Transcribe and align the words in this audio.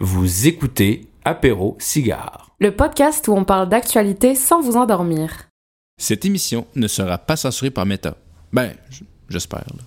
Vous 0.00 0.46
écoutez 0.46 1.08
Apéro 1.24 1.76
Cigare. 1.80 2.50
Le 2.60 2.70
podcast 2.74 3.26
où 3.28 3.32
on 3.32 3.44
parle 3.44 3.68
d'actualité 3.68 4.34
sans 4.34 4.60
vous 4.60 4.76
endormir. 4.76 5.48
Cette 6.00 6.24
émission 6.24 6.66
ne 6.76 6.86
sera 6.86 7.18
pas 7.18 7.36
censurée 7.36 7.70
par 7.70 7.84
Meta. 7.86 8.16
Ben, 8.52 8.74
j- 8.90 9.04
j'espère. 9.28 9.64
là. 9.76 9.82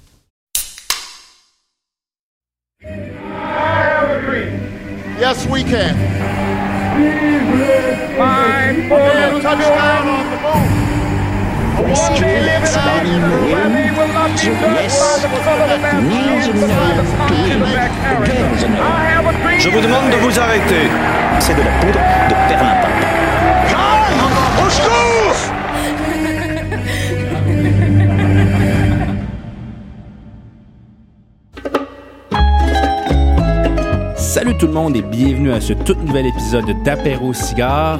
Yes, 5.20 5.46
we 5.47 5.63
can. 5.63 5.96
Five, 8.18 8.88
four, 8.89 9.00
A 11.84 11.89
a. 11.89 12.11
Je 19.59 19.70
vous 19.70 19.82
demande 19.82 20.11
de 20.11 20.15
vous 20.18 20.39
arrêter. 20.39 20.89
C'est 21.39 21.55
de 21.55 21.61
la 21.61 21.71
poudre 21.79 22.00
de 22.29 22.36
perlimpinpin. 22.47 23.07
Au 24.64 24.70
secours! 24.70 25.36
Salut 34.16 34.56
tout 34.58 34.67
le 34.67 34.73
monde 34.73 34.95
et 34.95 35.02
bienvenue 35.02 35.52
à 35.52 35.59
ce 35.59 35.73
tout 35.73 35.95
nouvel 35.95 36.28
épisode 36.28 36.84
d'Apéro 36.84 37.34
Cigare. 37.34 38.00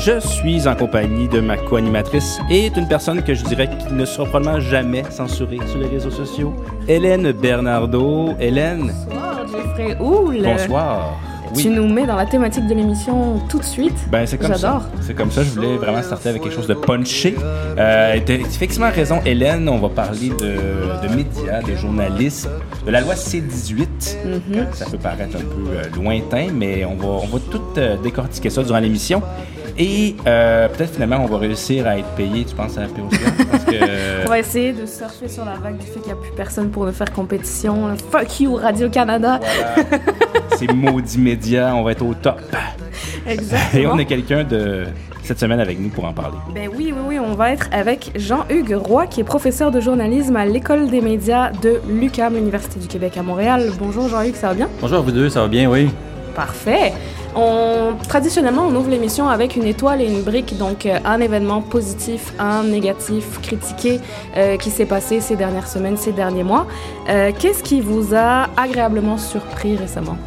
Je 0.00 0.18
suis 0.20 0.66
en 0.66 0.74
compagnie 0.74 1.28
de 1.28 1.40
ma 1.40 1.56
co-animatrice 1.58 2.40
et 2.50 2.70
d'une 2.70 2.88
personne 2.88 3.22
que 3.22 3.34
je 3.34 3.44
dirais 3.44 3.68
qui 3.68 3.92
ne 3.92 4.04
sera 4.04 4.24
probablement 4.26 4.58
jamais 4.58 5.04
censurée 5.10 5.58
sur 5.66 5.78
les 5.78 5.86
réseaux 5.86 6.10
sociaux, 6.10 6.54
Hélène 6.88 7.30
Bernardo. 7.32 8.30
Hélène, 8.40 8.92
Bonsoir, 9.06 9.46
Jeffrey 9.52 9.96
Houle. 10.00 10.42
bonsoir. 10.42 11.20
Tu 11.54 11.68
nous 11.68 11.86
mets 11.86 12.06
dans 12.06 12.16
la 12.16 12.24
thématique 12.24 12.66
de 12.66 12.72
l'émission 12.74 13.38
tout 13.50 13.58
de 13.58 13.64
suite? 13.64 13.92
Ben, 14.10 14.24
c'est 14.24 14.38
comme 14.38 14.54
ça. 14.54 14.56
J'adore. 14.56 14.82
C'est 15.02 15.12
comme 15.14 15.30
ça. 15.30 15.42
Je 15.44 15.50
voulais 15.50 15.76
vraiment 15.76 16.02
starter 16.02 16.30
avec 16.30 16.42
quelque 16.42 16.54
chose 16.54 16.66
de 16.66 16.72
punché. 16.72 17.36
Euh, 17.76 18.18
t'as 18.24 18.32
effectivement 18.32 18.88
raison, 18.90 19.20
Hélène. 19.26 19.68
On 19.68 19.76
va 19.78 19.90
parler 19.90 20.30
de, 20.30 21.06
de 21.06 21.14
médias, 21.14 21.60
de 21.60 21.76
journalisme, 21.76 22.48
de 22.86 22.90
la 22.90 23.02
loi 23.02 23.14
C-18. 23.14 23.76
Mhm. 24.24 24.66
Ça 24.72 24.86
peut 24.86 24.96
paraître 24.96 25.36
un 25.36 25.40
peu 25.40 25.70
euh, 25.76 25.82
lointain, 26.02 26.46
mais 26.54 26.86
on 26.86 26.94
va, 26.94 27.08
on 27.22 27.26
va 27.26 27.38
tout 27.50 27.60
euh, 27.76 27.96
décortiquer 28.02 28.48
ça 28.48 28.62
durant 28.62 28.78
l'émission. 28.78 29.20
Et 29.78 30.16
euh, 30.26 30.68
peut-être 30.68 30.92
finalement, 30.92 31.24
on 31.24 31.26
va 31.26 31.38
réussir 31.38 31.86
à 31.86 31.98
être 31.98 32.08
payé, 32.10 32.44
tu 32.44 32.54
penses, 32.54 32.76
à 32.76 32.82
la 32.82 32.88
POCA? 32.88 33.16
Parce 33.50 33.64
que... 33.64 33.72
On 34.26 34.28
va 34.28 34.38
essayer 34.38 34.72
de 34.72 34.86
surfer 34.86 35.28
sur 35.28 35.44
la 35.44 35.54
vague 35.54 35.78
du 35.78 35.86
fait 35.86 36.00
qu'il 36.00 36.12
n'y 36.12 36.18
a 36.18 36.22
plus 36.22 36.32
personne 36.36 36.70
pour 36.70 36.86
nous 36.86 36.92
faire 36.92 37.10
compétition. 37.12 37.88
là. 37.88 37.94
Fuck 38.10 38.40
you, 38.40 38.54
Radio-Canada. 38.54 39.40
Voilà. 39.40 40.02
Ces 40.56 40.66
maudits 40.68 41.18
médias, 41.18 41.74
on 41.74 41.82
va 41.82 41.92
être 41.92 42.04
au 42.04 42.14
top. 42.14 42.40
Et 43.26 43.32
Exactement. 43.32 43.92
on 43.94 43.98
a 43.98 44.04
quelqu'un 44.04 44.44
de 44.44 44.84
cette 45.22 45.38
semaine 45.38 45.60
avec 45.60 45.78
nous 45.80 45.88
pour 45.88 46.04
en 46.04 46.12
parler. 46.12 46.36
Ben 46.54 46.68
oui, 46.76 46.92
oui, 46.94 47.02
oui, 47.08 47.18
on 47.18 47.34
va 47.34 47.52
être 47.52 47.68
avec 47.72 48.10
Jean-Hugues 48.16 48.74
Roy, 48.76 49.06
qui 49.06 49.20
est 49.20 49.24
professeur 49.24 49.70
de 49.70 49.80
journalisme 49.80 50.36
à 50.36 50.44
l'École 50.44 50.88
des 50.90 51.00
médias 51.00 51.50
de 51.50 51.80
l'UQAM, 51.88 52.34
l'Université 52.34 52.78
du 52.80 52.88
Québec 52.88 53.16
à 53.16 53.22
Montréal. 53.22 53.70
Bonjour 53.78 54.08
Jean-Hugues, 54.08 54.34
ça 54.34 54.48
va 54.48 54.54
bien? 54.54 54.68
Bonjour 54.80 54.98
à 54.98 55.00
vous 55.00 55.12
deux, 55.12 55.28
ça 55.28 55.40
va 55.42 55.48
bien, 55.48 55.70
oui. 55.70 55.88
Parfait. 56.34 56.92
On, 57.34 57.94
traditionnellement, 58.08 58.66
on 58.68 58.74
ouvre 58.74 58.90
l'émission 58.90 59.28
avec 59.28 59.56
une 59.56 59.64
étoile 59.64 60.02
et 60.02 60.06
une 60.06 60.22
brique, 60.22 60.58
donc 60.58 60.84
euh, 60.84 60.98
un 61.04 61.20
événement 61.20 61.62
positif, 61.62 62.32
un 62.38 62.62
négatif, 62.62 63.40
critiqué 63.40 64.00
euh, 64.36 64.56
qui 64.58 64.70
s'est 64.70 64.86
passé 64.86 65.20
ces 65.20 65.36
dernières 65.36 65.68
semaines, 65.68 65.96
ces 65.96 66.12
derniers 66.12 66.44
mois. 66.44 66.66
Euh, 67.08 67.32
Qu'est-ce 67.38 67.62
qui 67.62 67.80
vous 67.80 68.14
a 68.14 68.48
agréablement 68.56 69.16
surpris 69.16 69.76
récemment? 69.76 70.18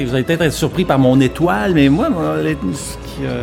Vous 0.00 0.14
allez 0.14 0.24
peut-être 0.24 0.42
être 0.42 0.52
surpris 0.54 0.84
par 0.86 0.98
mon 0.98 1.20
étoile, 1.20 1.72
mais 1.74 1.90
moi, 1.90 2.08
euh, 2.10 2.54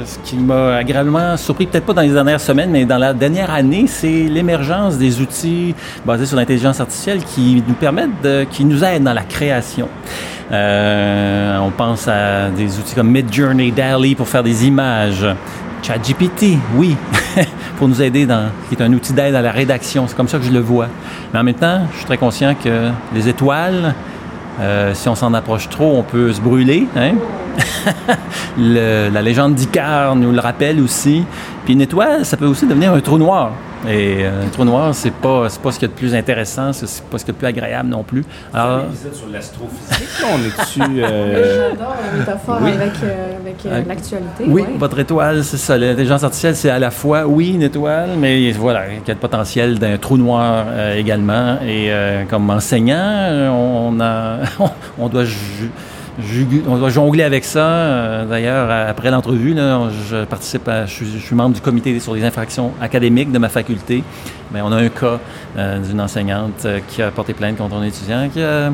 ce 0.03 0.19
qui 0.23 0.35
m'a 0.35 0.77
agréablement 0.77 1.37
surpris, 1.37 1.67
peut-être 1.67 1.85
pas 1.85 1.93
dans 1.93 2.01
les 2.01 2.09
dernières 2.09 2.41
semaines, 2.41 2.71
mais 2.71 2.85
dans 2.85 2.97
la 2.97 3.13
dernière 3.13 3.51
année, 3.51 3.85
c'est 3.85 4.23
l'émergence 4.23 4.97
des 4.97 5.21
outils 5.21 5.75
basés 6.05 6.25
sur 6.25 6.37
l'intelligence 6.37 6.79
artificielle 6.79 7.23
qui 7.23 7.63
nous 7.67 7.75
permettent, 7.75 8.49
qui 8.49 8.65
nous 8.65 8.83
aident 8.83 9.03
dans 9.03 9.13
la 9.13 9.21
création. 9.21 9.87
Euh, 10.51 11.59
on 11.59 11.69
pense 11.69 12.07
à 12.07 12.49
des 12.49 12.79
outils 12.79 12.95
comme 12.95 13.11
Midjourney, 13.11 13.71
Dali 13.71 14.15
pour 14.15 14.27
faire 14.27 14.41
des 14.43 14.65
images. 14.65 15.27
ChatGPT, 15.83 16.57
oui, 16.75 16.97
pour 17.77 17.87
nous 17.87 18.01
aider 18.01 18.25
dans, 18.25 18.49
qui 18.67 18.75
est 18.75 18.83
un 18.83 18.91
outil 18.91 19.13
d'aide 19.13 19.35
à 19.35 19.41
la 19.41 19.51
rédaction. 19.51 20.07
C'est 20.07 20.17
comme 20.17 20.27
ça 20.27 20.39
que 20.39 20.45
je 20.45 20.51
le 20.51 20.59
vois. 20.59 20.87
Mais 21.31 21.39
en 21.39 21.43
même 21.43 21.55
temps, 21.55 21.81
je 21.91 21.97
suis 21.97 22.05
très 22.05 22.17
conscient 22.17 22.55
que 22.55 22.89
les 23.13 23.29
étoiles, 23.29 23.93
euh, 24.59 24.93
si 24.93 25.07
on 25.09 25.15
s'en 25.15 25.33
approche 25.33 25.69
trop, 25.69 25.97
on 25.97 26.03
peut 26.03 26.31
se 26.33 26.41
brûler. 26.41 26.87
Hein? 26.95 27.13
Le- 28.57 29.09
la 29.09 29.21
légende 29.21 29.55
d'Icare 29.55 30.15
nous 30.15 30.31
le 30.31 30.39
rappelle 30.39 30.79
aussi. 30.81 31.23
Puis 31.65 31.73
une 31.73 31.81
étoile, 31.81 32.25
ça 32.25 32.37
peut 32.37 32.45
aussi 32.45 32.65
devenir 32.67 32.93
un 32.93 32.99
trou 33.01 33.17
noir. 33.17 33.51
Et 33.87 34.25
euh, 34.25 34.45
un 34.45 34.49
trou 34.49 34.65
noir, 34.65 34.93
c'est 34.93 35.13
pas, 35.13 35.47
c'est 35.47 35.61
pas 35.61 35.71
ce 35.71 35.79
qu'il 35.79 35.87
y 35.87 35.91
a 35.91 35.93
de 35.93 35.97
plus 35.97 36.13
intéressant, 36.13 36.73
c'est 36.73 36.85
c'est 36.87 37.03
pas 37.05 37.17
ce 37.17 37.23
qu'il 37.23 37.33
y 37.33 37.35
a 37.35 37.35
de 37.35 37.39
plus 37.39 37.47
agréable 37.47 37.87
non 37.89 38.03
plus. 38.03 38.25
Alors, 38.53 38.81
épisode 38.81 39.13
sur 39.15 39.27
l'astrophysique, 39.29 40.19
là, 40.21 40.27
on 40.33 40.39
est 40.39 40.59
dessus. 40.59 40.81
euh, 41.03 41.69
J'adore 41.71 41.95
la 42.11 42.19
métaphore 42.19 42.57
oui. 42.61 42.71
avec, 42.71 42.91
euh, 43.03 43.37
avec 43.41 43.65
euh, 43.65 43.69
Ouais. 43.79 43.85
l'actualité. 43.87 44.43
oui, 44.47 44.61
ouais. 44.63 44.67
votre 44.77 44.99
étoile, 44.99 45.43
c'est 45.45 45.57
ça. 45.57 45.77
L'intelligence 45.77 46.23
artificielle, 46.25 46.55
c'est 46.57 46.69
à 46.69 46.79
la 46.79 46.91
fois, 46.91 47.25
oui, 47.25 47.53
une 47.53 47.63
étoile, 47.63 48.09
mais 48.17 48.51
voilà, 48.51 48.87
il 48.89 48.95
y 49.07 49.11
a 49.11 49.13
le 49.13 49.19
potentiel 49.19 49.79
d'un 49.79 49.97
trou 49.97 50.17
noir 50.17 50.65
euh, 50.67 50.97
également. 50.97 51.57
Et 51.65 51.85
euh, 51.89 52.25
comme 52.29 52.49
enseignant, 52.49 52.97
euh, 52.99 53.49
on, 53.49 53.97
a, 54.01 54.39
on 54.99 55.07
doit 55.07 55.23
ju- 55.23 55.35
jugu- 55.61 55.69
on 56.67 56.77
doit 56.77 56.89
jongler 56.89 57.23
avec 57.23 57.45
ça. 57.45 57.65
Euh, 57.65 58.25
D'ailleurs, 58.25 58.69
après 58.69 59.11
l'entrevue, 59.11 59.55
je 60.09 60.25
participe 60.25 60.67
à, 60.67 60.85
je, 60.85 61.03
suis, 61.03 61.35
membre 61.35 61.55
du 61.55 61.61
comité 61.61 61.97
sur 61.99 62.13
les 62.13 62.23
infractions 62.23 62.73
académiques 62.81 63.31
de 63.31 63.39
ma 63.39 63.49
faculté. 63.49 64.03
Mais 64.51 64.61
on 64.61 64.71
a 64.71 64.77
un 64.77 64.89
cas 64.89 65.19
euh, 65.57 65.79
d'une 65.79 66.01
enseignante 66.01 66.65
euh, 66.65 66.79
qui 66.87 67.01
a 67.01 67.11
porté 67.11 67.33
plainte 67.33 67.57
contre 67.57 67.75
un 67.75 67.83
étudiant 67.83 68.27
qui 68.29 68.41
a 68.41 68.71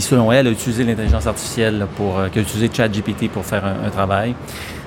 selon 0.00 0.32
elle, 0.32 0.48
a 0.48 0.50
utilisé 0.50 0.84
l'intelligence 0.84 1.26
artificielle 1.26 1.86
pour, 1.96 2.20
qui 2.32 2.40
a 2.40 2.42
utilisé 2.42 2.68
ChatGPT 2.72 3.28
pour 3.30 3.44
faire 3.44 3.64
un, 3.64 3.88
travail. 3.90 4.34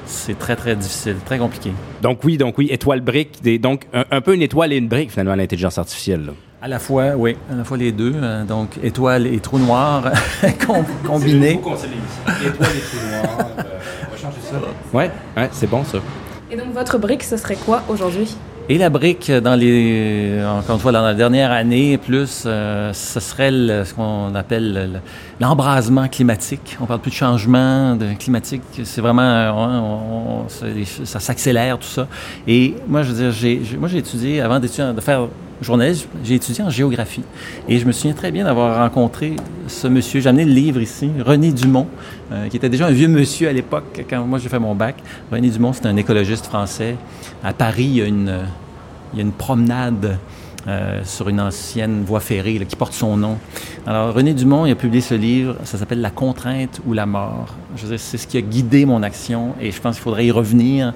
C'est 0.06 0.38
très, 0.38 0.57
très 0.57 0.75
difficile, 0.75 1.16
très 1.25 1.38
compliqué. 1.38 1.72
Donc 2.01 2.19
oui, 2.25 2.38
donc 2.38 2.57
oui, 2.57 2.68
étoile 2.69 3.00
brique, 3.00 3.41
donc 3.62 3.88
un, 3.94 4.22
peu 4.22 4.36
une 4.36 4.41
étoile 4.41 4.74
et 4.74 4.78
une 4.78 4.90
brique 4.90 5.12
finalement 5.12 5.36
l'intelligence 5.36 5.78
artificielle. 5.78 6.31
À 6.61 6.67
la 6.67 6.77
fois, 6.79 7.11
oui, 7.15 7.37
à 7.51 7.55
la 7.55 7.63
fois 7.63 7.77
les 7.77 7.91
deux. 7.93 8.13
euh, 8.15 8.43
donc, 8.43 8.77
étoile 8.83 9.27
et 9.27 9.39
trou 9.39 9.59
noir 9.59 10.11
com- 10.67 10.83
combinés. 11.05 11.53
Étoile 11.53 11.79
et 12.45 12.51
trou 12.81 12.97
noir. 13.09 13.47
euh, 13.59 13.63
on 14.07 14.11
va 14.11 14.17
changer 14.17 14.41
ça. 14.41 14.57
Ouais, 14.93 15.09
ouais, 15.37 15.49
c'est 15.53 15.69
bon 15.69 15.83
ça. 15.85 15.99
Et 16.51 16.57
donc, 16.57 16.73
votre 16.73 16.97
brique, 16.97 17.23
ce 17.23 17.37
serait 17.37 17.55
quoi 17.55 17.83
aujourd'hui? 17.87 18.35
Et 18.67 18.77
la 18.77 18.89
brique, 18.89 19.31
dans 19.31 19.55
les, 19.55 20.37
encore 20.45 20.75
une 20.75 20.81
fois, 20.81 20.91
dans 20.91 21.01
la 21.01 21.13
dernière 21.15 21.51
année, 21.51 21.97
plus, 21.97 22.43
euh, 22.45 22.91
ce 22.93 23.19
serait 23.21 23.49
le- 23.51 23.83
ce 23.85 23.93
qu'on 23.93 24.35
appelle 24.35 24.73
le- 24.73 24.85
le- 24.93 24.99
l'embrasement 25.39 26.07
climatique. 26.09 26.77
On 26.81 26.85
parle 26.85 26.99
plus 26.99 27.09
de 27.11 27.15
changement 27.15 27.95
de 27.95 28.13
climatique. 28.19 28.61
C'est 28.83 29.01
vraiment, 29.01 29.21
euh, 29.23 29.51
on- 29.53 30.41
on- 30.43 30.49
c'est- 30.49 31.05
ça 31.05 31.19
s'accélère 31.21 31.79
tout 31.79 31.87
ça. 31.87 32.07
Et 32.47 32.75
moi, 32.87 33.01
je 33.03 33.11
veux 33.11 33.17
dire, 33.23 33.31
j'ai, 33.31 33.61
j'ai- 33.63 33.77
moi, 33.77 33.87
j'ai 33.87 33.99
étudié 33.99 34.41
avant 34.41 34.59
d'étudier, 34.59 34.93
de 34.93 35.01
faire 35.01 35.21
journalisme, 35.61 36.07
j'ai 36.23 36.35
étudié 36.35 36.63
en 36.63 36.69
géographie. 36.69 37.23
Et 37.67 37.79
je 37.79 37.85
me 37.85 37.91
souviens 37.91 38.13
très 38.13 38.31
bien 38.31 38.45
d'avoir 38.45 38.77
rencontré 38.77 39.35
ce 39.67 39.87
monsieur. 39.87 40.21
J'ai 40.21 40.29
amené 40.29 40.45
le 40.45 40.51
livre 40.51 40.81
ici, 40.81 41.09
René 41.25 41.51
Dumont, 41.51 41.87
euh, 42.31 42.47
qui 42.47 42.57
était 42.57 42.69
déjà 42.69 42.87
un 42.87 42.91
vieux 42.91 43.07
monsieur 43.07 43.49
à 43.49 43.53
l'époque 43.53 44.05
quand 44.09 44.25
moi 44.25 44.39
j'ai 44.39 44.49
fait 44.49 44.59
mon 44.59 44.75
bac. 44.75 44.95
René 45.31 45.49
Dumont, 45.49 45.73
c'est 45.73 45.85
un 45.85 45.97
écologiste 45.97 46.45
français. 46.45 46.95
À 47.43 47.53
Paris, 47.53 47.85
il 47.85 47.95
y 47.95 48.01
a 48.01 48.05
une, 48.05 49.31
promenade 49.31 50.17
euh, 50.67 51.01
sur 51.03 51.29
une 51.29 51.39
ancienne 51.39 52.03
voie 52.03 52.19
ferrée 52.19 52.65
qui 52.67 52.75
porte 52.75 52.93
son 52.93 53.17
nom. 53.17 53.37
Alors, 53.87 54.13
René 54.13 54.33
Dumont, 54.33 54.65
il 54.65 54.71
a 54.71 54.75
publié 54.75 55.01
ce 55.01 55.15
livre, 55.15 55.55
ça 55.63 55.77
s'appelle 55.77 56.01
La 56.01 56.11
contrainte 56.11 56.81
ou 56.85 56.93
la 56.93 57.05
mort. 57.05 57.55
Je 57.75 57.97
c'est 57.97 58.17
ce 58.17 58.27
qui 58.27 58.37
a 58.37 58.41
guidé 58.41 58.85
mon 58.85 59.03
action 59.03 59.55
et 59.59 59.71
je 59.71 59.81
pense 59.81 59.95
qu'il 59.95 60.03
faudrait 60.03 60.25
y 60.25 60.31
revenir. 60.31 60.94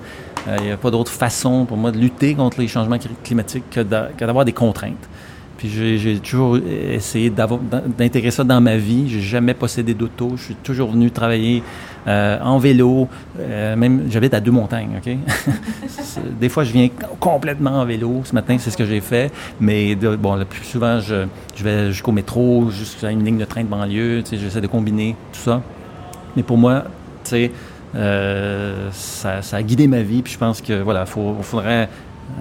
Euh, 0.48 0.58
il 0.60 0.66
n'y 0.66 0.72
a 0.72 0.78
pas 0.78 0.92
d'autre 0.92 1.12
façon 1.12 1.66
pour 1.66 1.78
moi 1.78 1.92
de 1.92 1.98
lutter 1.98 2.36
contre 2.36 2.60
les 2.60 2.68
changements 2.68 2.98
cli- 2.98 3.10
climatiques 3.24 3.70
que 3.72 3.80
d'a- 3.82 4.10
que 4.18 4.26
d'avoir 4.26 4.46
des 4.46 4.52
contraintes. 4.52 5.10
Puis 5.58 5.70
j'ai 5.70 6.20
toujours 6.20 6.58
essayé 6.58 7.30
d'intégrer 7.30 8.32
ça 8.32 8.44
dans 8.44 8.60
ma 8.60 8.76
vie. 8.76 9.08
J'ai 9.08 9.22
jamais 9.22 9.54
possédé 9.54 9.94
d'auto. 9.94 10.34
Je 10.36 10.44
suis 10.44 10.56
toujours 10.56 10.92
venu 10.92 11.10
travailler 11.10 11.64
euh, 12.06 12.38
en 12.42 12.58
vélo. 12.58 13.08
Euh, 13.40 13.74
même, 13.78 14.08
j'habite 14.10 14.34
à 14.34 14.42
deux 14.42 14.52
montagnes, 14.52 14.98
OK? 14.98 15.16
Des 16.42 16.50
fois, 16.50 16.66
je 16.66 16.74
viens 16.74 16.90
complètement 17.18 17.80
en 17.80 17.86
vélo. 17.86 18.24
Ce 18.26 18.34
matin, 18.34 18.58
c'est 18.60 18.72
ce 18.72 18.78
que 18.78 18.84
j'ai 18.84 19.00
fait. 19.00 19.32
Mais 19.62 19.96
bon, 19.96 20.36
le 20.36 20.44
plus 20.44 20.66
souvent, 20.66 21.00
je, 21.00 21.28
vais 21.64 21.92
jusqu'au 21.92 22.12
métro, 22.12 22.70
jusqu'à 22.70 23.12
une 23.12 23.24
ligne 23.24 23.38
de 23.38 23.46
train 23.46 23.64
de 23.64 23.70
banlieue. 23.70 24.22
J'essaie 24.30 24.60
de 24.60 24.68
combiner 24.68 25.16
tout 25.32 25.40
ça. 25.40 25.62
Mais 26.36 26.44
pour 26.44 26.58
moi, 26.58 26.84
tu 27.24 27.30
sais, 27.30 27.46
euh, 27.46 27.48
ça, 27.94 29.42
ça 29.42 29.58
a 29.58 29.64
guidé 29.64 29.88
ma 29.88 30.02
vie. 30.02 30.22
Puis 30.22 30.34
je 30.34 30.38
pense 30.38 30.62
que, 30.62 30.82
voilà, 30.82 31.06
faut, 31.06 31.36
faudrait... 31.42 31.90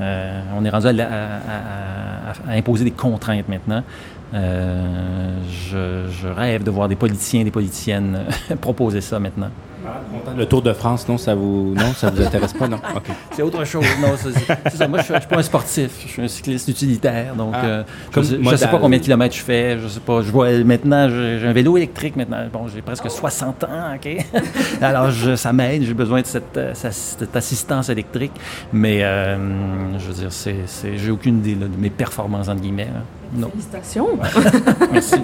euh, 0.00 0.40
on 0.56 0.64
est 0.64 0.70
rendu 0.70 0.86
à, 1.00 1.06
à- 1.06 2.52
imposer 2.56 2.84
des 2.84 2.90
contraintes 2.90 3.48
maintenant. 3.48 3.82
Euh, 4.34 5.36
je, 5.50 6.10
je 6.10 6.26
rêve 6.28 6.62
de 6.64 6.70
voir 6.70 6.88
des 6.88 6.96
politiciens, 6.96 7.44
des 7.44 7.50
politiciennes 7.50 8.18
euh, 8.50 8.56
proposer 8.60 9.00
ça 9.02 9.18
maintenant. 9.20 9.50
Le 10.36 10.46
Tour 10.46 10.62
de 10.62 10.72
France, 10.72 11.08
non, 11.08 11.18
ça 11.18 11.34
vous, 11.34 11.74
non, 11.76 11.92
ça 11.94 12.10
vous 12.10 12.22
intéresse 12.22 12.52
pas, 12.52 12.68
non? 12.68 12.78
C'est 13.32 13.42
autre 13.42 13.64
chose. 13.64 13.84
Non, 14.00 14.08
c'est- 14.16 14.32
c'est 14.32 14.56
c'est 14.70 14.76
ça. 14.76 14.88
Moi, 14.88 15.00
je 15.06 15.12
ne 15.12 15.18
suis 15.18 15.28
pas 15.28 15.38
un 15.38 15.42
sportif. 15.42 15.90
Je 16.04 16.08
suis 16.08 16.22
un 16.22 16.28
cycliste 16.28 16.68
utilitaire. 16.68 17.34
Donc, 17.34 17.52
Ah, 17.54 17.64
euh, 17.64 17.82
comme 18.12 18.24
je 18.24 18.36
ne 18.36 18.56
sais, 18.56 18.68
pas 18.68 18.78
combien 18.78 18.98
de 18.98 19.04
kilomètres 19.04 19.34
je 19.34 19.42
fais. 19.42 19.78
Je 19.78 19.88
sais 19.88 20.00
pas. 20.00 20.22
Je 20.22 20.30
vois 20.30 20.50
maintenant, 20.64 21.08
j'ai 21.08 21.38
j'ai 21.40 21.46
un 21.46 21.52
vélo 21.52 21.76
électrique 21.76 22.16
maintenant. 22.16 22.38
Bon, 22.52 22.68
j'ai 22.72 22.82
presque 22.82 23.10
60 23.10 23.64
ans, 23.64 23.94
OK? 23.94 24.24
Alors, 24.82 25.10
je- 25.10 25.36
ça 25.36 25.52
m'aide. 25.52 25.82
J'ai 25.82 25.94
besoin 25.94 26.20
de 26.20 26.26
cette, 26.26 26.56
euh, 26.56 26.72
cette 26.74 27.34
assistance 27.36 27.88
électrique. 27.88 28.32
Mais, 28.72 29.02
euh, 29.02 29.36
je 29.98 30.06
veux 30.06 30.14
dire, 30.14 30.32
c'est, 30.32 30.56
c'est- 30.66 30.96
j'ai 30.98 31.10
aucune 31.10 31.38
idée 31.38 31.54
là, 31.54 31.66
de 31.66 31.76
mes 31.80 31.90
performances, 31.90 32.48
entre 32.48 32.60
guillemets. 32.60 32.88
Non. 33.34 33.48
Félicitations. 33.50 34.08
Merci. 34.92 35.16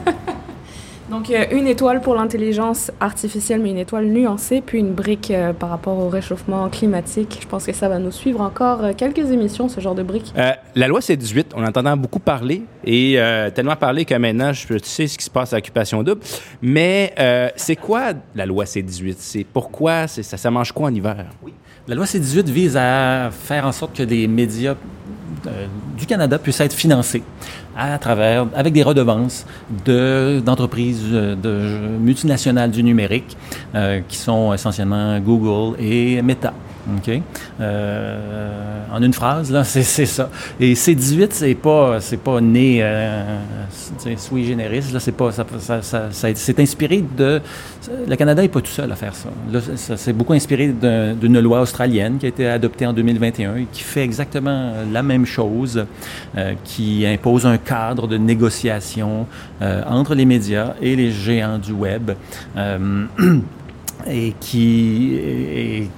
Donc, 1.11 1.33
une 1.53 1.67
étoile 1.67 2.03
pour 2.03 2.15
l'intelligence 2.15 2.91
artificielle, 3.01 3.61
mais 3.63 3.71
une 3.71 3.79
étoile 3.79 4.07
nuancée, 4.07 4.61
puis 4.61 4.79
une 4.79 4.93
brique 4.93 5.31
euh, 5.31 5.55
par 5.55 5.71
rapport 5.71 5.99
au 5.99 6.11
réchauffement 6.11 6.69
climatique. 6.69 7.39
Je 7.41 7.47
pense 7.47 7.65
que 7.65 7.73
ça 7.73 7.89
va 7.89 7.99
nous 7.99 8.11
suivre 8.11 8.43
encore 8.43 8.85
euh, 8.85 8.93
quelques 8.95 9.31
émissions, 9.31 9.71
ce 9.71 9.81
genre 9.81 9.95
de 9.95 10.03
brique. 10.03 10.35
Euh, 10.37 10.53
la 10.75 10.87
loi 10.87 11.01
C-18, 11.01 11.47
on 11.57 11.65
entendant 11.65 11.97
beaucoup 11.97 12.19
parler 12.19 12.63
et 12.85 13.15
euh, 13.17 13.51
tellement 13.51 13.77
parler 13.77 14.05
que 14.05 14.15
maintenant, 14.15 14.53
je 14.53 14.67
je 14.69 14.79
sais 14.83 15.07
ce 15.07 15.17
qui 15.17 15.25
se 15.25 15.31
passe 15.31 15.55
à 15.55 15.57
l'occupation 15.57 16.03
double. 16.03 16.21
Mais 16.61 17.15
euh, 17.19 17.49
c'est 17.57 17.77
quoi 17.77 18.13
la 18.35 18.45
loi 18.45 18.67
C-18? 18.67 19.15
C'est 19.19 19.45
pourquoi? 19.45 20.09
Ça, 20.09 20.37
ça 20.37 20.51
mange 20.51 20.73
quoi 20.73 20.89
en 20.89 20.95
hiver? 20.95 21.25
La 21.87 21.95
loi 21.95 22.05
C-18 22.05 22.45
vise 22.51 22.77
à 22.77 23.31
faire 23.33 23.67
en 23.67 23.73
sorte 23.73 23.97
que 23.97 24.03
les 24.03 24.29
médias 24.29 24.75
du 25.97 26.07
Canada 26.07 26.39
puissent 26.39 26.61
être 26.61 26.73
financés 26.73 27.23
à 27.77 27.99
travers, 27.99 28.47
avec 28.55 28.73
des 28.73 28.83
redevances 28.83 29.47
de, 29.85 30.41
d'entreprises 30.45 31.03
euh, 31.13 31.37
de, 31.37 31.99
multinationales 31.99 32.71
du 32.71 32.83
numérique 32.83 33.37
euh, 33.75 34.01
qui 34.09 34.17
sont 34.17 34.53
essentiellement 34.53 35.19
Google 35.21 35.77
et 35.81 36.21
Meta. 36.23 36.53
OK? 36.97 37.21
Euh, 37.61 38.83
en 38.93 39.03
une 39.03 39.13
phrase, 39.13 39.51
là, 39.53 39.65
c'est, 39.73 39.83
c'est 39.83 40.07
ça. 40.07 40.31
Et 40.59 40.75
C18, 40.75 41.29
c'est 41.31 41.55
pas, 41.55 42.01
c'est 42.01 42.17
pas 42.17 42.41
né 42.41 42.79
euh, 42.83 43.39
c'est 43.99 44.19
sui 44.19 44.47
generis, 44.47 44.83
là, 44.93 45.01
c'est 45.01 45.13
pas, 45.13 45.31
ça, 45.33 45.45
ça, 45.61 45.83
ça, 45.83 46.29
c'est 46.35 46.61
inspiré 46.61 47.05
de... 47.17 47.41
Le 48.07 48.17
Canada 48.17 48.43
n'est 48.43 48.49
pas 48.49 48.61
tout 48.61 48.71
seul 48.71 48.91
à 48.93 48.97
faire 48.97 49.15
ça. 49.15 49.29
Là, 49.51 49.61
ça 49.77 49.97
s'est 49.97 50.13
beaucoup 50.13 50.33
inspiré 50.35 50.69
d'un- 50.69 51.15
d'une 51.15 51.41
loi 51.41 51.61
australienne 51.63 52.19
qui 52.19 52.27
a 52.27 52.29
été 52.29 52.47
adoptée 52.49 52.87
en 52.87 52.93
2021 52.93 53.57
et 53.57 53.67
qui 53.73 53.83
fait 53.83 54.03
exactement 54.03 54.73
la 54.93 55.03
même 55.03 55.25
chose, 55.27 55.85
euh, 56.37 56.55
qui 56.65 57.07
impose 57.07 57.47
un 57.47 57.59
cadre 57.59 58.07
de 58.07 58.17
négociation 58.19 59.27
euh, 59.63 59.83
entre 59.89 60.15
les 60.15 60.25
médias 60.25 60.75
et 60.83 60.97
les 60.97 61.11
géants 61.11 61.59
du 61.59 61.73
web. 61.73 62.11
Et 64.07 64.35
qui 64.41 65.15
et, 65.15 65.89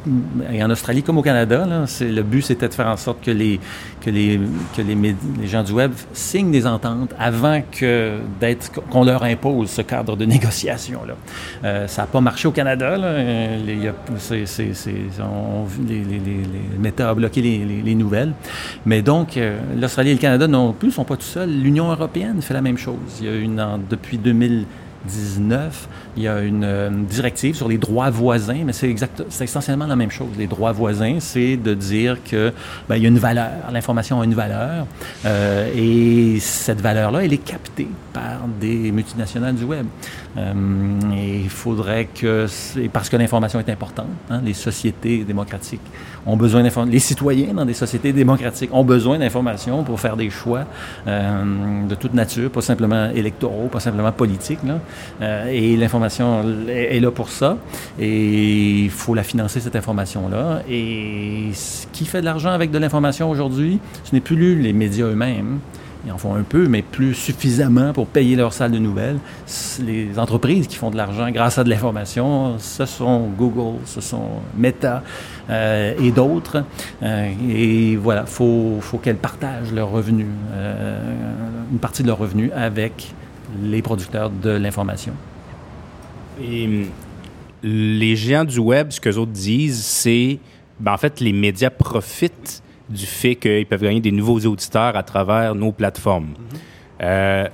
en 0.63 0.71
Australie 0.71 1.03
comme 1.03 1.19
au 1.19 1.23
Canada, 1.23 1.67
le 2.01 2.23
but 2.23 2.43
c'était 2.43 2.69
de 2.69 2.75
faire 2.75 2.87
en 2.89 2.97
sorte 2.97 3.23
que 3.23 3.31
les 3.31 3.61
que 4.01 4.11
les 4.11 4.41
que 4.75 4.83
les, 4.83 5.15
gens 5.47 5.63
du 5.63 5.73
web 5.73 5.93
signent 6.13 6.51
des 6.51 6.67
ententes 6.67 7.15
avant 7.19 7.61
que 7.71 8.19
d'être 8.41 8.73
qu'on 8.73 9.05
leur 9.05 9.23
impose 9.23 9.71
ce 9.71 9.83
cadre 9.83 10.17
de 10.17 10.25
négociation. 10.25 11.01
Euh, 11.65 11.87
ça 11.87 12.03
n'a 12.03 12.07
pas 12.07 12.21
marché 12.21 12.49
au 12.49 12.53
Canada. 12.53 12.97
Les, 12.97 13.77
les, 13.77 13.93
les, 17.43 17.83
les, 17.83 17.95
nouvelles. 17.95 18.33
Mais 18.87 19.03
donc, 19.03 19.37
euh, 19.37 19.59
l'Australie 19.79 20.11
et 20.11 20.15
le 20.15 20.21
Canada 20.21 20.47
non 20.47 20.73
plus 20.73 20.91
sont 20.91 21.05
pas 21.05 21.17
tout 21.17 21.23
seuls. 21.23 21.51
L'Union 21.51 21.91
européenne 21.91 22.41
fait 22.43 22.55
la 22.55 22.63
même 22.63 22.79
chose. 22.79 22.97
Il 23.21 23.27
y 23.27 23.29
a 23.29 23.37
une, 23.37 23.61
en- 23.61 23.79
depuis 23.79 24.19
2019, 25.05 25.89
il 26.17 26.23
y 26.23 26.29
a 26.29 26.41
une 26.41 26.65
euh, 26.65 26.91
directive 26.91 27.55
sur 27.55 27.69
les 27.69 27.79
droits 27.79 28.11
voisins, 28.11 28.63
mais 28.65 28.73
c'est 28.73 28.89
exact, 28.89 29.23
c'est 29.29 29.45
essentiellement 29.45 29.87
la 29.87 29.97
même 29.97 30.11
chose. 30.11 30.29
Les 30.39 30.47
droits 30.47 30.73
voisins, 30.73 31.19
c'est 31.21 31.57
de 31.57 31.75
dire 31.75 32.19
que 32.25 32.53
ben, 32.89 32.97
il 32.97 33.03
y 33.03 33.07
a 33.07 33.09
une 33.09 33.19
valeur, 33.19 33.51
l'information 33.73 34.21
a 34.21 34.25
une 34.25 34.35
valeur, 34.35 34.87
euh, 35.25 35.71
et 35.75 36.39
cette 36.41 36.81
valeur-là, 36.81 37.25
elle 37.25 37.33
est 37.33 37.39
captée 37.39 37.89
par 38.13 38.47
des 38.61 38.93
multinationales 38.93 39.55
du 39.55 39.65
web. 39.65 39.87
Euh, 40.37 40.53
et 41.17 41.41
il 41.41 41.51
faudrait 41.51 42.07
que, 42.07 42.47
parce 42.93 43.09
que 43.09 43.17
l'information 43.17 43.59
est 43.59 43.69
importante, 43.69 44.07
hein, 44.31 44.41
les 44.45 44.55
sociétés 44.55 45.25
démocratiques 45.25 45.81
ont 46.27 46.37
besoin 46.37 46.63
d'informations, 46.63 46.93
les 46.93 46.99
citoyens 47.01 47.55
dans 47.55 47.65
des 47.65 47.75
sociétés 47.75 48.13
démocratiques 48.13 48.71
ont 48.73 48.85
besoin 48.85 49.19
d'informations 49.19 49.83
pour 49.83 49.99
faire 49.99 50.17
des 50.17 50.31
choix 50.31 50.65
euh, 51.07 51.87
de 51.89 51.95
toute 51.95 52.15
nature, 52.15 52.51
pas 52.51 52.61
simplement 52.61 53.11
électoraux, 53.11 53.69
pas 53.69 53.81
simplement 53.81 54.13
politiques. 54.13 54.63
Là. 54.65 54.79
Euh, 55.23 55.49
et 55.49 55.77
l'information 55.77 56.45
est 56.69 56.91
est 56.91 57.01
là 57.01 57.11
pour 57.11 57.31
ça. 57.31 57.57
Et 57.99 58.85
il 58.85 58.91
faut 58.91 59.15
la 59.15 59.23
financer, 59.23 59.61
cette 59.61 59.77
information-là. 59.77 60.63
Et 60.69 61.51
ce 61.55 61.87
qui 61.93 62.05
fait 62.05 62.21
de 62.21 62.25
l'argent 62.25 62.51
avec 62.51 62.71
de 62.71 62.79
l'information 62.79 63.31
aujourd'hui, 63.31 63.79
ce 64.05 64.15
n'est 64.15 64.21
plus 64.21 64.61
les 64.61 64.73
médias 64.73 65.07
eux-mêmes. 65.07 65.61
Ils 66.07 66.13
en 66.13 66.19
font 66.19 66.35
un 66.35 66.43
peu, 66.43 66.67
mais 66.67 66.83
plus 66.83 67.15
suffisamment 67.15 67.93
pour 67.93 68.07
payer 68.07 68.35
leur 68.35 68.53
salle 68.53 68.73
de 68.73 68.79
nouvelles. 68.79 69.19
Les 69.85 70.19
entreprises 70.19 70.67
qui 70.67 70.77
font 70.77 70.91
de 70.91 70.97
l'argent 70.97 71.31
grâce 71.31 71.59
à 71.59 71.65
de 71.65 71.69
l'information, 71.69 72.59
ce 72.59 72.87
sont 72.87 73.29
Google, 73.37 73.79
ce 73.85 74.01
sont 74.01 74.29
Meta 74.57 75.03
euh, 75.51 75.95
et 76.03 76.11
d'autres. 76.11 76.65
Euh, 77.03 77.31
et 77.51 77.97
voilà, 77.97 78.23
il 78.27 78.33
faut, 78.33 78.79
faut 78.81 78.99
qu'elles 78.99 79.17
partagent 79.17 79.73
leurs 79.73 79.91
revenus, 79.91 80.27
euh, 80.53 80.99
une 81.71 81.79
partie 81.79 82.03
de 82.03 82.09
leurs 82.09 82.19
revenus 82.19 82.51
avec 82.55 83.13
les 83.63 83.83
producteurs 83.83 84.31
de 84.31 84.51
l'information. 84.51 85.13
Et 86.43 86.87
les 87.63 88.17
géants 88.17 88.45
du 88.45 88.59
web, 88.59 88.91
ce 88.91 89.01
que 89.01 89.11
autres 89.11 89.33
disent, 89.33 89.85
c'est 89.85 90.39
ben, 90.81 90.95
en 90.95 90.97
fait, 90.97 91.21
les 91.21 91.33
médias 91.33 91.69
profitent 91.69 92.63
du 92.91 93.07
fait 93.07 93.37
qu'ils 93.37 93.67
peuvent 93.67 93.83
gagner 93.83 94.01
des 94.01 94.13
nouveaux 94.13 94.41
auditeurs 94.41 94.97
à 94.97 95.03
travers 95.03 95.55
nos 95.55 95.73
plateformes. 95.73 96.35
Euh, 97.01 97.47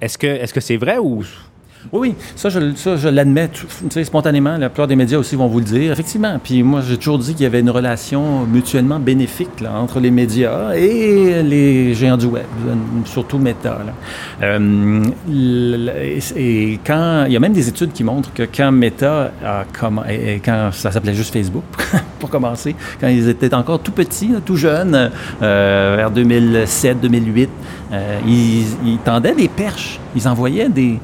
est-ce 0.00 0.18
que 0.18 0.26
est-ce 0.26 0.52
que 0.52 0.60
c'est 0.60 0.76
vrai 0.76 0.98
ou 0.98 1.22
Oui, 1.90 2.10
oui, 2.10 2.14
ça, 2.36 2.48
je, 2.48 3.08
l'admets 3.08 3.50
spontanément. 4.04 4.56
La 4.56 4.68
plupart 4.68 4.86
des 4.86 4.96
médias 4.96 5.18
aussi 5.18 5.36
vont 5.36 5.48
vous 5.48 5.58
le 5.58 5.64
dire. 5.64 5.92
Effectivement. 5.92 6.38
Puis 6.42 6.62
moi, 6.62 6.80
j'ai 6.86 6.96
toujours 6.96 7.18
dit 7.18 7.32
qu'il 7.34 7.42
y 7.42 7.46
avait 7.46 7.60
une 7.60 7.70
relation 7.70 8.46
mutuellement 8.46 8.98
bénéfique 8.98 9.60
là, 9.60 9.72
entre 9.74 10.00
les 10.00 10.10
médias 10.10 10.74
et 10.74 11.42
les 11.42 11.94
géants 11.94 12.16
du 12.16 12.26
web, 12.26 12.44
surtout 13.04 13.38
Meta. 13.38 13.78
Euh, 14.42 15.02
et 16.36 16.78
quand 16.84 17.24
il 17.26 17.32
y 17.32 17.36
a 17.36 17.40
même 17.40 17.52
des 17.52 17.68
études 17.68 17.92
qui 17.92 18.04
montrent 18.04 18.32
que 18.32 18.44
quand 18.44 18.72
Meta 18.72 19.32
quand 19.72 20.72
ça 20.72 20.90
s'appelait 20.90 21.14
juste 21.14 21.32
Facebook 21.32 21.64
pour 22.18 22.30
commencer, 22.30 22.74
quand 23.00 23.08
ils 23.08 23.28
étaient 23.28 23.54
encore 23.54 23.80
tout 23.80 23.92
petits, 23.92 24.32
tout 24.44 24.56
jeunes, 24.56 25.10
euh, 25.42 25.94
vers 25.96 26.10
2007, 26.10 27.00
2008, 27.00 27.50
euh, 27.92 28.18
ils, 28.26 28.66
ils 28.86 28.98
tendaient 28.98 29.34
des 29.34 29.48
perches. 29.48 30.00
Ils 30.14 30.28
envoyaient 30.28 30.68
des 30.68 30.98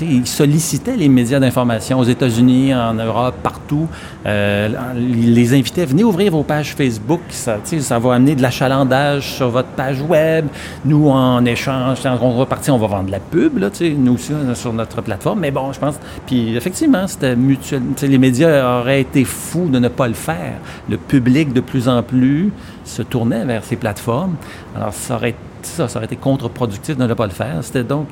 ils 0.00 0.26
sollicitaient 0.26 0.96
les 0.96 1.08
médias 1.08 1.38
d'information 1.38 1.98
aux 1.98 2.04
États-Unis, 2.04 2.74
en 2.74 2.94
Europe, 2.94 3.34
partout. 3.42 3.88
Euh, 4.24 4.68
ils 4.96 5.34
les 5.34 5.54
invitaient, 5.54 5.84
venez 5.84 6.04
ouvrir 6.04 6.32
vos 6.32 6.42
pages 6.42 6.74
Facebook. 6.74 7.20
Ça, 7.28 7.58
ça 7.62 7.98
va 7.98 8.14
amener 8.14 8.34
de 8.34 8.42
l'achalandage 8.42 9.34
sur 9.34 9.50
votre 9.50 9.68
page 9.68 10.00
web. 10.00 10.46
Nous, 10.84 11.08
en 11.08 11.44
échange, 11.44 12.04
en 12.06 12.16
contrepartie, 12.16 12.70
on 12.70 12.78
va 12.78 12.86
vendre 12.86 13.06
de 13.06 13.12
la 13.12 13.20
pub, 13.20 13.58
là, 13.58 13.68
nous 13.98 14.14
aussi, 14.14 14.32
sur 14.54 14.72
notre 14.72 15.02
plateforme. 15.02 15.40
Mais 15.40 15.50
bon, 15.50 15.72
je 15.72 15.78
pense... 15.78 15.98
Puis 16.26 16.56
effectivement, 16.56 17.06
c'était 17.06 17.36
mutuel. 17.36 17.82
Les 18.00 18.18
médias 18.18 18.80
auraient 18.80 19.00
été 19.00 19.24
fous 19.24 19.68
de 19.68 19.78
ne 19.78 19.88
pas 19.88 20.08
le 20.08 20.14
faire. 20.14 20.54
Le 20.88 20.96
public, 20.96 21.52
de 21.52 21.60
plus 21.60 21.88
en 21.88 22.02
plus, 22.02 22.50
se 22.84 23.02
tournait 23.02 23.44
vers 23.44 23.64
ces 23.64 23.76
plateformes. 23.76 24.36
Alors, 24.76 24.94
ça 24.94 25.16
aurait, 25.16 25.34
ça, 25.66 25.88
ça 25.88 25.98
aurait 25.98 26.06
été 26.06 26.16
contre-productif 26.16 26.96
de 26.96 27.04
ne 27.04 27.14
pas 27.14 27.26
le 27.26 27.32
faire. 27.32 27.58
C'était 27.62 27.84
donc... 27.84 28.06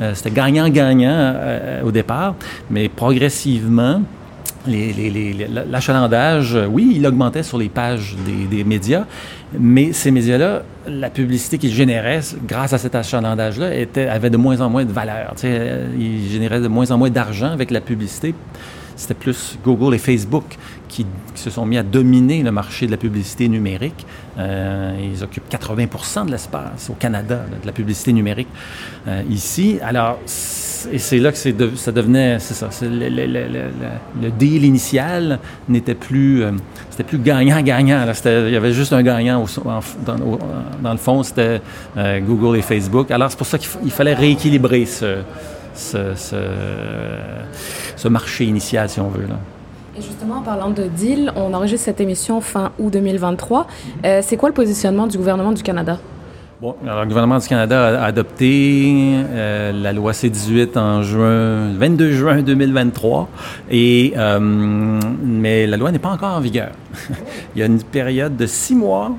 Euh, 0.00 0.12
C'était 0.14 0.30
gagnant-gagnant 0.30 1.08
euh, 1.10 1.82
au 1.82 1.90
départ, 1.90 2.34
mais 2.68 2.88
progressivement, 2.90 4.02
l'achalandage, 4.66 6.54
euh, 6.54 6.66
oui, 6.66 6.92
il 6.96 7.06
augmentait 7.06 7.42
sur 7.42 7.56
les 7.56 7.70
pages 7.70 8.14
des, 8.50 8.62
médias, 8.64 9.06
mais 9.58 9.94
ces 9.94 10.10
médias-là, 10.10 10.64
la 10.86 11.08
publicité 11.08 11.56
qu'ils 11.56 11.72
généraient 11.72 12.20
grâce 12.46 12.74
à 12.74 12.78
cet 12.78 12.94
achalandage-là 12.94 13.70
avait 14.10 14.28
de 14.28 14.36
moins 14.36 14.60
en 14.60 14.68
moins 14.68 14.84
de 14.84 14.92
valeur. 14.92 15.32
Tu 15.36 15.42
sais, 15.42 15.84
ils 15.98 16.28
généraient 16.30 16.60
de 16.60 16.68
moins 16.68 16.90
en 16.90 16.98
moins 16.98 17.10
d'argent 17.10 17.52
avec 17.52 17.70
la 17.70 17.80
publicité 17.80 18.34
c'était 18.96 19.14
plus 19.14 19.58
Google 19.62 19.94
et 19.94 19.98
Facebook 19.98 20.56
qui 20.88 21.06
se 21.34 21.50
sont 21.50 21.66
mis 21.66 21.76
à 21.76 21.82
dominer 21.82 22.42
le 22.42 22.50
marché 22.50 22.86
de 22.86 22.90
la 22.90 22.96
publicité 22.96 23.46
numérique. 23.48 24.06
Euh, 24.38 24.94
ils 25.02 25.24
occupent 25.24 25.50
80% 25.50 26.26
de 26.26 26.30
l'espace 26.30 26.90
au 26.90 26.94
Canada, 26.94 27.44
de 27.60 27.66
la 27.66 27.72
publicité 27.72 28.12
numérique 28.12 28.48
euh, 29.08 29.22
ici. 29.30 29.78
Alors, 29.82 30.18
et 30.92 30.98
c'est 30.98 31.18
là 31.18 31.32
que 31.32 31.38
ça 31.38 31.92
devenait, 31.92 32.38
c'est 32.38 32.54
ça, 32.54 32.68
le, 32.82 34.30
deal 34.30 34.64
initial 34.64 35.38
n'était 35.68 35.94
plus, 35.94 36.44
euh, 36.44 36.52
c'était 36.90 37.04
plus 37.04 37.18
gagnant-gagnant. 37.18 38.06
Il 38.24 38.50
y 38.50 38.56
avait 38.56 38.72
juste 38.72 38.92
un 38.92 39.02
gagnant 39.02 39.44
dans, 40.04 40.92
le 40.92 40.98
fond, 40.98 41.22
c'était 41.22 41.62
Google 41.96 42.58
et 42.58 42.62
Facebook. 42.62 43.10
Alors, 43.10 43.30
c'est 43.30 43.38
pour 43.38 43.46
ça 43.46 43.58
qu'il 43.58 43.90
fallait 43.90 44.14
rééquilibrer 44.14 44.84
ce, 44.84 45.22
marché 48.08 48.44
initial, 48.44 48.90
si 48.90 49.00
on 49.00 49.08
veut. 49.08 49.26
Et 49.98 50.02
justement, 50.02 50.36
en 50.36 50.42
parlant 50.42 50.70
de 50.70 50.84
deal, 50.84 51.32
on 51.36 51.54
enregistre 51.54 51.86
cette 51.86 52.02
émission 52.02 52.42
fin 52.42 52.72
août 52.78 52.92
2023. 52.92 53.66
Euh, 54.04 54.20
c'est 54.22 54.36
quoi 54.36 54.50
le 54.50 54.54
positionnement 54.54 55.06
du 55.06 55.16
gouvernement 55.16 55.52
du 55.52 55.62
Canada? 55.62 55.98
Bon, 56.60 56.74
le 56.84 57.06
gouvernement 57.06 57.38
du 57.38 57.46
Canada 57.48 58.00
a 58.00 58.04
adopté 58.04 59.14
euh, 59.14 59.72
la 59.72 59.94
loi 59.94 60.12
C-18 60.12 60.78
en 60.78 61.02
juin, 61.02 61.72
22 61.74 62.12
juin 62.12 62.42
2023, 62.42 63.28
et, 63.70 64.12
euh, 64.16 64.38
mais 64.40 65.66
la 65.66 65.78
loi 65.78 65.92
n'est 65.92 65.98
pas 65.98 66.10
encore 66.10 66.34
en 66.34 66.40
vigueur. 66.40 66.72
Il 67.54 67.60
y 67.60 67.62
a 67.62 67.66
une 67.66 67.82
période 67.82 68.36
de 68.36 68.46
six 68.46 68.74
mois, 68.74 69.12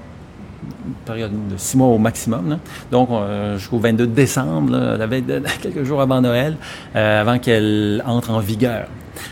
une 0.86 0.93
période 1.05 1.31
de 1.31 1.57
six 1.57 1.77
mois 1.77 1.88
au 1.88 1.98
maximum, 1.98 2.60
donc 2.91 3.10
jusqu'au 3.57 3.79
22 3.79 4.07
décembre, 4.07 4.98
quelques 5.62 5.84
jours 5.84 6.01
avant 6.01 6.22
Noël, 6.22 6.57
avant 6.93 7.39
qu'elle 7.39 8.03
entre 8.05 8.31
en 8.31 8.39
vigueur. 8.39 8.88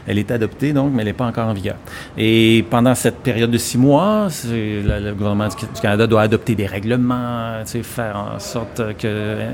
Elle 0.08 0.18
est 0.18 0.32
adoptée, 0.32 0.74
donc, 0.74 0.92
mais 0.94 1.02
elle 1.02 1.08
n'est 1.08 1.14
pas 1.14 1.26
encore 1.26 1.48
en 1.48 1.54
vigueur. 1.54 1.76
Et 2.18 2.66
pendant 2.70 2.96
cette 2.96 3.18
période 3.18 3.52
de 3.52 3.58
six 3.58 3.78
mois, 3.78 4.28
le, 4.46 5.14
gouvernement 5.14 5.48
du, 5.48 5.56
Canada 5.82 6.08
doit 6.08 6.22
adopter 6.22 6.56
des 6.56 6.66
règlements, 6.66 7.64
faire 7.66 8.18
en 8.36 8.40
sorte 8.40 8.82
que, 8.98 9.06
euh, 9.06 9.54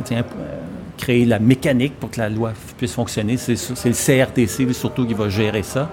créer 0.98 1.26
la 1.26 1.40
mécanique 1.40 1.94
pour 2.00 2.12
que 2.12 2.20
la 2.20 2.30
loi 2.30 2.54
puisse 2.78 2.94
fonctionner. 2.94 3.38
C'est 3.38 3.56
le 3.86 3.94
CRTC 4.26 4.72
surtout 4.74 5.06
qui 5.06 5.14
va 5.14 5.30
gérer 5.30 5.64
ça. 5.64 5.90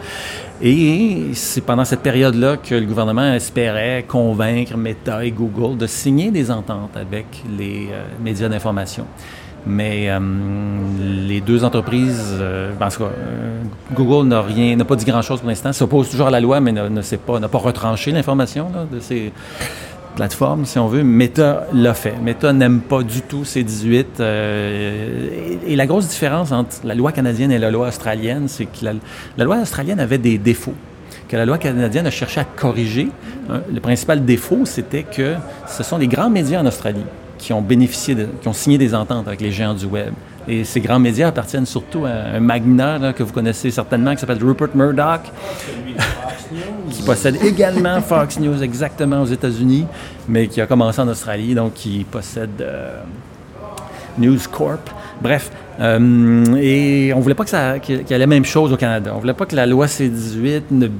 Et 0.60 1.30
c'est 1.34 1.62
pendant 1.62 1.84
cette 1.84 2.00
période-là 2.00 2.56
que 2.56 2.74
le 2.74 2.84
gouvernement 2.84 3.32
espérait 3.32 4.04
convaincre 4.06 4.76
Meta 4.76 5.24
et 5.24 5.30
Google 5.30 5.78
de 5.78 5.86
signer 5.86 6.30
des 6.30 6.50
ententes 6.50 6.96
avec 6.96 7.26
les 7.56 7.88
euh, 7.90 8.04
médias 8.22 8.48
d'information. 8.48 9.06
Mais 9.68 10.08
euh, 10.08 10.18
les 11.28 11.42
deux 11.42 11.62
entreprises, 11.62 12.34
euh, 12.40 12.72
euh, 12.80 13.62
Google 13.92 14.28
n'a 14.28 14.40
rien, 14.40 14.74
n'a 14.76 14.84
pas 14.86 14.96
dit 14.96 15.04
grand-chose 15.04 15.40
pour 15.40 15.48
l'instant, 15.48 15.72
s'oppose 15.74 16.08
toujours 16.08 16.28
à 16.28 16.30
la 16.30 16.40
loi, 16.40 16.60
mais 16.60 16.72
ne, 16.72 17.00
pas, 17.16 17.38
n'a 17.38 17.48
pas 17.48 17.58
retranché 17.58 18.10
l'information 18.10 18.68
de 18.90 18.98
ces 18.98 19.30
plateformes, 20.16 20.64
si 20.64 20.78
on 20.78 20.88
veut. 20.88 21.04
Meta 21.04 21.66
l'a 21.74 21.92
fait. 21.92 22.14
Meta 22.20 22.52
n'aime 22.54 22.80
pas 22.80 23.02
du 23.02 23.20
tout 23.20 23.44
ces 23.44 23.62
18. 23.62 24.20
euh, 24.20 25.28
et, 25.66 25.76
la 25.76 25.86
grosse 25.86 26.08
différence 26.08 26.50
entre 26.50 26.78
la 26.84 26.94
loi 26.94 27.12
canadienne 27.12 27.52
et 27.52 27.58
la 27.58 27.70
loi 27.70 27.88
australienne, 27.88 28.48
c'est 28.48 28.64
que 28.64 28.84
la, 28.84 28.94
la 29.36 29.44
loi 29.44 29.58
australienne 29.58 30.00
avait 30.00 30.18
des 30.18 30.38
défauts 30.38 30.74
que 31.28 31.36
la 31.36 31.44
loi 31.44 31.58
canadienne 31.58 32.06
a 32.06 32.10
cherché 32.10 32.40
à 32.40 32.44
corriger. 32.44 33.08
Le 33.70 33.80
principal 33.80 34.24
défaut, 34.24 34.64
c'était 34.64 35.02
que 35.02 35.34
ce 35.66 35.82
sont 35.82 35.98
les 35.98 36.08
grands 36.08 36.30
médias 36.30 36.62
en 36.62 36.64
Australie 36.64 37.04
qui 37.38 37.52
ont 37.52 37.62
bénéficié, 37.62 38.16
qui 38.42 38.48
ont 38.48 38.52
signé 38.52 38.78
des 38.78 38.94
ententes 38.94 39.26
avec 39.28 39.40
les 39.40 39.50
géants 39.52 39.74
du 39.74 39.86
web. 39.86 40.12
Et 40.46 40.64
ces 40.64 40.80
grands 40.80 40.98
médias 40.98 41.28
appartiennent 41.28 41.66
surtout 41.66 42.04
à 42.06 42.10
un 42.36 42.40
magnat 42.40 43.12
que 43.12 43.22
vous 43.22 43.32
connaissez 43.32 43.70
certainement, 43.70 44.14
qui 44.14 44.20
s'appelle 44.20 44.42
Rupert 44.42 44.68
Murdoch, 44.74 45.20
qui 46.90 47.02
possède 47.02 47.36
également 47.44 48.00
Fox 48.00 48.38
News 48.40 48.62
exactement 48.62 49.22
aux 49.22 49.26
États-Unis, 49.26 49.86
mais 50.28 50.48
qui 50.48 50.60
a 50.60 50.66
commencé 50.66 51.00
en 51.00 51.08
Australie, 51.08 51.54
donc 51.54 51.74
qui 51.74 52.04
possède 52.10 52.60
euh, 52.60 52.98
News 54.18 54.38
Corp. 54.50 54.88
Bref, 55.20 55.50
euh, 55.80 56.44
et 56.60 57.12
on 57.14 57.20
voulait 57.20 57.34
pas 57.34 57.44
que 57.44 57.50
ça 57.50 57.78
qu'il 57.78 58.02
y 58.08 58.12
ait 58.12 58.18
la 58.18 58.26
même 58.26 58.44
chose 58.44 58.72
au 58.72 58.76
Canada. 58.76 59.12
On 59.14 59.18
voulait 59.18 59.34
pas 59.34 59.46
que 59.46 59.56
la 59.56 59.66
loi 59.66 59.86
C-18 59.86 60.62
ne, 60.70 60.86
tu 60.86 60.92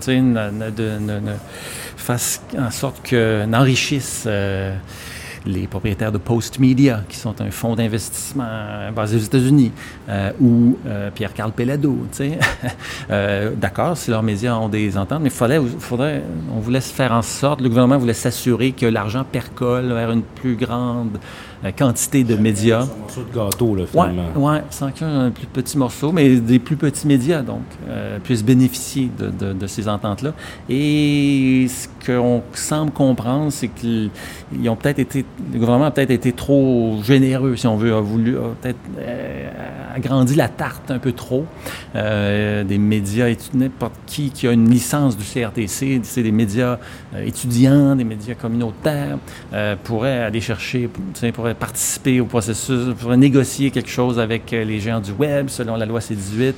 sais, 0.00 0.20
ne, 0.20 0.50
ne- 0.50 0.70
de- 0.70 0.98
ne- 0.98 1.20
ne 1.20 1.32
fasse 1.96 2.42
en 2.58 2.70
sorte 2.70 3.02
que 3.02 3.44
n'enrichisse 3.46 4.24
euh, 4.26 4.74
les 5.46 5.66
propriétaires 5.66 6.12
de 6.12 6.18
Post 6.18 6.58
Media, 6.58 7.02
qui 7.08 7.16
sont 7.16 7.40
un 7.40 7.50
fonds 7.50 7.74
d'investissement 7.74 8.90
basé 8.94 9.16
aux 9.16 9.20
États-Unis, 9.20 9.72
euh, 10.08 10.32
ou 10.40 10.76
euh, 10.86 11.10
Pierre-Carl 11.10 11.52
Pellado. 11.52 11.96
tu 12.10 12.16
sais. 12.16 12.38
Euh, 13.10 13.52
D'accord, 13.56 13.96
si 13.96 14.10
leurs 14.10 14.22
médias 14.22 14.56
ont 14.56 14.68
des 14.68 14.98
ententes, 14.98 15.22
mais 15.22 15.30
fallait, 15.30 15.60
faudrait, 15.78 16.22
on 16.54 16.58
voulait 16.58 16.80
se 16.80 16.92
faire 16.92 17.12
en 17.12 17.22
sorte, 17.22 17.60
le 17.60 17.68
gouvernement 17.68 17.98
voulait 17.98 18.14
s'assurer 18.14 18.72
que 18.72 18.86
l'argent 18.86 19.24
percole 19.24 19.92
vers 19.92 20.10
une 20.10 20.22
plus 20.22 20.56
grande 20.56 21.18
quantité 21.76 22.24
de 22.24 22.36
médias. 22.36 22.82
Un 22.82 23.00
morceau 23.00 23.22
de 23.22 23.34
gâteau, 23.36 23.74
là, 23.74 23.84
finalement. 23.86 24.24
ouais, 24.52 24.62
sans 24.70 24.90
qu'un 24.90 25.30
plus 25.30 25.46
petit 25.46 25.76
morceau, 25.78 26.12
mais 26.12 26.36
des 26.36 26.58
plus 26.58 26.76
petits 26.76 27.06
médias, 27.06 27.42
donc, 27.42 27.62
euh, 27.88 28.18
puissent 28.22 28.44
bénéficier 28.44 29.10
de, 29.18 29.30
de- 29.30 29.52
de 29.52 29.66
ces 29.66 29.88
ententes-là. 29.88 30.32
Et 30.68 31.66
ce 31.68 31.88
qu'on 32.06 32.42
semble 32.52 32.92
comprendre, 32.92 33.50
c'est 33.50 33.68
qu'ils 33.68 34.10
ont 34.68 34.76
peut-être 34.76 34.98
été, 34.98 35.24
le 35.52 35.58
gouvernement 35.58 35.86
a 35.86 35.90
peut-être 35.90 36.10
été 36.10 36.32
trop 36.32 36.98
généreux, 37.02 37.56
si 37.56 37.66
on 37.66 37.76
veut, 37.76 37.94
a 37.94 38.00
voulu, 38.00 38.36
a 38.36 38.40
peut-être 38.60 38.78
euh, 38.98 39.48
agrandi 39.94 40.34
la 40.34 40.48
tarte 40.48 40.90
un 40.90 40.98
peu 40.98 41.12
trop. 41.12 41.44
Euh, 41.94 42.64
des 42.64 42.78
médias, 42.78 43.26
n'importe 43.54 43.94
qui 44.06 44.30
qui 44.30 44.46
a 44.46 44.52
une 44.52 44.68
licence 44.68 45.16
du 45.16 45.24
CRTC, 45.24 46.00
c'est 46.02 46.22
des 46.22 46.32
médias 46.32 46.78
euh, 47.14 47.24
étudiants, 47.24 47.96
des 47.96 48.04
médias 48.04 48.34
communautaires, 48.34 49.18
euh, 49.52 49.74
pourraient 49.82 50.20
aller 50.20 50.40
chercher, 50.40 50.88
tu 51.14 51.20
pourraient 51.46 51.54
participer 51.54 52.20
au 52.20 52.24
processus, 52.24 52.92
pourraient 53.00 53.16
négocier 53.16 53.70
quelque 53.70 53.88
chose 53.88 54.18
avec 54.18 54.52
euh, 54.52 54.64
les 54.64 54.80
géants 54.80 55.00
du 55.00 55.12
web 55.12 55.48
selon 55.48 55.76
la 55.76 55.86
loi 55.86 56.00
C-18. 56.00 56.54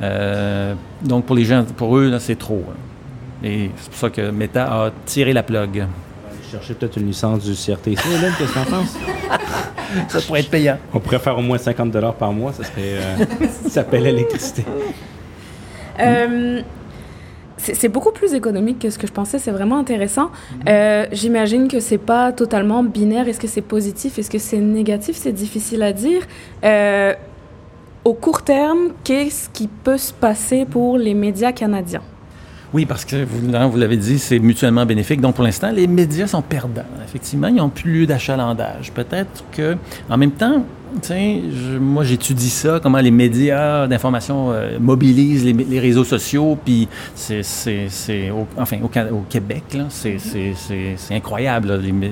Euh, 0.00 0.74
donc 1.02 1.26
pour 1.26 1.36
les 1.36 1.44
gens, 1.44 1.62
pour 1.76 1.98
eux, 1.98 2.16
c'est 2.18 2.38
trop. 2.38 2.64
hein. 2.70 2.76
Et 3.44 3.70
c'est 3.76 3.90
pour 3.90 3.98
ça 3.98 4.10
que 4.10 4.30
Meta 4.30 4.64
a 4.64 4.90
tiré 5.04 5.34
la 5.34 5.42
plug. 5.42 5.84
Chercher 6.50 6.74
peut-être 6.74 6.96
une 6.96 7.06
licence 7.08 7.44
du 7.44 7.52
CRTC, 7.52 8.00
Hélène, 8.16 8.32
qu'est-ce 8.38 8.52
que 8.52 8.58
t'en 8.58 8.64
penses? 8.64 8.96
Ça 10.08 10.20
pourrait 10.22 10.40
être 10.40 10.50
payant. 10.50 10.78
On 10.94 11.00
pourrait 11.00 11.18
faire 11.18 11.36
au 11.38 11.42
moins 11.42 11.58
50 11.58 11.92
par 12.16 12.32
mois, 12.32 12.52
ça 12.52 12.62
serait. 12.64 12.94
euh, 12.94 13.16
ça 13.64 13.68
s'appelle 13.70 14.04
l'électricité. 14.04 14.64
Euh, 15.98 16.62
c'est 17.62 17.88
beaucoup 17.88 18.12
plus 18.12 18.34
économique 18.34 18.78
que 18.78 18.90
ce 18.90 18.98
que 18.98 19.06
je 19.06 19.12
pensais. 19.12 19.38
C'est 19.38 19.50
vraiment 19.50 19.78
intéressant. 19.78 20.30
Euh, 20.68 21.06
J'imagine 21.12 21.68
que 21.68 21.80
c'est 21.80 21.98
pas 21.98 22.32
totalement 22.32 22.82
binaire. 22.82 23.28
Est-ce 23.28 23.40
que 23.40 23.48
c'est 23.48 23.60
positif? 23.60 24.18
Est-ce 24.18 24.30
que 24.30 24.38
c'est 24.38 24.58
négatif? 24.58 25.16
C'est 25.16 25.32
difficile 25.32 25.82
à 25.82 25.92
dire. 25.92 26.22
Euh, 26.64 27.14
au 28.04 28.14
court 28.14 28.42
terme, 28.42 28.92
qu'est-ce 29.04 29.50
qui 29.50 29.68
peut 29.68 29.98
se 29.98 30.12
passer 30.12 30.64
pour 30.64 30.96
les 30.96 31.14
médias 31.14 31.52
canadiens? 31.52 32.02
Oui, 32.72 32.86
parce 32.86 33.04
que 33.04 33.24
vous, 33.24 33.70
vous 33.70 33.76
l'avez 33.76 33.96
dit, 33.96 34.18
c'est 34.18 34.38
mutuellement 34.38 34.86
bénéfique. 34.86 35.20
Donc, 35.20 35.34
pour 35.34 35.44
l'instant, 35.44 35.70
les 35.72 35.86
médias 35.88 36.28
sont 36.28 36.40
perdants. 36.40 36.82
Effectivement, 37.04 37.48
ils 37.48 37.56
n'ont 37.56 37.68
plus 37.68 38.06
d'achalandage. 38.06 38.92
Peut-être 38.92 39.44
que, 39.52 39.76
en 40.08 40.16
même 40.16 40.30
temps, 40.30 40.64
tu 41.02 41.08
sais, 41.08 41.40
je- 41.52 41.78
moi, 41.78 42.04
j'étudie 42.04 42.50
ça, 42.50 42.80
comment 42.82 42.98
les 42.98 43.10
médias 43.10 43.86
d'information 43.86 44.52
euh, 44.52 44.78
mobilisent 44.80 45.44
les, 45.44 45.52
les 45.52 45.80
réseaux 45.80 46.04
sociaux, 46.04 46.58
puis 46.64 46.88
c'est, 47.14 47.42
c'est, 47.42 47.86
c'est 47.88 48.30
au, 48.30 48.46
enfin, 48.56 48.78
au, 48.82 48.86
au 49.14 49.24
Québec, 49.28 49.62
là, 49.74 49.84
c'est, 49.88 50.18
c'est, 50.18 50.52
c'est, 50.56 50.94
c'est 50.96 51.14
incroyable. 51.14 51.68
là, 51.68 51.76
les 51.76 51.90
euh, 51.92 52.08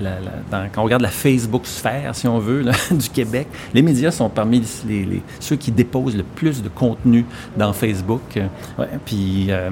la- 0.00 0.10
la- 0.20 0.40
dans- 0.50 0.68
quand 0.72 0.80
on 0.82 0.84
regarde 0.84 1.02
la 1.02 1.08
Facebook 1.08 1.66
sphère, 1.66 2.14
si 2.14 2.26
on 2.28 2.38
veut, 2.38 2.60
là, 2.62 2.72
du 2.90 3.08
Québec, 3.08 3.46
les 3.72 3.82
médias 3.82 4.10
sont 4.10 4.28
parmi 4.28 4.62
les, 4.86 5.04
les- 5.04 5.22
ceux 5.40 5.56
qui 5.56 5.70
déposent 5.70 6.16
le 6.16 6.22
plus 6.24 6.62
de 6.62 6.68
contenu 6.68 7.24
dans 7.56 7.72
Facebook. 7.72 8.20
Ouais, 8.78 8.86
puis 9.04 9.46
euh, 9.50 9.68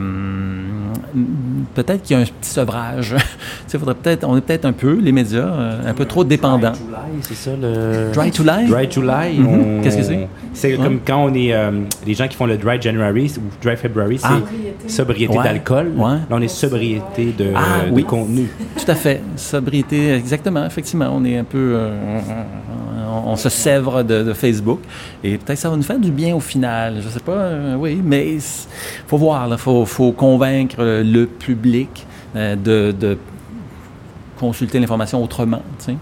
peut-être 1.75 2.03
qu'il 2.03 2.17
y 2.17 2.21
a 2.21 2.23
un 2.23 2.27
petit 2.27 2.51
sevrage. 2.51 3.15
Faudrait 3.69 3.95
peut-être, 3.95 4.25
on 4.29 4.37
est 4.37 4.41
peut-être 4.41 4.65
un 4.65 4.73
peu, 4.73 4.95
les 5.01 5.13
médias, 5.13 5.47
euh, 5.47 5.81
un 5.91 5.95
peu 5.95 6.05
trop 6.05 6.25
dépendants. 6.25 6.75
July, 6.75 7.21
c'est 7.23 7.35
ça 7.35 7.51
le. 7.61 8.11
Dry 8.13 8.31
to 8.33 8.43
Lie? 8.43 8.67
Dry 8.69 8.89
July. 8.91 9.41
On- 9.47 9.83
Qu'est-ce 9.83 9.97
que 9.99 10.03
c'est? 10.03 10.29
C'est 10.55 10.77
Ouais. 10.77 10.85
comme 10.85 11.01
quand 11.07 11.25
on 11.25 11.35
est. 11.35 11.53
euh, 11.53 11.71
les 12.07 12.15
gens 12.15 12.29
qui 12.29 12.37
font 12.37 12.47
le 12.47 12.57
Dry 12.57 12.81
January 12.81 13.33
ou 13.39 13.43
Dry 13.63 13.77
February, 13.77 14.19
c'est 14.19 14.27
Ah. 14.29 14.41
sobriété 14.87 15.37
Ouais. 15.37 15.45
d'alcool. 15.45 15.93
Ouais. 15.97 16.05
Là, 16.13 16.21
on 16.31 16.41
est 16.43 16.49
sobriété 16.49 17.33
de, 17.37 17.53
Ah, 17.55 17.85
oui. 17.91 18.05
contenu. 18.05 18.47
Tout 18.77 18.91
à 18.91 18.95
fait. 18.95 19.21
Sobriété, 19.37 20.13
exactement. 20.15 20.65
Effectivement, 20.67 21.11
on 21.15 21.25
est 21.25 21.37
un 21.39 21.45
peu. 21.45 21.59
euh, 21.77 21.91
on, 23.27 23.33
on 23.33 23.37
se 23.37 23.49
sèvre 23.49 24.03
de, 24.03 24.23
de 24.23 24.33
Facebook. 24.33 24.81
Et 25.23 25.37
peut-être 25.39 25.59
ça 25.59 25.69
va 25.71 25.77
nous 25.77 25.83
faire 25.83 25.99
du 25.99 26.11
bien 26.11 26.35
au 26.35 26.41
final. 26.41 26.97
Je 27.03 27.09
sais 27.09 27.21
pas. 27.21 27.33
euh, 27.33 27.75
oui, 27.79 28.01
mais 28.05 28.35
il 28.35 28.41
faut 29.07 29.17
voir. 29.19 29.49
Il 29.51 29.57
faut, 29.59 29.85
faut 29.87 30.13
convaincre 30.13 30.77
le 30.81 31.25
public 31.27 32.07
euh, 32.37 32.57
de, 32.57 32.95
de 32.99 33.19
consulter 34.39 34.81
l'information 34.81 35.23
autrement. 35.23 35.63
sais. 35.79 35.97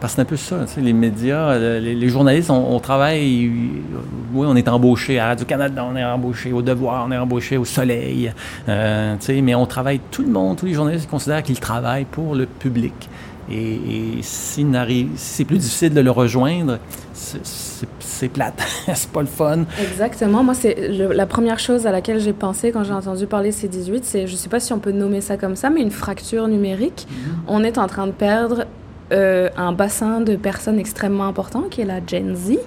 Parce 0.00 0.14
que 0.14 0.16
c'est 0.16 0.22
un 0.22 0.24
peu 0.24 0.36
ça, 0.36 0.56
les 0.78 0.92
médias, 0.92 1.50
euh, 1.50 1.78
les, 1.78 1.94
les 1.94 2.08
journalistes, 2.08 2.50
on, 2.50 2.74
on 2.74 2.80
travaille, 2.80 3.46
euh, 3.46 3.98
oui, 4.34 4.46
on 4.48 4.56
est 4.56 4.68
embauché 4.68 5.18
à 5.18 5.28
Radio-Canada, 5.28 5.86
on 5.88 5.94
est 5.96 6.04
embauché 6.04 6.52
au 6.52 6.62
Devoir, 6.62 7.06
on 7.06 7.12
est 7.12 7.18
embauché 7.18 7.56
au 7.56 7.64
Soleil, 7.64 8.32
euh, 8.68 9.16
mais 9.42 9.54
on 9.54 9.66
travaille, 9.66 10.00
tout 10.10 10.22
le 10.22 10.30
monde, 10.30 10.56
tous 10.56 10.66
les 10.66 10.74
journalistes 10.74 11.08
considèrent 11.08 11.42
qu'ils 11.42 11.60
travaillent 11.60 12.06
pour 12.06 12.34
le 12.34 12.46
public. 12.46 13.08
Et, 13.50 13.74
et 14.18 14.22
s'il 14.22 14.70
n'arrive- 14.70 15.10
si 15.16 15.34
c'est 15.36 15.44
plus 15.44 15.58
difficile 15.58 15.92
de 15.94 16.00
le 16.00 16.10
rejoindre, 16.10 16.78
c'est- 17.12 18.28
plate, 18.32 18.54
c'est 18.94 19.10
pas 19.10 19.20
le 19.20 19.26
fun. 19.26 19.64
Exactement. 19.82 20.44
Moi, 20.44 20.54
c'est 20.54 20.76
la 20.88 21.26
première 21.26 21.58
chose 21.58 21.86
à 21.88 21.90
laquelle 21.92 22.20
j'ai 22.20 22.32
pensé 22.32 22.70
quand 22.70 22.84
j'ai 22.84 22.92
entendu 22.92 23.26
parler 23.26 23.50
C18, 23.50 24.00
c'est, 24.02 24.26
je 24.28 24.36
sais 24.36 24.48
pas 24.48 24.60
si 24.60 24.72
on 24.72 24.78
peut 24.78 24.92
nommer 24.92 25.20
ça 25.20 25.36
comme 25.36 25.56
ça, 25.56 25.70
mais 25.70 25.80
une 25.82 25.90
fracture 25.90 26.46
numérique. 26.46 27.08
On 27.48 27.64
est 27.64 27.78
en 27.78 27.88
train 27.88 28.06
de 28.06 28.12
perdre 28.12 28.64
euh, 29.12 29.50
un 29.56 29.72
bassin 29.72 30.20
de 30.20 30.36
personnes 30.36 30.78
extrêmement 30.78 31.26
important, 31.26 31.62
qui 31.68 31.80
est 31.80 31.84
la 31.84 31.98
Gen 32.06 32.36
Z, 32.36 32.58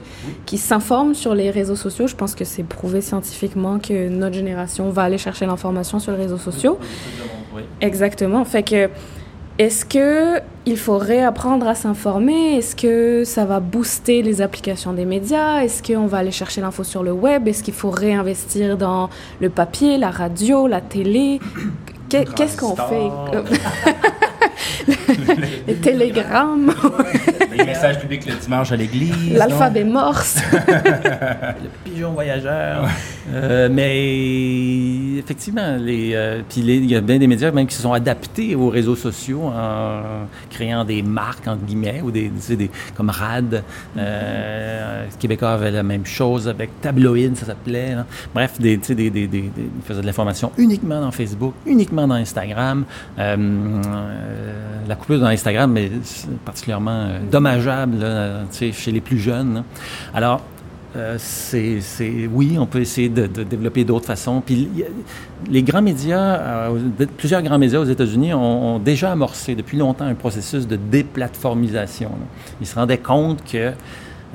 qui 0.45 0.57
s'informe 0.57 1.13
sur 1.15 1.33
les 1.33 1.49
réseaux 1.51 1.77
sociaux. 1.77 2.05
Je 2.07 2.15
pense 2.15 2.35
que 2.35 2.43
c'est 2.43 2.63
prouvé 2.63 2.99
scientifiquement 3.01 3.79
que 3.79 4.09
notre 4.09 4.35
génération 4.35 4.89
va 4.89 5.03
aller 5.03 5.17
chercher 5.17 5.45
l'information 5.45 5.99
sur 5.99 6.11
les 6.11 6.17
réseaux 6.19 6.37
sociaux. 6.37 6.77
Exactement. 7.81 8.43
Fait 8.45 8.63
que, 8.63 8.89
est-ce 9.57 9.85
que 9.85 10.39
il 10.65 10.77
faut 10.77 10.97
réapprendre 10.97 11.67
à 11.67 11.75
s'informer? 11.75 12.57
Est-ce 12.57 12.75
que 12.75 13.23
ça 13.23 13.45
va 13.45 13.59
booster 13.59 14.21
les 14.21 14.41
applications 14.41 14.93
des 14.93 15.05
médias? 15.05 15.61
Est-ce 15.63 15.81
qu'on 15.83 16.07
va 16.07 16.17
aller 16.17 16.31
chercher 16.31 16.59
l'info 16.61 16.83
sur 16.83 17.03
le 17.03 17.11
web? 17.11 17.47
Est-ce 17.47 17.61
qu'il 17.63 17.73
faut 17.73 17.91
réinvestir 17.91 18.77
dans 18.77 19.09
le 19.39 19.49
papier, 19.49 19.97
la 19.97 20.09
radio, 20.11 20.67
la 20.67 20.81
télé? 20.81 21.39
Qu'est- 22.09 22.25
Qu'est-ce 22.35 22.57
qu'on 22.57 22.75
fait? 22.75 23.09
Les 25.67 25.75
télégrammes, 25.75 26.73
Les 27.57 27.65
messages 27.65 27.99
publics 27.99 28.25
le 28.25 28.33
dimanche 28.35 28.71
à 28.71 28.75
l'église. 28.75 29.33
l'alphabet 29.33 29.83
morse. 29.83 30.41
le 30.67 31.69
pigeon 31.83 32.11
voyageur. 32.11 32.87
Euh, 33.33 33.69
mais 33.71 35.17
effectivement, 35.19 35.77
les, 35.79 36.11
euh, 36.13 36.41
puis 36.47 36.61
les- 36.61 36.77
il 36.77 36.91
y 36.91 36.95
a 36.95 37.01
bien 37.01 37.17
des 37.17 37.27
médias 37.27 37.51
même 37.51 37.65
qui 37.67 37.75
se 37.75 37.81
sont 37.81 37.93
adaptés 37.93 38.55
aux 38.55 38.69
réseaux 38.69 38.95
sociaux 38.95 39.43
en 39.45 40.01
créant 40.49 40.83
des 40.85 41.01
marques, 41.01 41.47
entre 41.47 41.63
guillemets, 41.63 42.01
ou 42.03 42.11
des, 42.11 42.25
tu 42.25 42.31
sais, 42.39 42.55
des 42.55 42.69
comme 42.95 43.09
RAD. 43.09 43.63
Euh, 43.97 45.05
Québécois 45.19 45.51
avait 45.53 45.71
la 45.71 45.83
même 45.83 46.05
chose 46.05 46.47
avec 46.47 46.81
Tabloïd, 46.81 47.35
ça 47.37 47.45
s'appelait. 47.47 47.95
Bref, 48.33 48.59
des, 48.59 48.77
tu 48.77 48.87
sais, 48.87 48.95
des, 48.95 49.09
des, 49.09 49.27
des- 49.27 49.41
des- 49.41 49.51
ils 49.57 49.81
faisaient 49.85 50.01
de 50.01 50.05
l'information 50.05 50.51
uniquement 50.57 51.01
dans 51.01 51.11
Facebook, 51.11 51.53
uniquement 51.65 52.07
dans 52.07 52.15
Instagram. 52.15 52.83
Euh, 53.17 53.35
euh, 53.37 54.53
la 54.87 54.95
coupure 54.95 55.19
dans 55.19 55.25
Instagram 55.27 55.75
est 55.77 55.91
particulièrement 56.45 56.91
euh, 57.07 57.19
dommageable 57.45 58.05
chez 58.51 58.91
les 58.91 59.01
plus 59.01 59.19
jeunes. 59.19 59.55
là. 59.55 59.63
Alors, 60.13 60.41
euh, 60.95 61.17
c'est, 61.19 61.81
oui, 62.31 62.55
on 62.57 62.65
peut 62.65 62.79
essayer 62.79 63.09
de, 63.09 63.27
développer 63.43 63.83
d'autres 63.83 64.05
façons. 64.05 64.41
Puis 64.45 64.69
les 65.49 65.61
grands 65.61 65.81
médias, 65.81 66.39
euh, 66.39 66.79
plusieurs 67.17 67.41
grands 67.41 67.57
médias 67.57 67.79
aux 67.79 67.85
États-Unis 67.85 68.33
ont, 68.33 68.79
déjà 68.79 69.11
amorcé 69.11 69.55
depuis 69.55 69.77
longtemps 69.77 70.05
un 70.05 70.15
processus 70.15 70.67
de 70.67 70.77
déplatformisation. 70.77 72.11
Ils 72.61 72.67
se 72.67 72.75
rendaient 72.75 72.97
compte 72.97 73.43
que 73.43 73.73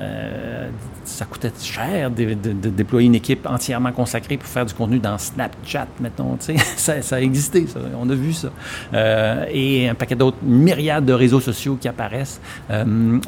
euh, 0.01 0.69
ça 1.03 1.25
coûtait 1.25 1.51
cher 1.61 2.09
de, 2.09 2.33
déployer 2.69 3.07
une 3.07 3.15
équipe 3.15 3.45
entièrement 3.47 3.91
consacrée 3.91 4.37
pour 4.37 4.47
faire 4.47 4.65
du 4.65 4.73
contenu 4.73 4.99
dans 4.99 5.17
Snapchat, 5.17 5.87
mettons. 5.99 6.37
Ça, 6.75 7.01
ça 7.01 7.17
a 7.17 7.19
existé. 7.19 7.65
On 7.99 8.09
a 8.09 8.15
vu 8.15 8.33
ça. 8.33 8.49
Euh, 8.93 9.45
et 9.51 9.87
un 9.89 9.93
paquet 9.93 10.15
d'autres 10.15 10.37
myriades 10.41 11.05
de 11.05 11.13
réseaux 11.13 11.39
sociaux 11.39 11.77
qui 11.79 11.87
apparaissent. 11.87 12.41
Euh, 12.71 13.19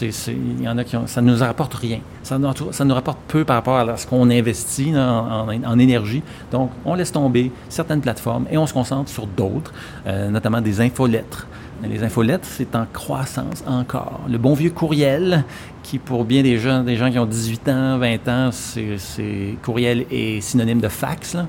Il 0.00 0.62
y 0.62 0.68
en 0.68 0.78
a 0.78 0.84
qui 0.84 0.96
ça 1.06 1.22
ne 1.22 1.32
nous 1.32 1.38
rapporte 1.38 1.74
rien. 1.74 2.00
Ça 2.22 2.38
nous, 2.38 2.94
rapporte 2.94 3.18
peu 3.28 3.44
par 3.44 3.56
rapport 3.56 3.76
à 3.76 3.96
ce 3.96 4.06
qu'on 4.06 4.28
investit 4.30 4.92
en, 4.96 5.48
en- 5.48 5.78
énergie. 5.78 6.22
Donc, 6.50 6.70
on 6.84 6.94
laisse 6.94 7.12
tomber 7.12 7.52
certaines 7.68 8.00
plateformes 8.00 8.46
et 8.50 8.58
on 8.58 8.66
se 8.66 8.72
concentre 8.72 9.10
sur 9.10 9.26
d'autres, 9.26 9.72
notamment 10.06 10.60
des 10.60 10.80
infolettres. 10.80 11.46
Les 11.82 12.02
infolettres, 12.02 12.46
c'est 12.48 12.74
en 12.74 12.86
croissance 12.90 13.62
encore. 13.66 14.20
Le 14.28 14.38
bon 14.38 14.54
vieux 14.54 14.70
courriel, 14.70 15.44
qui 15.82 15.98
pour 15.98 16.24
bien 16.24 16.42
des 16.42 16.58
gens, 16.58 16.82
des 16.82 16.96
gens 16.96 17.10
qui 17.10 17.18
ont 17.18 17.26
18 17.26 17.68
ans, 17.68 17.98
20 17.98 18.28
ans, 18.28 18.50
c'est, 18.50 19.56
courriel 19.62 20.06
est 20.10 20.40
synonyme 20.40 20.80
de 20.80 20.88
fax. 20.88 21.36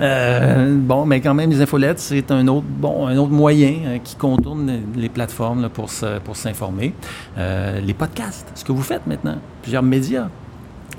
Euh, 0.00 0.74
bon, 0.76 1.06
mais 1.06 1.20
quand 1.20 1.34
même, 1.34 1.50
les 1.50 1.60
infolettes, 1.60 2.00
c'est 2.00 2.30
un 2.32 2.48
autre, 2.48 2.66
moyen 3.30 3.74
euh, 3.86 3.98
qui 4.02 4.16
contourne 4.16 4.80
les 4.96 5.08
plateformes 5.08 5.68
pour 5.68 5.90
s'informer. 5.90 6.94
Euh, 7.38 7.80
les 7.80 7.94
podcasts, 7.94 8.50
ce 8.54 8.64
que 8.64 8.72
vous 8.72 8.82
faites 8.82 9.06
maintenant, 9.06 9.36
plusieurs 9.62 9.82
médias 9.82 10.28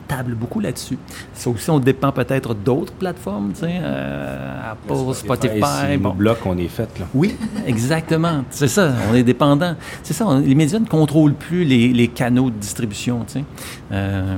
tablent 0.08 0.36
beaucoup 0.36 0.60
là-dessus. 0.60 0.98
Ça 1.34 1.50
aussi, 1.50 1.70
on 1.70 1.80
dépend 1.80 2.12
peut-être 2.12 2.54
d'autres 2.54 2.94
plateformes, 2.94 3.52
tu 3.54 3.62
sais, 3.62 3.80
euh, 3.82 4.72
Apple, 4.72 5.14
Spotify. 5.14 5.62
C'est 5.90 5.98
bon. 5.98 6.10
nos 6.10 6.16
blocs 6.16 6.40
qu'on 6.40 6.58
est 6.58 6.68
fait, 6.68 6.90
là. 7.00 7.06
Oui, 7.14 7.36
exactement. 7.66 8.44
C'est 8.50 8.68
ça, 8.68 8.94
on 9.12 9.16
est 9.16 9.24
dépendant. 9.24 9.76
C'est 10.04 10.14
ça, 10.14 10.26
on- 10.28 10.40
les 10.40 10.56
médias 10.56 10.80
ne 10.80 10.86
contrôlent 10.86 11.34
plus 11.34 11.64
les, 11.64 11.90
les 11.90 12.08
canaux 12.08 12.50
de 12.50 12.56
distribution, 12.56 13.26
tu 13.28 13.34
sais. 13.40 13.44
Euh, 13.92 14.36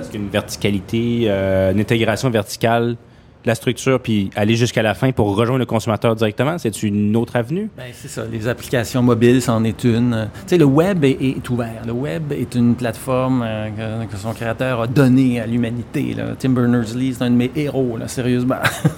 Est-ce 0.00 0.10
qu'une 0.10 0.28
verticalité, 0.28 1.24
euh, 1.26 1.72
une 1.72 1.80
intégration 1.80 2.30
verticale? 2.30 2.96
La 3.44 3.54
structure, 3.54 4.00
puis 4.00 4.30
aller 4.36 4.56
jusqu'à 4.56 4.82
la 4.82 4.94
fin 4.94 5.12
pour 5.12 5.34
rejoindre 5.36 5.60
le 5.60 5.66
consommateur 5.66 6.14
directement, 6.16 6.58
c'est 6.58 6.82
une 6.82 7.16
autre 7.16 7.36
avenue? 7.36 7.70
Ben, 7.76 7.86
c'est 7.92 8.08
ça, 8.08 8.24
les 8.30 8.48
applications 8.48 9.02
mobiles, 9.02 9.40
c'en 9.42 9.64
est 9.64 9.84
une. 9.84 10.28
Tu 10.32 10.40
sais, 10.48 10.58
le 10.58 10.64
web 10.64 11.04
est, 11.04 11.48
ouvert. 11.48 11.82
Le 11.86 11.92
web 11.92 12.32
est 12.32 12.54
une 12.54 12.74
plateforme 12.74 13.44
euh, 13.46 14.04
que, 14.10 14.16
son 14.16 14.32
créateur 14.32 14.82
a 14.82 14.86
donnée 14.86 15.40
à 15.40 15.46
l'humanité. 15.46 16.16
Tim 16.38 16.50
Berners-Lee, 16.50 17.14
c'est 17.16 17.24
un 17.24 17.30
de 17.30 17.36
mes 17.36 17.50
héros, 17.54 17.96
là, 17.96 18.08
sérieusement. 18.08 18.56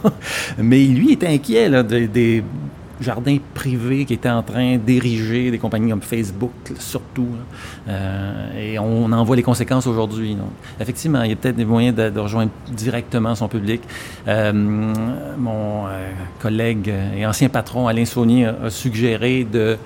Mais 0.58 0.84
lui 0.84 1.12
est 1.12 1.24
inquiet 1.24 1.68
là, 1.68 1.82
des 1.82 2.42
jardins 3.00 3.38
privés 3.54 4.04
qui 4.04 4.14
étaient 4.14 4.30
en 4.30 4.42
train 4.42 4.76
d'ériger 4.76 5.50
des 5.50 5.58
compagnies 5.58 5.90
comme 5.90 6.02
Facebook, 6.02 6.52
surtout. 6.78 7.28
Euh, 7.88 8.72
et 8.72 8.78
on 8.78 9.10
en 9.12 9.24
voit 9.24 9.36
les 9.36 9.42
conséquences 9.42 9.86
aujourd'hui. 9.86 10.36
Effectivement, 10.78 11.22
il 11.22 11.30
y 11.30 11.32
a 11.32 11.36
peut-être 11.36 11.56
des 11.56 11.64
moyens 11.64 11.96
de, 11.96 12.18
rejoindre 12.20 12.50
directement 12.70 13.34
son 13.34 13.48
public. 13.48 13.82
Euh, 14.28 14.52
mon 14.52 15.86
euh, 15.86 16.10
collègue 16.40 16.92
et 17.16 17.26
ancien 17.26 17.48
patron 17.48 17.88
Alain 17.88 18.04
Saunier 18.04 18.46
a, 18.46 18.70
suggéré 18.70 19.44
de 19.50 19.76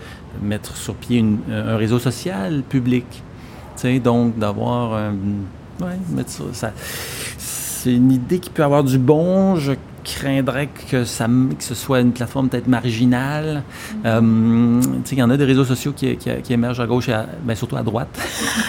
mettre 0.42 0.77
sur 0.77 0.94
pied 0.94 1.18
une- 1.18 1.38
un 1.50 1.77
réseau 1.77 1.98
social 1.98 2.62
public. 2.68 3.05
Tu 3.11 3.22
sais, 3.77 3.98
donc 4.00 4.38
d'avoir 4.38 4.94
un. 4.94 5.14
Ouais, 5.81 5.96
mettre 6.11 6.31
ça. 6.31 6.44
ça- 6.53 6.72
c'est 7.38 7.92
une 7.92 8.12
idée 8.12 8.38
qui 8.38 8.50
peut 8.50 8.64
avoir 8.64 8.83
du 8.83 8.98
bon. 8.98 9.57
Craindrais 10.04 10.68
que, 10.90 11.04
ça, 11.04 11.26
que 11.26 11.64
ce 11.64 11.74
soit 11.74 12.00
une 12.00 12.12
plateforme 12.12 12.48
peut-être 12.48 12.66
marginale. 12.68 13.62
Tu 13.90 14.00
sais, 15.04 15.16
il 15.16 15.18
y 15.18 15.22
en 15.22 15.30
a 15.30 15.36
des 15.36 15.44
réseaux 15.44 15.64
sociaux 15.64 15.92
qui, 15.96 16.16
qui, 16.16 16.30
qui 16.42 16.52
émergent 16.52 16.80
à 16.80 16.86
gauche 16.86 17.08
et 17.08 17.12
à- 17.14 17.26
ben, 17.42 17.54
surtout 17.54 17.76
à 17.76 17.82
droite 17.82 18.08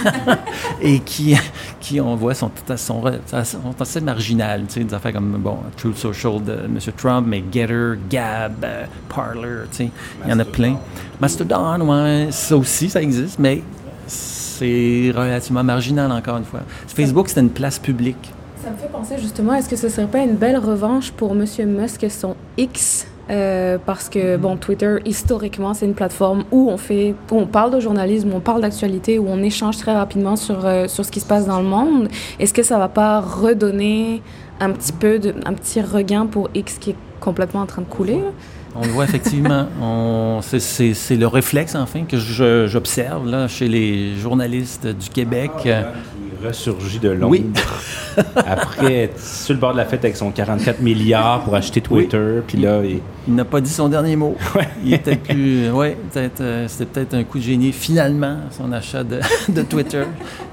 et 0.82 1.00
qui, 1.00 1.36
qui, 1.80 2.00
on 2.02 2.16
voit, 2.16 2.34
sont, 2.34 2.50
sont, 2.78 3.04
sont 3.44 3.82
assez 3.82 4.02
marginales. 4.02 4.64
Des 4.66 4.94
affaires 4.94 5.14
comme, 5.14 5.38
bon, 5.40 5.58
Truth 5.78 5.98
Social 5.98 6.44
de 6.44 6.54
M. 6.66 6.80
Trump, 6.98 7.28
mais 7.28 7.44
Getter, 7.52 7.94
Gab, 8.10 8.54
euh, 8.64 8.86
Parler, 9.10 9.66
il 9.80 9.90
y 10.30 10.34
en 10.34 10.40
a 10.40 10.46
plein. 10.46 10.78
Mastodon, 11.20 11.82
ouais, 11.82 12.28
ça 12.32 12.56
aussi, 12.58 12.90
ça 12.90 13.02
existe, 13.02 13.40
mais 13.40 13.62
c'est 14.08 15.12
relativement 15.16 15.64
marginal, 15.64 16.12
encore 16.12 16.38
une 16.38 16.46
fois. 16.46 16.62
Facebook, 16.88 17.28
c'était 17.30 17.42
une 17.42 17.50
place 17.50 17.78
publique. 17.80 18.32
Ça 18.66 18.72
me 18.72 18.78
fait 18.78 18.92
penser 18.92 19.16
justement, 19.22 19.54
est-ce 19.54 19.70
que 19.70 19.76
ce 19.76 19.90
serait 19.90 20.08
pas 20.08 20.24
une 20.24 20.36
belle 20.38 20.58
revanche 20.58 21.12
pour 21.12 21.34
M. 21.34 21.46
Musk 21.68 22.04
et 22.04 22.10
son 22.10 22.36
X 22.58 23.06
Euh, 23.30 23.78
parce 23.84 24.08
que 24.10 24.38
bon, 24.38 24.56
Twitter 24.56 24.98
historiquement 25.06 25.74
c'est 25.74 25.86
une 25.88 25.96
plateforme 25.96 26.44
où 26.52 26.70
on 26.70 26.78
fait, 26.78 27.16
où 27.32 27.36
on 27.40 27.48
parle 27.48 27.72
de 27.72 27.80
journalisme, 27.80 28.32
où 28.32 28.36
on 28.36 28.40
parle 28.40 28.62
d'actualité, 28.62 29.18
où 29.20 29.26
on 29.28 29.42
échange 29.44 29.78
très 29.78 29.96
rapidement 29.96 30.36
sur 30.36 30.64
euh, 30.66 30.88
sur 30.88 31.04
ce 31.06 31.12
qui 31.12 31.20
se 31.20 31.26
passe 31.26 31.46
dans 31.48 31.60
le 31.60 31.68
monde. 31.68 32.08
Est-ce 32.40 32.54
que 32.54 32.62
ça 32.64 32.78
va 32.78 32.88
pas 32.88 33.20
redonner 33.22 34.22
un 34.60 34.70
petit 34.72 34.94
peu 34.94 35.18
de, 35.20 35.34
un 35.46 35.54
petit 35.54 35.82
regain 35.82 36.26
pour 36.28 36.50
X 36.54 36.78
qui 36.80 36.92
est 36.92 36.96
complètement 37.20 37.62
en 37.62 37.66
train 37.68 37.82
de 37.82 37.88
couler 37.88 38.16
là? 38.18 38.32
On 38.78 38.82
le 38.86 38.90
voit 38.90 39.06
effectivement. 39.06 39.66
On- 39.82 40.40
c'est- 40.44 40.60
C'est 40.60 40.94
c'est 40.94 41.16
le 41.16 41.28
réflexe, 41.28 41.76
enfin, 41.76 42.04
que 42.04 42.18
je- 42.18 42.68
j'observe 42.68 43.26
là, 43.28 43.48
chez 43.48 43.68
les 43.70 44.16
journalistes 44.18 44.86
du 44.86 45.10
Québec. 45.10 45.50
Euh, 45.66 45.82
Qui 45.82 46.15
ressurgit 46.46 47.00
de. 47.00 47.18
Oui. 47.24 47.46
Après, 48.36 48.94
être 49.04 49.20
sur 49.20 49.54
le 49.54 49.60
bord 49.60 49.74
de 49.74 49.78
la 49.78 49.86
fête 49.86 50.04
avec 50.06 50.16
son 50.16 50.32
44 50.32 50.80
milliards 50.82 51.44
pour 51.44 51.56
acheter 51.56 51.82
Twitter, 51.82 52.42
puis 52.48 52.58
là, 52.58 52.82
il- 52.84 53.00
Il 53.28 53.36
n'a 53.36 53.44
pas 53.46 53.60
dit 53.60 53.70
son 53.72 53.90
dernier 53.90 54.16
mot. 54.16 54.36
Il 54.86 54.94
était 54.94 55.16
plus. 55.16 55.70
Ouais, 55.72 55.98
peut-être, 56.14 56.42
euh, 56.42 56.68
c'était 56.68 56.86
peut-être 56.86 57.14
un 57.16 57.24
coup 57.24 57.40
de 57.40 57.44
génie, 57.44 57.72
finalement, 57.72 58.38
son 58.52 58.72
achat 58.72 59.04
de, 59.04 59.20
de 59.50 59.62
Twitter. 59.64 60.04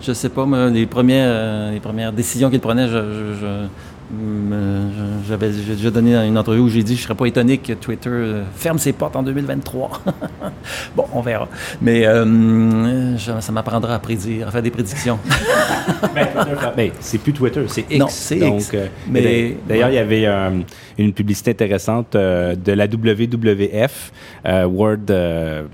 Je 0.00 0.12
sais 0.12 0.28
pas, 0.30 0.46
mais 0.46 0.70
les 0.70 0.86
premières, 0.86 1.28
euh, 1.28 1.70
les 1.72 1.80
premières 1.80 2.12
décisions 2.12 2.48
qu'il 2.50 2.60
prenait, 2.60 2.86
je, 2.88 2.92
je- 2.92 3.40
je- 3.40 3.66
J'avais 5.26 5.52
j'ai 5.52 5.74
déjà 5.74 5.90
donné 5.90 6.14
une 6.14 6.36
entrevue 6.36 6.60
où 6.60 6.68
j'ai 6.68 6.82
dit 6.82 6.96
je 6.96 7.00
ne 7.00 7.04
serais 7.04 7.14
pas 7.14 7.26
étonné 7.26 7.58
que 7.58 7.72
Twitter 7.72 8.10
euh, 8.10 8.42
ferme 8.54 8.78
ses 8.78 8.92
portes 8.92 9.16
en 9.16 9.22
2023. 9.22 9.90
bon, 10.96 11.04
on 11.14 11.22
verra. 11.22 11.48
Mais 11.80 12.06
euh, 12.06 13.16
ça 13.16 13.52
m'apprendra 13.52 13.94
à 13.94 13.98
prédire, 13.98 14.48
à 14.48 14.50
faire 14.50 14.62
des 14.62 14.70
prédictions. 14.70 15.18
Ben, 16.76 16.90
c'est 17.00 17.18
plus 17.18 17.32
Twitter, 17.32 17.64
c'est 17.68 17.84
X. 17.88 17.98
Non, 17.98 18.06
c'est 18.08 18.36
Donc, 18.36 18.60
X. 18.60 18.70
euh, 18.74 18.86
Mais- 19.08 19.20
mais 19.22 19.56
d'ailleurs, 19.68 19.88
il 19.88 19.94
y 19.94 19.98
avait 19.98 20.26
euh, 20.26 20.50
une 20.98 21.12
publicité 21.12 21.50
intéressante 21.52 22.14
euh, 22.14 22.54
de 22.54 22.72
la 22.72 22.86
WWF, 22.86 24.12
euh, 24.46 24.64
World, 24.66 25.10
euh, 25.10 25.64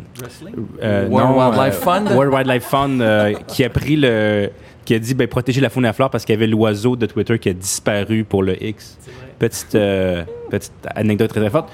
euh, 0.83 1.09
World 1.09 1.31
non, 1.31 1.39
Wildlife 1.39 1.79
euh, 1.79 1.83
Fund? 1.83 2.11
World 2.13 2.35
Wildlife 2.35 2.65
Fund, 2.65 3.01
euh, 3.01 3.33
qui 3.47 3.65
a 3.65 3.71
pris 3.71 3.97
le, 3.97 4.51
qui 4.85 4.95
a 4.95 4.99
dit 4.99 5.15
ben, 5.15 5.29
protéger 5.29 5.61
la 5.61 5.69
faune 5.69 5.85
et 5.85 5.89
la 5.89 5.93
flore 5.93 6.09
parce 6.09 6.25
qu'il 6.25 6.35
y 6.35 6.37
avait 6.39 6.47
l'oiseau 6.47 6.97
de 6.97 7.07
Twitter 7.07 7.39
qui 7.39 7.51
a 7.51 7.53
disparu 7.53 8.25
pour 8.25 8.43
le 8.43 8.63
X. 8.63 8.99
Petite, 9.39 9.75
euh, 9.75 10.25
petite 10.51 10.73
anecdote 10.95 11.29
très 11.29 11.41
très 11.41 11.51
forte. 11.51 11.69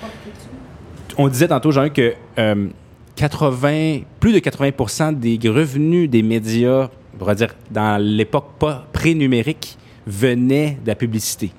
On 1.16 1.28
disait 1.28 1.48
tantôt, 1.48 1.70
Jean, 1.70 1.90
que 1.90 2.14
euh, 2.38 2.66
80, 3.14 4.00
plus 4.18 4.32
de 4.32 4.40
80% 4.40 5.14
des 5.16 5.38
revenus 5.48 6.10
des 6.10 6.22
médias, 6.22 6.88
on 7.14 7.18
pourrait 7.18 7.36
dire 7.36 7.54
dans 7.70 8.02
l'époque 8.02 8.48
pas 8.58 8.84
pré-numérique, 8.92 9.78
venaient 10.06 10.78
de 10.82 10.88
la 10.88 10.96
publicité. 10.96 11.52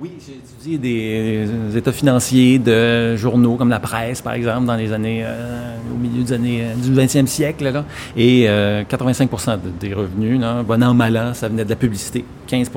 Oui, 0.00 0.12
j'ai 0.24 0.34
étudié 0.34 0.78
des 0.78 1.46
euh, 1.48 1.76
états 1.76 1.90
financiers 1.90 2.60
de 2.60 3.16
journaux 3.16 3.56
comme 3.56 3.70
la 3.70 3.80
presse, 3.80 4.20
par 4.22 4.34
exemple, 4.34 4.64
dans 4.66 4.76
les 4.76 4.92
années, 4.92 5.22
euh, 5.24 5.74
au 5.92 5.98
milieu 5.98 6.22
des 6.22 6.32
années 6.32 6.60
euh, 6.62 6.74
du 6.76 6.92
20e 6.94 7.26
siècle. 7.26 7.64
Là, 7.68 7.84
et 8.16 8.44
euh, 8.48 8.84
85 8.84 9.28
de- 9.30 9.70
des 9.80 9.92
revenus, 9.94 10.40
là, 10.40 10.62
bon 10.62 10.80
an, 10.84 10.94
mal 10.94 11.16
an, 11.16 11.34
ça 11.34 11.48
venait 11.48 11.64
de 11.64 11.70
la 11.70 11.76
publicité. 11.76 12.24
15 12.46 12.70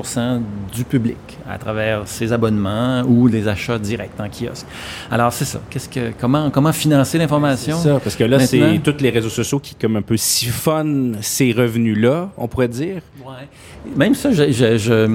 du 0.76 0.84
public 0.84 1.16
à 1.50 1.58
travers 1.58 2.06
ses 2.06 2.34
abonnements 2.34 3.04
ou 3.08 3.28
les 3.28 3.48
achats 3.48 3.80
directs 3.80 4.20
en 4.20 4.28
kiosque. 4.28 4.66
Alors, 5.10 5.32
c'est 5.32 5.46
ça. 5.46 5.62
Qu'est-ce 5.70 5.88
que, 5.88 6.12
comment, 6.20 6.50
comment 6.50 6.74
financer 6.74 7.18
l'information? 7.18 7.78
C'est 7.78 7.88
ça, 7.90 8.00
parce 8.04 8.16
que 8.18 8.24
là, 8.26 8.40
c'est 8.40 8.80
tous 8.84 8.98
les 9.00 9.12
réseaux 9.12 9.30
sociaux 9.30 9.60
qui, 9.60 9.76
comme 9.76 9.96
un 9.96 10.02
peu, 10.02 10.18
siphonnent 10.18 11.18
ces 11.22 11.52
revenus-là, 11.54 12.32
on 12.38 12.48
pourrait 12.50 12.68
dire. 12.68 13.02
Ouais. 13.26 13.48
Même 13.96 14.14
ça, 14.14 14.32
je, 14.34 14.52
je- 14.52 14.78
je, 14.78 15.06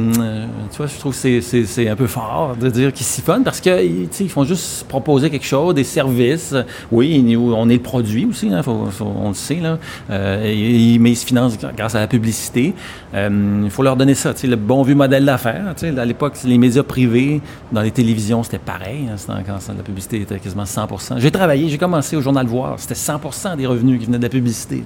tu 0.71 0.77
vois, 0.79 0.87
je 0.87 0.99
trouve 0.99 1.12
que 1.12 1.40
c'est- 1.40 1.64
c'est 1.64 1.88
peu 1.97 2.07
fort 2.07 2.57
de 2.61 2.69
dire 2.71 2.93
qu'ils 2.93 3.05
siphonnent 3.07 3.43
parce 3.45 3.61
que 3.61 3.81
tu 3.81 4.07
sais, 4.13 4.25
ils 4.25 4.31
font 4.31 4.45
juste 4.45 4.87
proposer 4.89 5.31
quelque 5.31 5.45
chose, 5.47 5.75
des 5.75 5.85
services. 5.85 6.55
Oui, 6.93 7.37
on 7.37 7.69
est 7.69 7.75
le 7.75 7.81
produit 7.83 8.25
aussi, 8.27 8.53
hein, 8.53 8.63
faut- 8.63 8.87
faut- 8.91 9.13
on 9.21 9.29
le 9.31 9.35
sait, 9.35 9.57
là. 9.61 9.79
Euh, 10.11 10.43
mais 11.01 11.11
ils 11.11 11.17
se 11.17 11.27
financent 11.27 11.59
grâce 11.77 11.95
à 11.95 12.01
la 12.01 12.07
publicité. 12.07 12.75
Euh, 13.15 13.63
Il 13.65 13.71
faut 13.71 13.83
leur 13.83 13.97
donner 13.97 14.15
ça, 14.15 14.33
le 14.45 14.57
bon 14.57 14.83
vieux 14.83 14.95
modèle 14.95 15.25
d'affaires. 15.25 15.75
À 15.99 16.05
l'époque, 16.05 16.35
les 16.45 16.59
médias 16.59 16.83
privés, 16.83 17.41
dans 17.73 17.81
les 17.83 17.91
télévisions, 17.91 18.43
c'était 18.43 18.59
pareil. 18.59 19.09
hein, 19.11 19.17
quand 19.47 19.59
la 19.77 19.83
publicité 19.83 20.21
était 20.21 20.39
quasiment 20.39 20.65
100% 20.67 21.17
J'ai 21.19 21.31
travaillé, 21.31 21.69
j'ai 21.69 21.79
commencé 21.79 22.17
au 22.17 22.21
Journal 22.21 22.47
Voir, 22.47 22.75
c'était 22.79 22.95
100% 22.95 23.57
des 23.57 23.67
revenus 23.67 23.99
qui 24.01 24.07
venaient 24.07 24.19
de 24.19 24.23
la 24.23 24.29
publicité. 24.29 24.83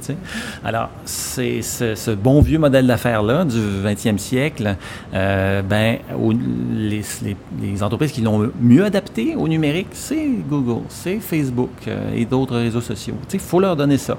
Alors, 0.65 0.89
c'est 1.05 1.63
ce, 1.63 1.95
ce 1.95 2.11
bon 2.13 2.41
vieux 2.41 2.59
modèle 2.59 2.87
d'affaires-là 2.87 3.45
du 3.45 3.59
20e 3.59 4.19
siècle, 4.19 4.77
euh, 5.15 5.63
ben, 5.63 5.99
au- 6.19 6.33
les, 6.75 7.00
les- 7.23 7.37
les 7.61 7.83
entreprises 7.83 8.13
qui 8.13 8.21
l'ont 8.21 8.51
mieux 8.61 8.85
adapté 8.85 9.35
au 9.37 9.49
numérique, 9.49 9.89
c'est 9.93 10.29
Google, 10.49 10.83
c'est 10.89 11.19
Facebook 11.21 11.71
euh, 11.89 12.15
et 12.15 12.25
d'autres 12.25 12.57
réseaux 12.57 12.81
sociaux. 12.81 13.15
Il 13.33 13.41
faut 13.41 13.61
leur 13.61 13.77
donner 13.77 13.99
ça. 13.99 14.17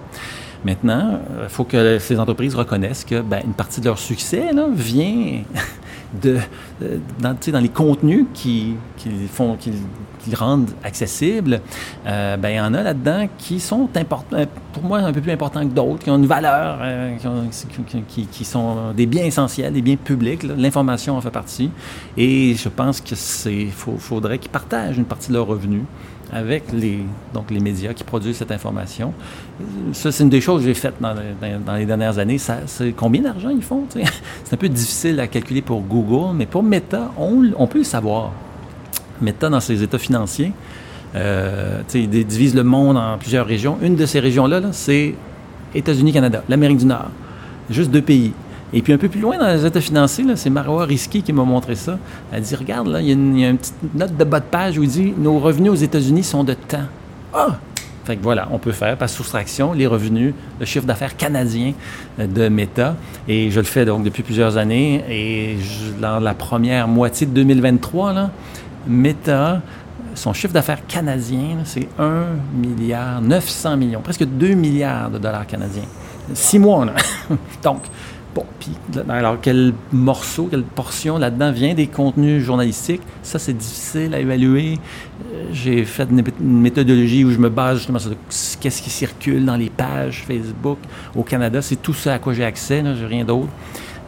Maintenant, 0.63 1.19
il 1.41 1.49
faut 1.49 1.63
que 1.63 1.97
ces 1.97 2.19
entreprises 2.19 2.53
reconnaissent 2.53 3.03
que 3.03 3.21
ben, 3.21 3.41
une 3.43 3.53
partie 3.53 3.81
de 3.81 3.85
leur 3.85 3.97
succès 3.97 4.51
vient 4.75 5.41
de, 6.21 6.37
euh, 6.83 6.97
dans, 7.19 7.35
les 7.59 7.69
contenus 7.69 8.25
qui, 8.33 8.75
qu'ils 8.97 9.27
font, 9.27 9.55
qu'ils, 9.55 9.73
qu'ils 10.23 10.35
rendent 10.35 10.69
accessibles. 10.83 11.61
Euh, 12.07 12.37
ben, 12.37 12.49
il 12.49 12.55
y 12.55 12.59
en 12.59 12.73
a 12.73 12.83
là-dedans 12.83 13.27
qui 13.37 13.59
sont 13.59 13.89
importants, 13.95 14.37
pour 14.73 14.83
moi, 14.83 14.99
un 14.99 15.11
peu 15.13 15.21
plus 15.21 15.31
importants 15.31 15.61
que 15.61 15.73
d'autres, 15.73 16.03
qui 16.03 16.09
ont 16.09 16.17
une 16.17 16.25
valeur, 16.27 16.79
euh, 16.81 17.15
qui, 17.17 17.27
ont- 17.27 17.47
qui- 17.87 18.01
qui- 18.07 18.25
qui 18.27 18.45
sont 18.45 18.91
des 18.95 19.05
biens 19.05 19.25
essentiels, 19.25 19.73
des 19.73 19.81
biens 19.81 19.95
publics. 19.97 20.43
L'information 20.43 21.17
en 21.17 21.21
fait 21.21 21.29
partie. 21.31 21.71
Et 22.17 22.55
je 22.55 22.69
pense 22.69 23.01
que 23.01 23.15
c'est, 23.15 23.67
faudrait 23.99 24.37
qu'ils 24.37 24.51
partagent 24.51 24.97
une 24.97 25.05
partie 25.05 25.29
de 25.29 25.33
leurs 25.33 25.47
revenus 25.47 25.83
avec 26.33 26.71
les, 26.71 26.99
donc 27.33 27.51
les 27.51 27.59
médias 27.59 27.93
qui 27.93 28.05
produisent 28.05 28.37
cette 28.37 28.51
information. 28.51 29.11
Ça, 29.91 30.13
c'est 30.13 30.23
une 30.23 30.29
des 30.29 30.39
choses 30.39 30.61
que 30.61 30.67
j'ai 30.67 30.73
faites 30.73 30.95
dans, 31.01 31.13
les- 31.75 31.85
dernières 31.85 32.19
années. 32.19 32.37
Ça, 32.37 32.59
c'est 32.67 32.93
combien 32.93 33.21
d'argent 33.21 33.49
ils 33.49 33.61
font? 33.61 33.83
C'est 34.45 34.53
un 34.53 34.57
peu 34.57 34.69
difficile 34.69 35.19
à 35.19 35.27
calculer 35.27 35.61
pour 35.61 35.81
Google, 35.81 36.33
mais 36.35 36.45
pour 36.45 36.63
Meta, 36.63 37.11
on 37.17 37.67
peut 37.67 37.79
le 37.79 37.83
savoir. 37.83 38.31
Meta, 39.21 39.49
dans 39.49 39.59
ses 39.59 39.83
états 39.83 39.99
financiers, 39.99 40.51
euh, 41.15 41.81
il 41.93 42.09
divise 42.09 42.55
le 42.55 42.63
monde 42.63 42.97
en 42.97 43.17
plusieurs 43.17 43.45
régions. 43.45 43.77
Une 43.81 43.95
de 43.95 44.05
ces 44.05 44.19
régions-là, 44.19 44.59
là, 44.59 44.69
c'est 44.71 45.15
États-Unis-Canada, 45.75 46.43
l'Amérique 46.49 46.77
du 46.77 46.85
Nord. 46.85 47.09
Juste 47.69 47.91
deux 47.91 48.01
pays. 48.01 48.33
Et 48.73 48.81
puis 48.81 48.93
un 48.93 48.97
peu 48.97 49.09
plus 49.09 49.19
loin 49.19 49.37
dans 49.37 49.47
les 49.47 49.65
états 49.65 49.81
financiers, 49.81 50.25
c'est 50.35 50.49
Marois 50.49 50.85
Risky 50.85 51.21
qui 51.21 51.33
m'a 51.33 51.43
montré 51.43 51.75
ça. 51.75 51.97
Elle 52.31 52.41
dit 52.41 52.55
Regarde, 52.55 52.87
là, 52.87 53.01
il 53.01 53.07
y, 53.07 53.45
a 53.45 53.49
une, 53.49 53.57
petite 53.57 53.75
note 53.93 54.15
de 54.15 54.23
bas 54.23 54.39
de 54.39 54.45
page 54.45 54.77
où 54.77 54.83
il 54.83 54.89
dit 54.89 55.13
Nos 55.17 55.39
revenus 55.39 55.71
aux 55.71 55.75
États-Unis 55.75 56.23
sont 56.23 56.45
de 56.45 56.53
temps. 56.53 56.85
Ah 57.33 57.57
Fait 58.05 58.15
que 58.15 58.23
voilà, 58.23 58.47
on 58.51 58.59
peut 58.59 58.71
faire 58.71 58.97
par 58.97 59.09
soustraction 59.09 59.73
les 59.73 59.87
revenus, 59.87 60.33
le 60.59 60.65
chiffre 60.65 60.85
d'affaires 60.85 61.17
canadien 61.17 61.73
euh, 62.19 62.27
de 62.27 62.47
Meta. 62.47 62.95
Et 63.27 63.51
je 63.51 63.59
le 63.59 63.65
fais 63.65 63.83
donc 63.83 64.03
depuis 64.03 64.23
plusieurs 64.23 64.55
années. 64.55 65.03
Et 65.09 65.57
dans 65.99 66.19
la 66.19 66.33
première 66.33 66.87
moitié 66.87 67.27
de 67.27 67.33
2023, 67.33 68.13
là, 68.13 68.31
Meta, 68.87 69.61
son 70.15 70.33
chiffre 70.33 70.53
d'affaires 70.53 70.85
canadien, 70.87 71.59
c'est 71.63 71.87
1 71.99 72.25
milliard 72.53 73.21
900 73.21 73.77
millions, 73.77 74.01
presque 74.01 74.25
2 74.25 74.53
milliards 74.55 75.09
de 75.09 75.17
dollars 75.17 75.47
canadiens. 75.47 75.85
Six 76.33 76.59
mois, 76.59 76.85
là. 76.85 76.93
Donc, 77.63 77.81
bon, 78.35 78.45
puis, 78.59 78.71
alors, 79.09 79.37
quel 79.41 79.73
morceau, 79.91 80.47
quelle 80.49 80.63
portion 80.63 81.17
là-dedans 81.17 81.51
vient 81.51 81.73
des 81.73 81.87
contenus 81.87 82.43
journalistiques? 82.43 83.01
Ça, 83.23 83.39
c'est 83.39 83.53
difficile 83.53 84.13
à 84.13 84.19
évaluer. 84.19 84.79
Euh, 85.33 85.45
J'ai 85.51 85.83
fait 85.85 86.07
une, 86.09 86.23
méthodologie 86.39 87.23
où 87.25 87.31
je 87.31 87.37
me 87.37 87.49
base 87.49 87.77
justement 87.79 87.99
sur 87.99 88.11
ce- 88.29 88.57
qu'est-ce 88.57 88.81
qui 88.81 88.89
circule 88.89 89.45
dans 89.45 89.55
les 89.57 89.69
pages 89.69 90.23
Facebook 90.27 90.77
au 91.15 91.23
Canada. 91.23 91.61
C'est 91.61 91.81
tout 91.81 91.93
ça 91.93 92.13
à 92.15 92.19
quoi 92.19 92.33
j'ai 92.33 92.45
accès, 92.45 92.83
j'ai 92.99 93.05
rien 93.05 93.25
d'autre. 93.25 93.49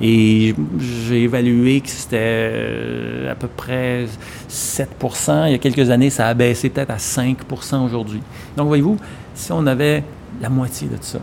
Et 0.05 0.53
j'ai 1.07 1.23
évalué 1.23 1.79
que 1.79 1.87
c'était 1.87 2.17
euh, 2.19 3.31
à 3.31 3.35
peu 3.35 3.47
près 3.47 4.05
7% 4.49 5.47
Il 5.47 5.51
y 5.53 5.55
a 5.55 5.57
quelques 5.59 5.89
années, 5.89 6.09
ça 6.09 6.27
a 6.27 6.33
baissé 6.33 6.69
peut-être 6.69 6.89
à 6.89 6.97
5% 6.97 7.85
aujourd'hui. 7.85 8.19
Donc, 8.57 8.67
voyez-vous, 8.67 8.97
si 9.33 9.53
on 9.53 9.65
avait 9.65 10.03
la 10.41 10.49
moitié 10.49 10.89
de 10.89 10.95
tout 10.97 11.03
ça, 11.03 11.19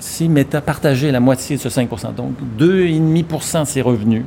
si 0.00 0.26
Meta 0.28 0.62
partageait 0.62 1.12
la 1.12 1.20
moitié 1.20 1.56
de 1.56 1.60
ce 1.60 1.68
5% 1.68 2.14
donc 2.14 2.32
2,5% 2.58 3.60
de 3.62 3.66
ses 3.66 3.82
revenus, 3.82 4.24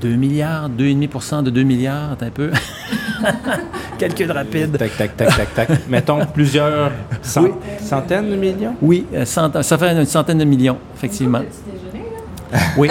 2 0.00 0.08
milliards, 0.14 0.70
2,5% 0.70 1.42
de 1.42 1.50
2 1.50 1.62
milliards, 1.64 2.16
un 2.20 2.30
peu. 2.30 2.50
Calcul 3.98 4.30
rapide. 4.30 4.76
Tac, 4.78 4.96
tac, 4.96 5.16
tac, 5.16 5.36
tac, 5.36 5.54
tac. 5.54 5.68
Mettons 5.88 6.24
plusieurs 6.32 6.92
cent- 7.22 7.48
centaines 7.80 8.30
de 8.30 8.36
millions? 8.36 8.74
Oui, 8.80 9.04
euh, 9.12 9.24
cent- 9.24 9.60
ça 9.62 9.76
fait 9.76 9.90
une 9.92 10.04
centaine 10.06 10.38
de 10.38 10.44
millions, 10.44 10.78
effectivement. 10.96 11.40
Oui. 12.76 12.88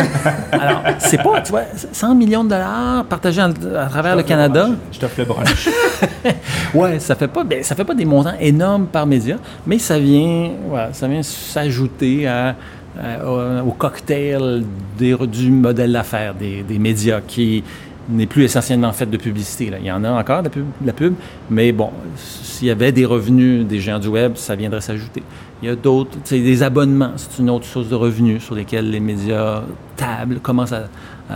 Alors, 0.51 0.81
c'est 0.99 1.21
pas, 1.21 1.41
tu 1.41 1.51
vois, 1.51 1.63
100 1.91 2.15
millions 2.15 2.43
de 2.43 2.49
dollars 2.49 3.03
partagés 3.05 3.41
en- 3.41 3.51
à 3.77 3.85
travers 3.87 4.15
le 4.15 4.23
Canada. 4.23 4.69
Je 4.91 4.99
t'offre 4.99 5.15
le 5.19 5.25
brunch. 5.25 5.69
Ouais, 6.73 6.99
ça 6.99 7.15
fait 7.15 7.27
pas, 7.27 7.43
ben, 7.43 7.63
ça 7.63 7.75
fait 7.75 7.83
pas 7.85 7.95
des 7.95 8.05
montants 8.05 8.33
énormes 8.39 8.85
par 8.87 9.05
média, 9.07 9.37
mais 9.65 9.79
ça 9.79 9.97
vient, 9.99 10.51
voilà, 10.67 10.93
ça 10.93 11.07
vient 11.07 11.23
s'ajouter 11.23 12.27
à, 12.27 12.55
à- 13.01 13.25
au, 13.25 13.69
au 13.69 13.71
cocktail 13.71 14.63
des- 14.97 15.15
du 15.27 15.49
modèle 15.51 15.91
d'affaires 15.93 16.35
des, 16.35 16.63
des 16.63 16.77
médias 16.79 17.21
qui 17.25 17.63
n'est 18.09 18.25
plus 18.27 18.43
essentiellement 18.43 18.91
fait 18.91 19.05
de 19.05 19.17
publicité. 19.17 19.69
Là. 19.69 19.77
Il 19.79 19.85
y 19.85 19.91
en 19.91 20.03
a 20.03 20.09
encore 20.11 20.39
de 20.39 20.45
la 20.45 20.49
pub, 20.49 20.65
de 20.81 20.87
la 20.87 20.93
pub, 20.93 21.13
mais 21.49 21.71
bon, 21.71 21.89
s'il 22.15 22.67
y 22.67 22.71
avait 22.71 22.91
des 22.91 23.05
revenus 23.05 23.65
des 23.65 23.79
géants 23.79 23.99
du 23.99 24.07
web, 24.07 24.33
ça 24.35 24.55
viendrait 24.55 24.81
s'ajouter. 24.81 25.23
Il 25.61 25.67
y 25.67 25.71
a 25.71 25.75
d'autres, 25.75 26.17
sais, 26.23 26.39
des 26.39 26.63
abonnements, 26.63 27.11
c'est 27.17 27.39
une 27.39 27.49
autre 27.49 27.65
source 27.65 27.89
de 27.89 27.95
revenus 27.95 28.41
sur 28.41 28.55
lesquels 28.55 28.89
les 28.89 29.01
médias 29.01 29.63
tablent, 29.97 30.39
commencent 30.39 30.73
à, 30.73 30.87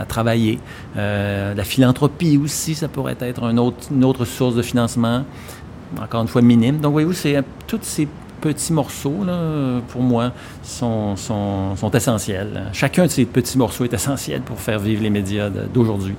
travailler. 0.08 0.58
Euh, 0.96 1.54
la 1.54 1.62
philanthropie 1.62 2.36
aussi, 2.42 2.74
ça 2.74 2.88
pourrait 2.88 3.16
être 3.20 3.44
une 3.44 4.04
autre 4.04 4.24
source 4.24 4.56
de 4.56 4.62
financement, 4.62 5.24
encore 6.02 6.22
une 6.22 6.28
fois 6.28 6.42
minime. 6.42 6.78
Donc, 6.78 6.92
voyez-vous, 6.92 7.12
c'est 7.12 7.40
tous 7.68 7.78
ces 7.82 8.08
petits 8.40 8.72
morceaux, 8.72 9.24
là, 9.24 9.80
pour 9.88 10.02
moi, 10.02 10.32
sont, 10.62 11.16
sont, 11.16 11.90
essentiels. 11.92 12.64
Chacun 12.72 13.04
de 13.04 13.10
ces 13.10 13.24
petits 13.24 13.56
morceaux 13.56 13.84
est 13.84 13.94
essentiel 13.94 14.40
pour 14.40 14.58
faire 14.58 14.78
vivre 14.78 15.02
les 15.02 15.10
médias 15.10 15.48
d'aujourd'hui. 15.48 16.14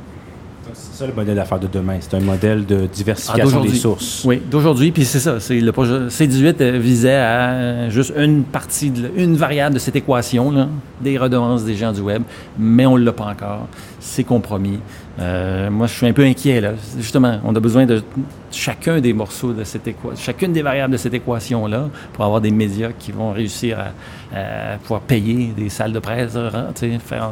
C'est 0.78 1.00
ça 1.00 1.08
le 1.08 1.14
modèle 1.14 1.36
d'affaires 1.36 1.60
de 1.60 1.68
demain. 1.68 1.98
C'est 2.02 2.16
un 2.16 2.20
modèle 2.20 2.66
de 2.66 2.82
Ah, 2.84 2.88
diversification 2.94 3.46
d'aujourd'hui. 3.46 3.72
des 3.72 3.78
sources. 3.78 4.24
Oui, 4.26 4.42
d'aujourd'hui, 4.50 4.92
puis 4.92 5.06
c'est 5.06 5.20
ça. 5.20 5.40
C'est 5.40 5.60
le 5.60 5.72
projet 5.72 6.08
C18 6.10 6.56
euh, 6.62 6.80
visait 6.80 7.16
à 7.16 7.50
euh, 7.52 7.90
juste 7.90 8.14
une 8.18 8.44
partie, 8.44 8.92
de, 8.92 9.10
une 9.16 9.36
variable 9.36 9.76
de 9.76 9.80
cette 9.80 9.96
équation 9.96 10.52
là, 10.52 10.68
des 11.02 11.18
redevances 11.18 11.64
des 11.64 11.76
gens 11.76 11.92
du 11.94 12.02
web, 12.02 12.24
mais 12.60 12.86
on 12.86 12.98
ne 12.98 13.04
l'a 13.04 13.14
pas 13.14 13.26
encore. 13.26 13.68
C'est 14.06 14.24
compromis. 14.24 14.80
Euh, 15.20 15.70
moi, 15.72 15.88
je 15.88 15.94
suis 15.94 16.06
un 16.06 16.14
peu 16.14 16.24
inquiet, 16.24 16.62
là. 16.62 16.74
Justement, 16.98 17.40
on 17.44 17.56
a 17.56 17.60
besoin 17.60 17.86
de 17.86 18.04
chacun 18.52 19.02
des 19.02 19.14
morceaux 19.14 19.52
de 19.52 19.64
cette 19.64 19.88
équation, 19.88 20.16
chacune 20.16 20.54
des 20.54 20.62
variables 20.62 20.94
de 20.94 20.98
cette 20.98 21.14
équation-là 21.14 21.90
pour 22.14 22.24
avoir 22.24 22.40
des 22.40 22.52
médias 22.52 22.92
qui 22.98 23.12
vont 23.12 23.32
réussir 23.32 23.80
à, 23.80 24.78
pouvoir 24.84 25.02
payer 25.02 25.54
des 25.58 25.70
salles 25.70 25.94
de 25.94 26.00
presse, 26.00 26.36
hein, 26.36 26.68
faire 27.00 27.32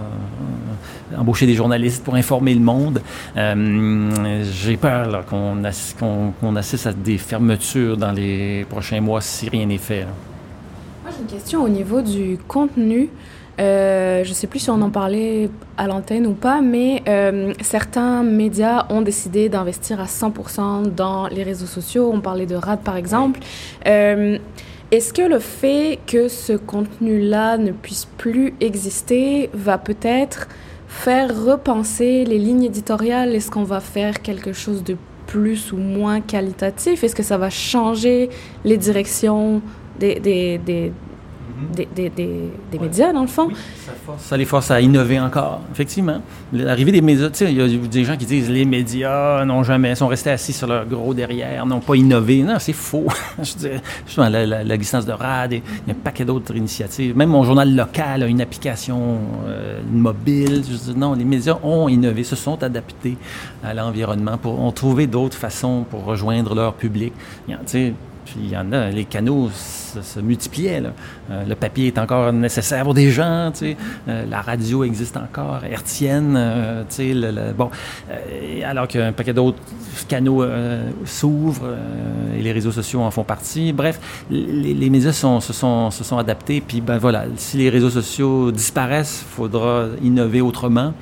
embaucher 1.18 1.46
des 1.46 1.54
journalistes 1.54 2.04
pour 2.04 2.16
informer 2.16 2.54
le 2.54 2.62
monde. 2.62 3.02
Euh, 3.38 4.42
j'ai 4.52 4.78
peur 4.78 5.26
qu'on 5.26 6.56
assiste 6.56 6.88
à 6.88 6.94
des 6.94 7.18
fermetures 7.18 7.98
dans 7.98 8.12
les 8.12 8.66
prochains 8.70 9.02
mois 9.02 9.22
si 9.22 9.48
rien 9.50 9.66
n'est 9.66 9.78
fait. 9.78 10.06
Moi, 11.04 11.12
j'ai 11.12 11.22
une 11.22 11.40
question 11.40 11.64
au 11.64 11.70
niveau 11.70 12.02
du 12.02 12.38
contenu. 12.48 13.10
Euh, 13.60 14.24
je 14.24 14.30
ne 14.30 14.34
sais 14.34 14.48
plus 14.48 14.60
si 14.60 14.70
on 14.70 14.82
en 14.82 14.90
parlait 14.90 15.50
à 15.78 15.88
l'antenne 15.88 16.26
ou 16.26 16.34
pas, 16.34 16.62
mais 16.62 17.04
euh, 17.08 17.54
certains 17.62 18.24
médias 18.24 18.86
ont 18.90 19.02
décidé 19.02 19.50
d'investir 19.50 20.00
à 20.00 20.06
100% 20.06 20.94
dans 20.94 21.28
les 21.28 21.44
réseaux 21.44 21.68
sociaux. 21.68 22.10
On 22.14 22.20
parlait 22.20 22.46
de 22.46 22.56
RAD 22.56 22.82
par 22.82 22.98
exemple. 22.98 23.40
Euh, 23.88 24.38
est-ce 24.92 25.14
que 25.14 25.22
le 25.22 25.40
fait 25.40 26.00
que 26.06 26.28
ce 26.28 26.54
contenu-là 26.54 27.58
ne 27.58 27.72
puisse 27.72 28.06
plus 28.18 28.54
exister 28.60 29.50
va 29.54 29.78
peut-être 29.78 30.48
faire 30.88 31.30
repenser 31.46 32.26
les 32.26 32.38
lignes 32.38 32.64
éditoriales? 32.64 33.36
Est-ce 33.36 33.50
qu'on 33.50 33.64
va 33.64 33.80
faire 33.80 34.22
quelque 34.22 34.54
chose 34.54 34.84
de 34.84 34.98
plus 35.26 35.72
ou 35.72 35.78
moins 35.78 36.22
qualitatif? 36.22 37.04
Est-ce 37.04 37.16
que 37.16 37.24
ça 37.24 37.38
va 37.38 37.50
changer 37.50 38.30
les 38.66 38.78
directions 38.78 39.62
des, 40.00 40.20
des, 40.20 40.58
des 40.60 40.92
des, 41.76 41.88
des, 41.96 42.10
des, 42.10 42.80
médias, 42.80 43.14
dans 43.14 43.22
le 43.22 43.28
fond. 43.28 43.50
ça, 44.18 44.38
les 44.38 44.46
force 44.46 44.72
à 44.72 44.82
innover 44.82 45.20
encore, 45.20 45.62
effectivement. 45.72 46.22
L'arrivée 46.52 46.92
des 46.92 47.02
médias, 47.02 47.30
tu 47.30 47.38
sais, 47.38 47.52
il 47.52 47.58
y 47.58 47.62
a 47.62 47.68
des 47.68 48.04
gens 48.04 48.18
qui 48.18 48.26
disent 48.26 48.50
les 48.50 48.66
médias 48.66 49.46
n'ont 49.46 49.64
jamais, 49.64 49.96
sont 49.96 50.08
restés 50.08 50.32
assis 50.32 50.54
sur 50.54 50.68
leur 50.68 50.86
gros 50.86 51.14
derrière, 51.14 51.66
n'ont 51.66 51.80
pas 51.80 51.96
innové. 51.96 52.44
Non, 52.44 52.56
c'est 52.60 52.74
faux. 52.74 53.08
je 53.42 53.54
dis, 53.56 53.68
justement, 54.06 54.30
l'existence 54.30 55.06
de 55.06 55.12
RAD, 55.12 55.54
il 55.54 55.62
y 55.88 55.92
a 55.92 55.94
un 55.94 56.04
paquet 56.04 56.26
d'autres 56.26 56.56
initiatives. 56.56 57.16
Même 57.16 57.30
mon 57.30 57.44
journal 57.44 57.74
local 57.74 58.24
a 58.24 58.28
une 58.28 58.42
application 58.42 59.20
euh, 59.48 59.80
mobile. 59.92 60.64
Je 60.70 60.92
dis, 60.92 60.98
non, 60.98 61.14
les 61.14 61.26
médias 61.26 61.58
ont 61.64 61.88
innové, 61.90 62.24
se 62.24 62.36
sont 62.36 62.62
adaptés 62.64 63.18
à 63.64 63.74
l'environnement, 63.74 64.38
pour, 64.38 64.60
ont 64.60 64.72
trouvé 64.72 65.08
d'autres 65.08 65.38
façons 65.38 65.86
pour 65.90 66.04
rejoindre 66.06 66.56
leur 66.56 66.74
public. 66.74 67.14
Tu 67.48 67.56
sais, 67.66 67.94
puis 68.26 68.36
il 68.44 68.50
y 68.50 68.58
en 68.58 68.72
a, 68.72 68.90
les 68.90 69.06
canaux 69.06 69.50
se, 69.52 70.20
multipliaient. 70.20 70.84
Euh, 71.32 71.46
le 71.46 71.56
papier 71.56 71.88
est 71.88 71.98
encore 71.98 72.34
nécessaire 72.34 72.84
pour 72.84 72.94
des 72.94 73.12
gens, 73.12 73.52
tu 73.54 73.60
sais. 73.60 73.78
Euh, 74.08 74.26
la 74.30 74.42
radio 74.42 74.84
existe 74.84 75.16
encore, 75.18 75.64
hertienne, 75.64 76.36
euh, 76.36 76.84
tu 76.90 77.14
sais. 77.14 77.54
Bon, 77.58 77.70
alors 78.66 78.88
qu'un 78.88 79.12
paquet 79.14 79.34
d'autres 79.34 79.60
canaux 80.08 80.46
s'ouvrent 81.06 81.76
et 82.38 82.42
les 82.42 82.52
réseaux 82.52 82.72
sociaux 82.72 83.02
en 83.02 83.12
font 83.12 83.24
partie. 83.24 83.74
Bref, 83.74 84.00
les, 84.30 84.90
médias 84.90 85.12
se, 85.12 85.54
sont, 85.54 86.18
adaptés. 86.18 86.62
Puis 86.66 86.82
ben 86.82 86.98
voilà, 86.98 87.26
si 87.38 87.58
les 87.58 87.70
réseaux 87.70 87.90
sociaux 87.90 88.52
disparaissent, 88.52 89.24
il 89.26 89.36
faudra 89.36 89.86
innover 90.02 90.42
autrement. 90.42 90.94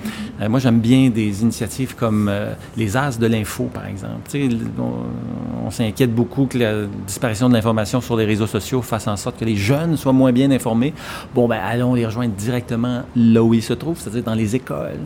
moi, 0.49 0.59
j'aime 0.59 0.79
bien 0.79 1.09
des 1.09 1.41
initiatives 1.41 1.95
comme 1.95 2.31
les 2.77 2.97
As 2.97 3.17
de 3.17 3.27
l'info, 3.27 3.69
par 3.73 3.87
exemple. 3.87 4.29
Tu 4.29 4.49
sais, 4.49 4.55
on 5.65 5.71
s'inquiète 5.71 6.13
beaucoup 6.13 6.45
que 6.45 6.57
la 6.57 6.73
disparition 7.07 7.49
de 7.49 7.53
l'information 7.53 8.01
sur 8.01 8.17
les 8.17 8.25
réseaux 8.25 8.47
sociaux 8.47 8.81
fasse 8.81 9.07
en 9.07 9.15
sorte 9.15 9.39
que 9.39 9.45
les 9.45 9.55
jeunes 9.55 9.97
soient 9.97 10.10
moins 10.13 10.31
bien 10.31 10.51
informés, 10.51 10.93
bon, 11.33 11.47
ben 11.47 11.59
allons 11.63 11.93
les 11.93 12.05
rejoindre 12.05 12.33
directement 12.33 13.03
là 13.15 13.43
où 13.43 13.53
ils 13.53 13.63
se 13.63 13.73
trouvent, 13.73 13.99
c'est-à-dire 13.99 14.23
dans 14.23 14.33
les 14.33 14.55
écoles. 14.55 14.99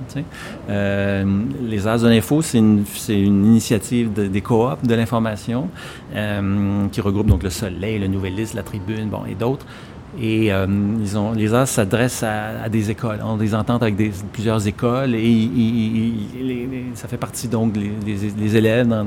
Euh, 0.70 1.24
les 1.62 1.88
As 1.88 2.02
de 2.02 2.08
l'info, 2.08 2.42
c'est 2.42 2.58
une, 2.58 2.84
une, 3.10 3.46
initiative 3.46 4.12
des 4.14 4.42
coops 4.42 4.84
de 4.84 4.96
l'information 4.96 5.70
euh, 6.16 6.88
qui 6.92 7.02
regroupe 7.02 7.28
donc 7.28 7.44
le 7.44 7.50
Soleil, 7.50 8.00
le 8.00 8.08
Nouvelliste, 8.08 8.54
la 8.54 8.64
Tribune, 8.64 9.10
bon, 9.10 9.22
et 9.30 9.36
d'autres. 9.36 9.66
Et 10.22 10.52
euh, 10.52 10.66
ils 11.02 11.18
ont, 11.18 11.34
les 11.34 11.54
AS 11.54 11.66
s'adressent 11.66 12.24
à, 12.24 12.70
des 12.70 12.90
écoles, 12.90 13.20
ont 13.24 13.36
des 13.36 13.54
ententes 13.54 13.82
avec 13.82 13.96
des, 13.96 14.12
plusieurs 14.32 14.66
écoles 14.66 15.14
et, 15.16 16.14
ça 16.94 17.10
fait 17.10 17.18
partie 17.18 17.50
donc, 17.50 17.76
les, 17.76 18.56
élèves 18.56 18.88
dans, 18.88 19.06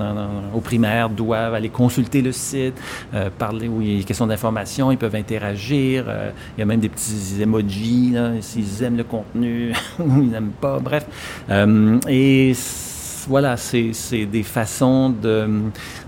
au 0.55 0.61
primaire 0.61 1.09
doivent 1.09 1.55
aller 1.55 1.71
consulter 1.71 2.21
le 2.21 2.33
site, 2.33 2.75
euh, 3.15 3.31
parler 3.37 3.69
où 3.69 3.81
il 3.81 3.99
des 3.99 4.05
questions 4.05 4.27
d'information, 4.27 4.93
ils 4.93 4.99
peuvent 4.99 5.15
interagir, 5.15 6.05
euh, 6.09 6.31
il 6.57 6.61
y 6.61 6.63
a 6.63 6.67
même 6.67 6.81
des 6.81 6.91
petits 6.91 7.41
emojis, 7.41 8.15
s'ils 8.41 8.83
aiment 8.83 8.99
le 8.99 9.05
contenu 9.05 9.73
ou 9.99 10.23
ils 10.23 10.31
n'aiment 10.31 10.53
pas, 10.61 10.79
bref. 10.79 11.07
et 12.09 12.53
voilà, 13.27 13.57
c'est 13.57 14.27
des 14.27 14.43
façons 14.43 15.11
de, 15.11 15.49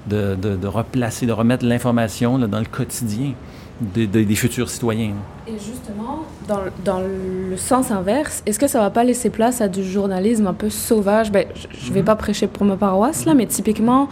de, 0.07 0.35
de, 0.35 0.67
replacer, 0.67 1.27
de 1.27 1.33
remettre 1.33 1.65
l'information 1.65 2.39
dans 2.39 2.59
le 2.59 2.65
quotidien 2.65 3.33
des 3.81 4.35
futurs 4.35 4.69
citoyens. 4.69 5.15
Et 5.47 5.53
justement, 5.53 6.25
dans, 6.47 6.61
dans 6.85 7.01
le 7.01 7.57
sens 7.57 7.91
inverse, 7.91 8.43
est-ce 8.47 8.59
que 8.59 8.67
ça 8.67 8.79
va 8.79 8.91
pas 8.91 9.05
laisser 9.05 9.31
place 9.31 9.61
à 9.61 9.69
du 9.69 9.83
journalisme 9.83 10.47
un 10.47 10.53
peu 10.53 10.71
sauvage? 10.71 11.33
Ben, 11.33 11.47
Je 11.55 11.89
ne 11.89 11.95
vais 11.95 12.01
mhm. 12.01 12.07
pas 12.07 12.17
prêcher 12.17 12.47
pour 12.47 12.67
ma 12.67 12.77
paroisse, 12.77 13.25
là, 13.25 13.35
mais 13.35 13.47
typiquement, 13.47 14.09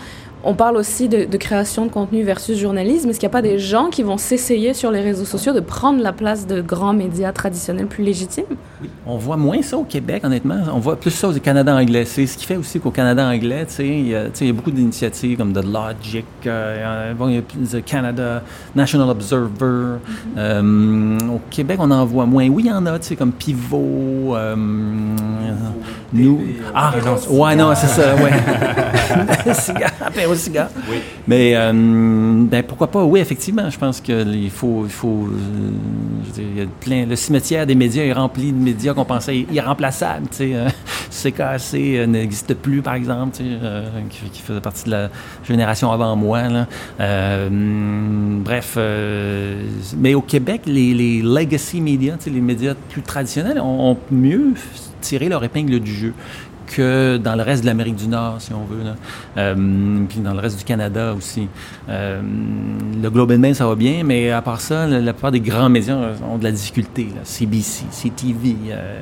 on 0.49 0.55
parle 0.55 0.79
aussi 0.79 1.11
de, 1.11 1.37
création 1.37 1.85
de 1.85 1.91
contenu 1.91 2.23
versus 2.23 2.59
journalisme. 2.59 3.11
Est-ce 3.11 3.21
qu'il 3.21 3.29
n'y 3.29 3.33
a 3.33 3.37
pas 3.37 3.43
des 3.43 3.59
gens 3.59 3.91
qui 3.91 4.03
vont 4.03 4.17
s'essayer 4.17 4.73
sur 4.73 4.91
les 4.91 5.03
réseaux 5.03 5.27
sociaux 5.27 5.53
de 5.53 5.61
prendre 5.61 6.03
la 6.03 6.15
place 6.15 6.47
de 6.47 6.63
grands 6.63 6.95
médias 6.95 7.33
traditionnels 7.33 7.87
plus 7.87 8.03
légitimes? 8.03 8.57
Oui. 8.81 8.89
On 9.07 9.19
voit 9.19 9.37
moins 9.37 9.61
ça 9.61 9.77
au 9.77 9.85
Québec, 9.85 10.25
honnêtement. 10.25 10.61
On 10.73 10.79
voit 10.79 10.97
plus 10.97 11.11
ça 11.11 11.29
au 11.29 11.33
Canada 11.35 11.75
anglais. 11.75 12.07
C'est 12.07 12.27
ce 12.27 12.39
qui 12.39 12.47
fait 12.47 12.57
aussi 12.57 12.81
qu'au 12.81 12.91
Canada 12.91 13.27
anglais, 13.27 13.67
il 13.79 14.09
y, 14.09 14.15
a 14.15 14.53
beaucoup 14.55 14.71
d'initiatives 14.71 15.37
comme 15.37 15.53
The 15.53 15.65
Logic, 15.65 16.25
euh, 16.47 17.13
il 17.27 17.35
y 17.35 17.39
a 17.39 17.43
The 17.81 17.85
Canada 17.85 18.43
National 18.75 19.11
Observer. 19.11 19.99
Mm-hmm. 19.99 20.39
Euh, 20.39 21.19
au 21.35 21.41
Québec, 21.51 21.77
on 21.79 21.91
en 21.91 22.07
voit 22.07 22.25
moins. 22.25 22.49
Oui, 22.49 22.63
il 22.65 22.71
y 22.71 22.73
en 22.73 22.87
a, 22.87 22.99
comme 23.19 23.33
Pivot. 23.33 24.35
Euh, 24.35 24.57
nous. 26.13 26.41
Ah, 26.75 26.95
non, 27.05 27.39
ouais, 27.39 27.55
non, 27.55 27.75
c'est 27.75 27.87
ça, 27.87 28.15
ouais. 28.15 28.31
Oui. 30.91 30.99
Mais 31.27 31.53
euh, 31.55 31.73
ben, 31.73 32.63
pourquoi 32.63 32.89
pas? 32.89 33.05
Oui, 33.05 33.21
effectivement, 33.21 33.69
je 33.71 33.79
pense 33.79 34.01
qu'il 34.01 34.51
faut. 34.51 34.83
Il 34.85 34.91
faut 34.91 35.29
euh, 35.29 36.39
il 36.39 36.59
y 36.59 36.63
a 36.63 36.67
plein, 36.81 37.07
le 37.07 37.17
cimetière 37.17 37.67
des 37.67 37.75
médias 37.75 38.03
est 38.05 38.13
rempli 38.13 38.53
de 38.53 38.59
médias 38.59 38.95
qu'on 38.95 39.05
pensait 39.05 39.47
irremplaçables. 39.53 40.29
Tu 40.31 40.37
sais, 40.37 40.53
euh, 40.55 40.69
CKC 41.11 42.07
n'existe 42.07 42.55
plus, 42.55 42.83
par 42.83 42.95
exemple, 42.95 43.37
tu 43.37 43.45
sais, 43.45 44.29
qui, 44.33 44.43
faisait 44.43 44.61
partie 44.61 44.85
de 44.85 44.91
la 44.91 45.11
génération 45.47 45.91
avant 45.91 46.15
moi. 46.17 46.43
Là. 46.43 46.67
bref, 48.45 48.79
mais 49.97 50.15
au 50.15 50.23
Québec, 50.23 50.63
les, 50.67 50.95
les 50.95 51.23
legacy 51.23 51.81
médias, 51.81 52.17
les 52.27 52.41
médias 52.41 52.75
plus 52.91 53.03
traditionnels, 53.03 53.61
ont, 53.61 53.93
ont 53.93 53.97
mieux 54.11 54.55
tiré 55.01 55.29
leur 55.29 55.43
épingle 55.45 55.81
du 55.81 55.95
jeu 55.95 56.15
que 56.69 57.17
dans 57.17 57.35
le 57.35 57.43
reste 57.43 57.63
de 57.63 57.67
l'Amérique 57.67 57.97
du 57.97 58.09
Nord, 58.09 58.37
si 58.41 58.53
on 58.53 58.65
veut, 58.65 58.83
euh, 59.37 60.05
puis 60.09 60.21
dans 60.21 60.33
le 60.33 60.41
reste 60.41 60.59
du 60.59 60.65
Canada 60.65 61.15
aussi. 61.15 61.49
Euh, 61.89 62.21
le 63.03 63.11
Globe 63.11 63.33
and 63.33 63.39
Mail, 63.39 63.55
ça 63.55 63.67
va 63.67 63.75
bien, 63.75 64.03
mais 64.05 64.31
à 64.31 64.43
part 64.43 64.61
ça, 64.61 64.87
la, 64.87 65.13
plupart 65.13 65.33
des 65.33 65.41
grands 65.41 65.69
médias 65.69 65.97
ont 66.29 66.39
de 66.39 66.45
la 66.45 66.53
difficulté. 66.53 67.05
Là. 67.15 67.23
CBC, 67.25 67.85
CTV, 67.91 68.57
euh, 68.71 69.01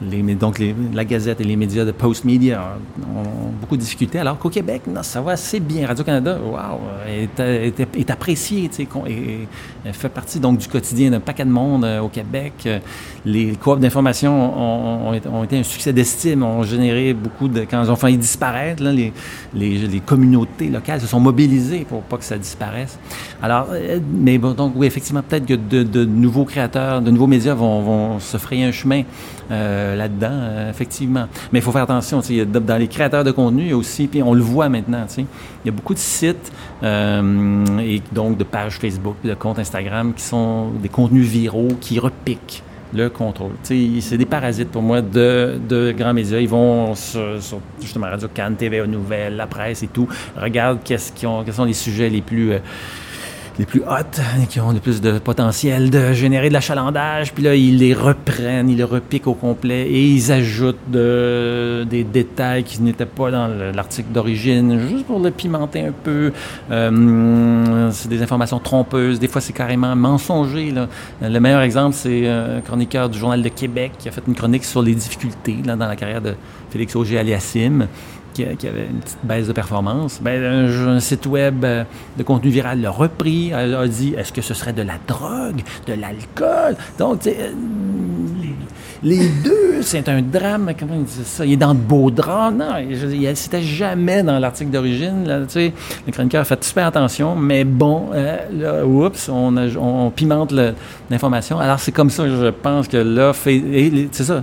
donc 0.00 0.62
la 0.94 1.04
Gazette 1.04 1.40
et 1.40 1.44
les 1.44 1.56
médias 1.56 1.84
de 1.84 1.92
post-media 1.92 2.76
ont, 3.02 3.50
beaucoup 3.60 3.76
difficultés, 3.76 4.18
alors 4.18 4.38
qu'au 4.38 4.50
Québec, 4.50 4.82
non, 4.86 5.02
ça 5.02 5.20
va 5.20 5.32
assez 5.32 5.60
bien. 5.60 5.86
Radio-Canada, 5.86 6.38
wow, 6.40 6.80
est, 7.08 7.40
est, 7.40 7.80
est 7.80 8.16
tu 8.28 8.36
sais, 8.36 8.88
et, 9.06 9.92
fait 9.92 10.08
partie 10.08 10.38
donc 10.38 10.58
du 10.58 10.68
quotidien 10.68 11.10
d'un 11.10 11.20
paquet 11.20 11.44
de 11.44 11.50
monde 11.50 11.84
euh, 11.84 12.00
au 12.00 12.08
Québec. 12.08 12.52
Euh, 12.66 12.78
les 13.24 13.52
coops 13.56 13.80
d'information 13.80 15.08
ont, 15.08 15.12
été 15.44 15.58
un 15.58 15.62
succès 15.62 15.92
d'estime, 15.92 16.42
ont 16.42 16.62
généré 16.62 17.14
beaucoup 17.14 17.48
de... 17.48 17.60
Quand 17.60 17.82
ils 17.82 17.90
ont 17.90 17.96
failli 17.96 18.16
disparaître, 18.16 18.82
les, 18.82 20.00
communautés 20.06 20.68
locales 20.68 21.00
se 21.00 21.06
sont 21.06 21.20
mobilisées 21.20 21.84
pour 21.88 22.02
pas 22.02 22.16
que 22.16 22.24
ça 22.24 22.38
disparaisse. 22.38 22.98
Alors, 23.42 23.68
euh, 23.72 23.98
mais 24.12 24.38
bon, 24.38 24.52
donc 24.52 24.72
oui, 24.76 24.86
effectivement, 24.86 25.22
peut-être 25.22 25.46
que 25.46 25.54
de, 25.54 26.04
nouveaux 26.04 26.44
créateurs, 26.44 27.02
de 27.02 27.10
nouveaux 27.10 27.26
médias 27.26 27.54
vont, 27.54 28.18
se 28.20 28.36
frayer 28.36 28.64
un 28.64 28.72
chemin. 28.72 29.02
Là-dedans, 29.96 30.30
euh, 30.30 30.70
effectivement. 30.70 31.26
Mais 31.52 31.58
il 31.58 31.62
faut 31.62 31.72
faire 31.72 31.82
attention, 31.82 32.20
dans 32.46 32.76
les 32.76 32.88
créateurs 32.88 33.24
de 33.24 33.30
contenu, 33.30 33.62
il 33.62 33.68
y 33.68 33.72
a 33.72 33.76
aussi, 33.76 34.06
puis 34.06 34.22
on 34.22 34.34
le 34.34 34.42
voit 34.42 34.68
maintenant, 34.68 35.06
il 35.16 35.26
y 35.64 35.68
a 35.68 35.72
beaucoup 35.72 35.94
de 35.94 35.98
sites 35.98 36.52
euh, 36.82 37.64
et 37.80 38.02
donc 38.12 38.36
de 38.36 38.44
pages 38.44 38.78
Facebook, 38.78 39.16
de 39.24 39.34
comptes 39.34 39.58
Instagram 39.58 40.12
qui 40.14 40.22
sont 40.22 40.70
des 40.82 40.88
contenus 40.88 41.26
viraux 41.26 41.68
qui 41.80 41.98
repiquent 41.98 42.62
le 42.94 43.10
contrôle. 43.10 43.52
C'est 43.62 44.16
des 44.16 44.24
parasites 44.24 44.70
pour 44.70 44.80
moi 44.80 45.02
de, 45.02 45.58
de, 45.68 45.92
grands 45.92 46.14
médias. 46.14 46.38
Ils 46.38 46.48
vont 46.48 46.94
sur, 46.94 47.38
justement 47.80 48.06
Radio 48.06 48.28
Cannes, 48.32 48.56
TVA 48.56 48.86
Nouvelles, 48.86 49.36
la 49.36 49.46
presse 49.46 49.82
et 49.82 49.88
tout, 49.88 50.08
regardent 50.36 50.78
qu'est-ce 50.82 51.26
ont, 51.26 51.44
quels 51.44 51.52
sont 51.52 51.64
les 51.64 51.74
sujets 51.74 52.08
les 52.08 52.22
plus 52.22 52.54
les 53.58 53.66
plus 53.66 53.80
hautes, 53.80 54.20
qui 54.48 54.60
ont 54.60 54.70
le 54.70 54.78
plus 54.78 55.00
de 55.00 55.18
potentiel 55.18 55.90
de 55.90 56.12
générer 56.12 56.48
de 56.48 56.52
l'achalandage. 56.54 57.32
Puis 57.32 57.42
là, 57.42 57.56
ils 57.56 57.76
les 57.78 57.92
reprennent, 57.92 58.70
ils 58.70 58.76
les 58.76 58.84
repiquent 58.84 59.26
au 59.26 59.34
complet 59.34 59.82
et 59.88 60.04
ils 60.04 60.30
ajoutent 60.30 60.78
de, 60.88 61.84
des 61.90 62.04
détails 62.04 62.62
qui 62.62 62.80
n'étaient 62.82 63.04
pas 63.04 63.30
dans 63.32 63.48
le- 63.48 63.72
l'article 63.72 64.12
d'origine, 64.12 64.78
juste 64.88 65.06
pour 65.06 65.18
le 65.18 65.30
pimenter 65.32 65.80
un 65.80 65.92
peu. 65.92 66.32
Euh, 66.70 67.88
c'est 67.92 68.08
des 68.08 68.22
informations 68.22 68.60
trompeuses. 68.60 69.18
Des 69.18 69.28
fois, 69.28 69.40
c'est 69.40 69.52
carrément 69.52 69.94
mensonger. 69.96 70.70
Là. 70.70 70.86
Le 71.20 71.38
meilleur 71.40 71.62
exemple, 71.62 71.96
c'est 71.98 72.22
euh, 72.26 72.58
un 72.58 72.60
chroniqueur 72.60 73.08
du 73.08 73.18
Journal 73.18 73.42
de 73.42 73.48
Québec 73.48 73.92
qui 73.98 74.08
a 74.08 74.12
fait 74.12 74.22
une 74.28 74.34
chronique 74.34 74.64
sur 74.64 74.82
les 74.82 74.94
difficultés 74.94 75.56
là, 75.64 75.74
dans 75.74 75.86
la 75.88 75.96
carrière 75.96 76.20
de 76.22 76.34
Félix 76.70 76.94
Auger-Aliassime 76.94 77.86
qui, 78.56 78.66
avait 78.66 78.86
une 78.86 79.00
petite 79.00 79.18
baisse 79.24 79.46
de 79.46 79.52
performance, 79.52 80.20
ben, 80.22 80.42
un, 80.44 81.00
site 81.00 81.26
web 81.26 81.64
euh, 81.64 81.84
de 82.16 82.22
contenu 82.22 82.50
viral 82.50 82.80
l'a 82.80 82.90
repris, 82.90 83.52
a, 83.52 83.80
a 83.80 83.86
dit 83.86 84.14
est-ce 84.16 84.32
que 84.32 84.42
ce 84.42 84.54
serait 84.54 84.72
de 84.72 84.82
la 84.82 84.94
drogue, 85.06 85.62
de 85.86 85.94
l'alcool? 85.94 86.76
Donc, 86.98 87.26
euh, 87.26 87.52
les, 89.02 89.28
deux, 89.28 89.82
c'est 89.82 90.08
un 90.08 90.22
drame. 90.22 90.72
Comment 90.78 90.94
il 90.94 91.04
dit 91.04 91.24
ça? 91.24 91.46
Il 91.46 91.52
est 91.52 91.56
dans 91.56 91.74
de 91.74 91.78
beaux 91.78 92.10
draps. 92.10 92.54
Non, 92.56 92.74
c'était 93.34 93.62
jamais 93.62 94.22
dans 94.22 94.38
l'article 94.38 94.70
d'origine. 94.70 95.26
là, 95.26 95.40
Tu 95.46 95.72
le 96.06 96.12
chroniqueur 96.12 96.42
a 96.42 96.44
fait 96.44 96.62
super 96.64 96.86
attention, 96.86 97.36
mais 97.36 97.64
bon, 97.64 98.08
euh, 98.12 98.36
là, 98.52 98.84
oups, 98.84 99.28
on, 99.28 100.10
pimente 100.14 100.52
l'information. 101.10 101.60
Alors, 101.60 101.78
c'est 101.78 101.92
comme 101.92 102.10
ça 102.10 102.28
je 102.28 102.50
pense 102.50 102.88
que 102.88 102.96
là, 102.96 103.32
c'est 103.34 104.24
ça. 104.24 104.42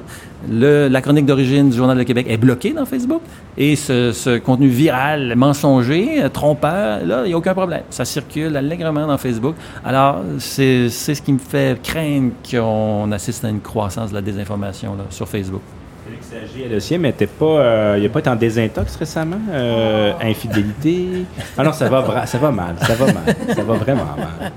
Le- 0.49 0.87
la 0.87 1.01
chronique 1.01 1.25
d'origine 1.25 1.69
du 1.69 1.77
Journal 1.77 1.97
de 1.97 2.03
Québec 2.03 2.25
est 2.29 2.37
bloquée 2.37 2.71
dans 2.71 2.85
Facebook 2.85 3.21
et 3.57 3.75
ce, 3.75 4.11
ce 4.11 4.37
contenu 4.37 4.67
viral, 4.67 5.35
mensonger, 5.35 6.23
trompeur, 6.31 7.05
là, 7.05 7.21
il 7.25 7.27
n'y 7.29 7.33
a 7.33 7.37
aucun 7.37 7.53
problème. 7.53 7.83
Ça 7.89 8.05
circule 8.05 8.55
allègrement 8.55 9.07
dans 9.07 9.17
Facebook. 9.17 9.55
Alors, 9.83 10.17
c'est 10.39 10.89
ce 10.89 11.21
qui 11.21 11.33
me 11.33 11.39
fait 11.39 11.81
craindre 11.81 12.31
qu'on 12.49 13.11
assiste 13.11 13.43
à 13.45 13.49
une 13.49 13.61
croissance 13.61 14.09
de 14.09 14.15
la 14.15 14.21
désinformation 14.21 14.95
là, 14.95 15.03
sur 15.09 15.27
Facebook. 15.27 15.61
Félix 16.07 16.71
le 16.71 16.79
sien, 16.79 16.97
mais 16.99 17.11
t'es 17.13 17.25
pas, 17.25 17.45
euh, 17.45 17.97
il 17.99 18.05
a 18.05 18.09
pas 18.09 18.19
été 18.19 18.29
en 18.29 18.35
désintox 18.35 18.95
récemment? 18.95 19.39
Euh, 19.51 20.13
infidélité? 20.21 21.25
Ah 21.57 21.63
non, 21.63 21.73
ça 21.73 21.89
va, 21.89 22.25
ça 22.27 22.37
va 22.37 22.51
mal, 22.51 22.75
ça 22.81 22.93
va 22.93 23.05
mal, 23.07 23.35
ça 23.55 23.63
va 23.63 23.73
vraiment 23.73 24.05
mal. 24.17 24.51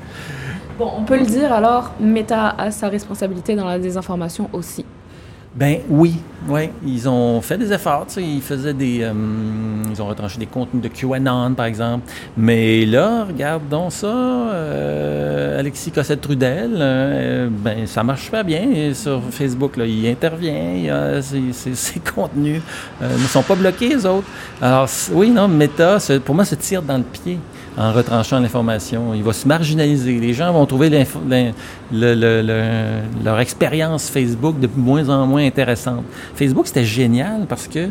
Bon, 0.78 0.90
on 0.98 1.02
peut 1.04 1.18
le 1.18 1.24
dire 1.26 1.52
alors, 1.52 1.92
Meta 1.98 2.54
a 2.58 2.70
sa 2.70 2.88
responsabilité 2.88 3.54
dans 3.56 3.66
la 3.66 3.78
désinformation 3.78 4.48
aussi. 4.52 4.84
Ben 5.58 5.80
oui, 5.88 6.14
oui, 6.48 6.70
ils 6.86 7.08
ont 7.08 7.40
fait 7.40 7.58
des 7.58 7.72
efforts, 7.72 8.06
ils 8.16 8.40
faisaient 8.40 8.74
des, 8.74 9.00
euh, 9.02 9.12
ils 9.90 10.00
ont 10.00 10.06
retranché 10.06 10.38
des 10.38 10.46
contenus 10.46 10.80
de 10.80 10.86
QAnon 10.86 11.54
par 11.54 11.66
exemple, 11.66 12.08
mais 12.36 12.86
là, 12.86 13.24
regarde 13.24 13.68
donc 13.68 13.90
ça, 13.90 14.06
euh, 14.06 15.58
Alexis 15.58 15.90
Cossette-Trudel, 15.90 16.76
euh, 16.78 17.48
ben 17.50 17.88
ça 17.88 18.04
marche 18.04 18.30
pas 18.30 18.44
bien 18.44 18.94
sur 18.94 19.20
Facebook, 19.32 19.76
là, 19.78 19.84
il 19.84 20.06
intervient, 20.06 20.74
il 20.76 21.24
ses, 21.24 22.00
contenus 22.14 22.62
ne 23.00 23.26
sont 23.26 23.42
pas 23.42 23.56
bloqués 23.56 23.88
les 23.88 24.06
autres. 24.06 24.28
Alors 24.62 24.88
oui, 25.10 25.28
non, 25.28 25.48
Meta, 25.48 25.98
pour 26.24 26.36
moi, 26.36 26.44
se 26.44 26.54
tire 26.54 26.82
dans 26.82 26.98
le 26.98 27.02
pied 27.02 27.36
en 27.78 27.92
retranchant 27.92 28.40
l'information. 28.40 29.14
Il 29.14 29.22
va 29.22 29.32
se 29.32 29.46
marginaliser. 29.46 30.18
Les 30.18 30.34
gens 30.34 30.52
vont 30.52 30.66
trouver 30.66 30.90
leur 31.92 33.40
expérience 33.40 34.10
Facebook 34.10 34.58
de 34.58 34.68
moins 34.76 35.08
en 35.08 35.26
moins 35.26 35.46
intéressante. 35.46 36.04
Facebook, 36.34 36.66
c'était 36.66 36.84
génial 36.84 37.46
parce 37.48 37.68
que 37.68 37.88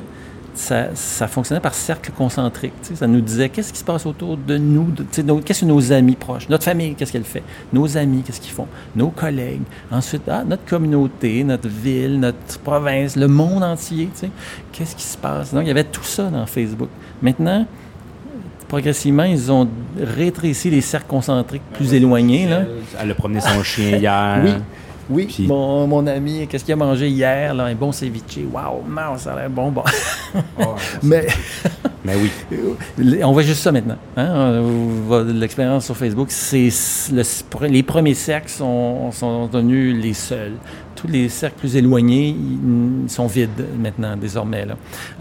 ça, 0.58 1.28
fonctionnait 1.28 1.62
par 1.62 1.74
cercle 1.74 2.12
concentrique. 2.12 2.74
Ça 2.96 3.08
nous 3.08 3.22
disait 3.22 3.50
qu'est-ce 3.50 3.72
qui 3.72 3.80
se 3.80 3.84
passe 3.84 4.06
autour 4.06 4.38
de 4.38 4.58
nous, 4.58 4.88
qu'est-ce 5.46 5.62
que 5.62 5.66
nos 5.66 5.92
amis 5.92 6.16
proches, 6.16 6.50
notre 6.50 6.64
famille, 6.64 6.96
qu'est-ce 6.96 7.12
qu'elle 7.12 7.24
fait, 7.24 7.44
nos 7.72 7.96
amis, 7.96 8.24
qu'est-ce 8.24 8.42
qu'ils 8.42 8.54
font, 8.54 8.68
nos 8.96 9.10
collègues, 9.10 9.62
ensuite 9.92 10.24
ah, 10.28 10.44
notre 10.44 10.66
communauté, 10.66 11.44
notre 11.44 11.68
ville, 11.68 12.20
notre 12.20 12.60
province, 12.64 13.16
le 13.16 13.28
monde 13.28 13.64
entier, 13.64 14.10
qu'est-ce 14.72 14.96
qui 14.96 15.04
se 15.04 15.18
passe? 15.18 15.54
Donc, 15.54 15.64
il 15.64 15.68
y 15.68 15.72
avait 15.72 15.84
tout 15.84 16.04
ça 16.04 16.24
dans 16.30 16.46
Facebook. 16.46 16.90
Maintenant, 17.22 17.66
progressivement, 18.68 19.24
ils 19.24 19.52
ont 19.52 19.68
rétréci 20.02 20.70
les 20.70 20.82
cercles 20.82 21.08
concentriques 21.08 21.62
plus 21.74 21.94
éloignés. 21.94 22.48
Là. 22.48 22.62
Elle 23.02 23.12
a 23.12 23.16
promené 23.16 23.40
son 23.42 23.64
chien 23.64 23.98
hier. 23.98 24.42
Oui. 24.44 24.52
Oui, 25.10 25.26
Puis- 25.34 25.48
mon, 25.48 25.88
mon 25.88 26.06
ami, 26.06 26.46
qu'est-ce 26.50 26.66
qu'il 26.66 26.74
a 26.74 26.76
mangé 26.76 27.08
hier? 27.08 27.54
Là, 27.54 27.64
un 27.66 27.76
bon 27.76 27.94
ceviche. 27.94 28.40
Waouh, 28.52 28.82
man, 28.86 29.18
ça 29.18 29.32
a 29.32 29.36
l'air 29.38 29.50
bon. 29.50 29.72
bon. 29.72 29.84
Mais 31.02 31.26
Mais 32.04 32.14
oui. 32.16 32.30
on 33.24 33.32
voit 33.32 33.44
juste 33.44 33.62
ça 33.62 33.72
maintenant. 33.72 33.96
hein? 34.18 34.62
L'expérience 35.34 35.86
sur 35.86 35.96
Facebook, 35.96 36.28
c'est 36.30 36.68
le- 37.14 37.68
les 37.68 37.84
premiers 37.84 38.16
cercles 38.16 38.50
sont, 38.50 39.10
sont 39.14 39.48
devenus 39.48 39.96
les 40.04 40.14
seuls. 40.14 40.56
Tous 40.98 41.08
les 41.08 41.30
cercles 41.30 41.60
plus 41.60 41.76
éloignés 41.76 42.30
ils, 42.30 43.04
ils 43.04 43.10
sont 43.10 43.28
vides 43.28 43.66
maintenant, 43.80 44.18
désormais. 44.18 44.66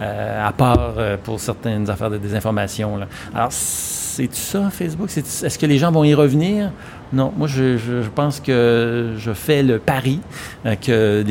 Euh, 0.01 0.49
à 0.49 0.53
part 0.53 0.95
euh, 0.97 1.17
pour 1.23 1.39
certaines 1.39 1.89
affaires 1.91 2.11
de 2.11 2.19
désinformation. 2.19 2.99
Alors, 3.35 3.53
c'est 3.53 4.35
ça, 4.35 4.71
Facebook? 4.71 5.09
Est-ce 5.17 5.59
que 5.59 5.67
les 5.67 5.79
gens 5.79 5.93
vont 5.93 6.05
y 6.05 6.15
revenir? 6.15 6.71
Non, 7.13 7.33
moi, 7.37 7.47
je, 7.47 7.77
pense 8.15 8.41
que 8.41 9.13
je 9.17 9.33
fais 9.33 9.63
le 9.63 9.79
pari 9.79 10.21
euh, 10.65 10.75
que 10.75 11.23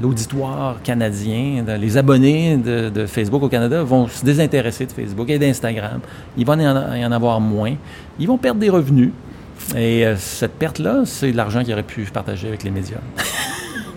l'auditoire 0.00 0.80
canadien, 0.82 1.64
les 1.80 1.96
abonnés 1.96 2.56
de, 2.58 3.06
Facebook 3.06 3.42
au 3.42 3.48
Canada 3.48 3.82
vont 3.82 4.06
se 4.06 4.24
désintéresser 4.24 4.86
de 4.86 4.92
Facebook 4.92 5.28
et 5.30 5.38
d'Instagram. 5.38 6.00
Il 6.36 6.44
va 6.44 6.56
y 6.56 6.68
en, 6.68 6.94
y 6.94 7.04
en 7.04 7.12
avoir 7.12 7.40
moins. 7.40 7.74
Ils 8.18 8.28
vont 8.28 8.38
perdre 8.38 8.60
des 8.60 8.70
revenus. 8.70 9.10
Et 9.76 10.04
euh, 10.04 10.16
cette 10.16 10.52
perte-là, 10.52 11.02
c'est 11.04 11.32
de 11.32 11.36
l'argent 11.36 11.62
qu'ils 11.62 11.72
auraient 11.72 11.82
pu 11.82 12.02
partager 12.12 12.48
avec 12.48 12.62
les 12.64 12.70
médias. 12.70 12.98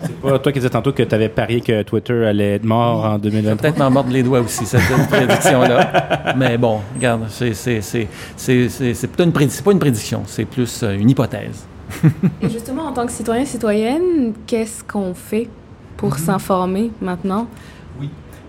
C'est 0.02 0.20
pas 0.20 0.38
toi 0.38 0.52
qui 0.52 0.58
disais 0.58 0.68
tantôt 0.68 0.92
que 0.92 1.02
tu 1.02 1.14
avais 1.14 1.30
parié 1.30 1.62
que 1.62 1.82
Twitter 1.82 2.26
allait 2.26 2.56
être 2.56 2.64
mort 2.64 3.06
en 3.06 3.18
2023. 3.18 3.56
Peut-être 3.56 3.78
m'en 3.78 3.90
mordre 3.90 4.10
les 4.12 4.22
doigts 4.22 4.40
aussi, 4.40 4.66
cette 4.66 4.82
prédiction-là. 5.08 6.34
Mais 6.36 6.58
bon, 6.58 6.80
regarde, 6.94 7.22
c'est 7.30 7.54
c'est- 7.54 7.80
c'est- 7.80 8.08
c'est- 8.36 8.68
c'est- 8.68 8.92
c'est 8.92 9.06
plutôt 9.06 9.24
une 9.24 9.32
prédiction, 9.32 9.56
c'est 9.56 9.64
pas 9.64 9.72
une 9.72 9.78
prédiction, 9.78 10.22
c'est 10.26 10.44
plus 10.44 10.82
euh, 10.82 10.94
une 10.98 11.08
hypothèse. 11.08 11.64
Et 12.42 12.50
justement, 12.50 12.82
en 12.82 12.92
tant 12.92 13.06
que 13.06 13.12
citoyen, 13.12 13.46
citoyenne, 13.46 14.34
qu'est-ce 14.46 14.84
qu'on 14.84 15.14
fait 15.14 15.48
pour 15.96 16.18
s'informer 16.18 16.90
maintenant? 17.00 17.46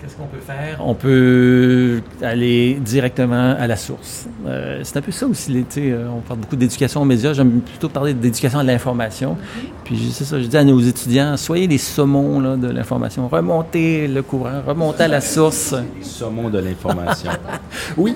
Qu'est-ce 0.06 0.18
qu'on 0.18 0.28
peut 0.28 0.38
faire? 0.38 0.78
On 0.86 0.94
peut 0.94 2.00
aller 2.22 2.76
directement 2.76 3.56
à 3.58 3.66
la 3.66 3.76
source. 3.76 4.28
Euh, 4.46 4.82
c'est 4.84 4.98
un 4.98 5.02
peu 5.02 5.12
ça 5.12 5.26
aussi. 5.26 5.66
sais, 5.68 5.92
euh, 5.92 6.08
on 6.16 6.20
parle 6.20 6.42
beaucoup 6.42 6.56
d'éducation 6.56 7.02
aux 7.02 7.06
médias. 7.06 7.34
J'aime 7.34 7.62
plutôt 7.62 7.90
parler 7.90 8.14
d'éducation 8.14 8.60
à 8.60 8.64
l'information. 8.64 9.36
Puis 9.84 10.12
c'est 10.14 10.24
ça, 10.24 10.40
je 10.40 10.46
dis 10.46 10.58
à 10.58 10.64
nos 10.64 10.80
étudiants, 10.80 11.36
soyez 11.38 11.66
les 11.66 11.80
saumons 11.80 12.40
là, 12.40 12.56
de 12.56 12.68
l'information. 12.68 13.28
Remontez 13.28 14.08
le 14.08 14.22
courant, 14.22 14.62
remontez 14.68 15.06
à 15.06 15.08
la 15.08 15.22
source. 15.22 15.74
Les 15.98 16.04
saumons 16.04 16.52
de 16.52 16.60
l'information. 16.60 17.32
Oui. 17.98 18.16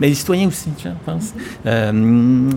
Mais 0.00 0.08
les 0.08 0.14
citoyens 0.14 0.48
aussi, 0.48 0.70
je 0.82 0.88
pense. 1.04 1.32
Euh, 1.66 1.92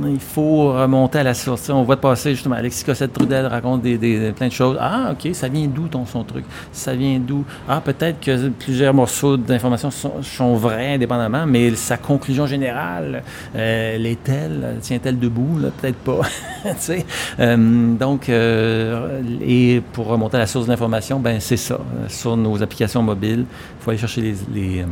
il 0.07 0.19
faut 0.19 0.73
remonter 0.73 1.19
à 1.19 1.23
la 1.23 1.33
source. 1.33 1.69
On 1.69 1.83
voit 1.83 1.97
passer 1.97 2.31
justement 2.31 2.55
Alexis 2.55 2.83
Cossette-Trudel 2.83 3.45
raconte 3.47 3.81
des, 3.81 3.97
des- 3.97 4.31
plein 4.31 4.47
de 4.47 4.53
choses. 4.53 4.77
Ah, 4.79 5.11
OK, 5.13 5.33
ça 5.33 5.47
vient 5.47 5.67
d'où 5.67 5.87
ton 5.87 6.05
son 6.05 6.23
truc? 6.23 6.45
Ça 6.71 6.93
vient 6.95 7.19
d'où? 7.19 7.43
Ah, 7.67 7.81
peut-être 7.83 8.19
que 8.19 8.49
plusieurs 8.49 8.93
morceaux 8.93 9.37
d'informations 9.37 9.91
sont, 9.91 10.21
sont 10.23 10.55
vrais 10.55 10.95
indépendamment, 10.95 11.45
mais 11.45 11.75
sa 11.75 11.97
conclusion 11.97 12.47
générale, 12.47 13.23
euh, 13.55 13.95
elle 13.97 14.79
tient-elle 14.81 15.19
debout? 15.19 15.59
Peut-être 15.81 15.97
pas. 15.97 16.21
Euh, 17.39 17.95
donc, 17.95 18.29
euh, 18.29 19.21
et 19.41 19.81
pour 19.93 20.07
remonter 20.07 20.37
à 20.37 20.41
la 20.41 20.47
source 20.47 20.67
d'information, 20.67 21.19
ben 21.19 21.39
c'est 21.39 21.57
ça. 21.57 21.79
Sur 22.07 22.35
nos 22.35 22.61
applications 22.61 23.01
mobiles, 23.01 23.45
il 23.49 23.83
faut 23.83 23.89
aller 23.91 23.99
chercher 23.99 24.21
les- 24.21 24.35
les, 24.53 24.81
euh, 24.81 24.85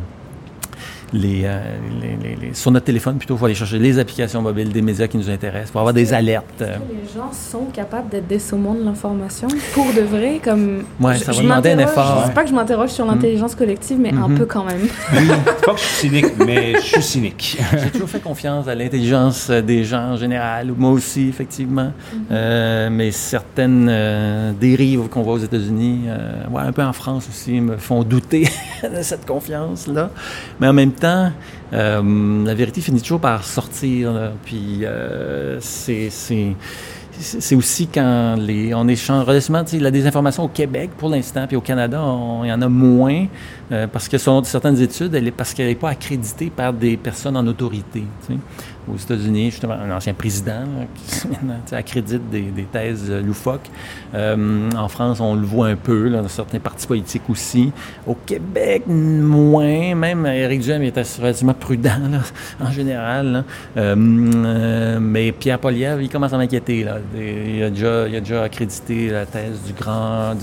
les, 1.13 1.41
euh, 1.46 1.60
les- 2.02 2.18
les- 2.30 2.36
les- 2.48 2.54
sur 2.54 2.72
notre 2.72 2.86
téléphone, 2.86 3.18
plutôt, 3.18 3.36
il 3.36 3.38
faut 3.38 3.46
aller 3.46 3.56
chercher 3.56 3.80
les 3.80 4.00
applications 4.00 4.41
mobiles 4.41 4.70
des 4.72 4.82
médias 4.82 5.08
qui 5.08 5.18
nous 5.18 5.30
intéressent 5.30 5.72
pour 5.72 5.82
avoir 5.82 5.94
des 5.94 6.13
alertes. 6.13 6.46
euh. 6.62 6.76
Les 6.89 7.13
gens 7.13 7.32
sont 7.32 7.65
capables 7.74 8.10
d'être 8.10 8.28
des 8.28 8.39
saumons 8.39 8.74
de 8.74 8.84
l'information? 8.84 9.48
Pour 9.74 9.86
de 9.94 10.02
vrai, 10.02 10.39
comme. 10.44 10.84
Ouais, 11.00 11.15
Je- 11.15 11.20
ça 11.20 11.26
va 11.32 11.38
je 11.38 11.41
demander 11.44 11.72
un 11.72 11.76
m'interroge- 11.76 11.91
effort. 11.91 12.24
C'est 12.26 12.34
pas 12.34 12.44
que 12.44 12.50
je 12.50 12.56
m'interroge 12.56 12.89
sur 12.89 13.06
l'intelligence 13.06 13.56
collective, 13.56 13.98
mais 14.00 14.12
un 14.13 14.28
Mhm. 14.28 14.38
peu 14.38 14.46
quand 14.46 14.63
même. 14.65 14.88
C'est 15.13 15.65
pas 15.65 15.74
que 15.74 15.80
je 15.80 15.84
suis 15.84 16.08
cynique, 16.10 16.26
mais 16.46 16.74
je 16.76 16.80
suis 16.86 17.02
cynique. 17.04 17.58
J'ai 17.84 17.89
toujours 17.91 18.10
fait 18.10 18.20
confiance 18.22 18.68
à 18.68 18.76
l'intelligence 18.76 19.50
des 19.50 19.84
gens 19.84 20.12
en 20.13 20.18
général, 20.18 20.72
moi 20.78 20.91
aussi, 20.91 21.28
effectivement. 21.30 21.91
Euh, 22.32 22.89
mais 22.91 23.12
certaines 23.12 23.88
euh, 23.89 24.52
dérives 24.60 25.08
qu'on 25.10 25.22
voit 25.22 25.34
aux 25.34 25.38
États-Unis, 25.39 26.04
euh, 26.08 26.44
ouais, 26.52 26.62
un 26.63 26.72
peu 26.72 26.84
en 26.84 26.94
France 26.94 27.28
aussi, 27.30 27.60
me 27.62 27.78
font 27.78 28.04
douter 28.04 28.48
de 28.84 29.02
cette 29.02 29.26
confiance-là. 29.26 30.10
Mais 30.60 30.68
en 30.68 30.74
même 30.74 30.91
temps, 30.95 31.31
euh, 31.73 32.45
la 32.45 32.53
vérité 32.53 32.81
finit 32.81 33.01
toujours 33.01 33.19
par 33.19 33.43
sortir. 33.43 34.31
Puis 34.45 34.79
euh, 34.84 35.58
c'est. 35.60 36.10
aussi 37.55 37.88
quand 37.88 38.36
les, 38.38 38.73
on 38.73 38.88
échange 38.88 39.25
relativement, 39.25 39.63
la 39.79 39.91
désinformation 39.91 40.43
au 40.43 40.47
Québec 40.49 40.91
pour 40.97 41.10
l'instant, 41.10 41.47
puis 41.47 41.55
au 41.55 41.62
Canada, 41.62 42.03
il 42.43 42.49
y 42.49 42.53
en 42.53 42.62
a 42.62 42.69
moins. 42.69 43.25
euh, 43.71 43.88
parce 43.88 44.08
que 44.08 44.17
selon 44.17 44.43
certaines 44.43 44.79
études, 44.81 45.15
elle 45.15 45.31
parce 45.31 45.53
qu'elle 45.53 45.67
n'est 45.67 45.75
pas 45.75 45.89
accréditée 45.89 46.51
par 46.55 46.73
des 46.73 46.97
personnes 46.97 47.38
en 47.38 47.45
autorité. 47.47 48.03
Aux 48.91 48.98
États-Unis, 48.98 49.50
justement, 49.50 49.74
un 49.74 49.95
ancien 49.95 50.13
président 50.13 50.63
qui 50.93 51.76
accrédite 51.76 52.30
des, 52.30 52.67
thèses 52.71 53.12
loufoques. 53.12 53.69
Euh, 54.13 54.69
en 54.77 54.88
France, 54.88 55.19
on 55.19 55.36
le 55.36 55.46
voit 55.46 55.67
un 55.67 55.75
peu, 55.75 56.10
dans 56.10 56.27
certains 56.27 56.60
partis 56.60 56.86
politiques 56.86 57.27
aussi. 57.29 57.71
Au 58.06 58.15
Québec, 58.25 58.83
moins. 58.88 59.96
Même 59.96 60.25
Éric 60.25 60.62
Duhem 60.62 60.83
était 60.83 61.04
relativement 61.19 61.54
prudent, 61.54 61.90
en 62.63 62.71
général. 62.71 63.44
Euh, 63.77 63.96
mais 63.96 65.31
Pierre 65.31 65.60
Poliev, 65.60 66.02
il 66.02 66.10
commence 66.10 66.33
à 66.33 66.38
m'inquiéter. 66.38 66.86
Il 67.15 67.63
a, 67.63 67.69
déjà, 67.69 68.44
accrédité 68.44 69.10
la 69.10 69.25
thèse 69.25 69.62
du 69.65 69.73
grand, 69.73 70.36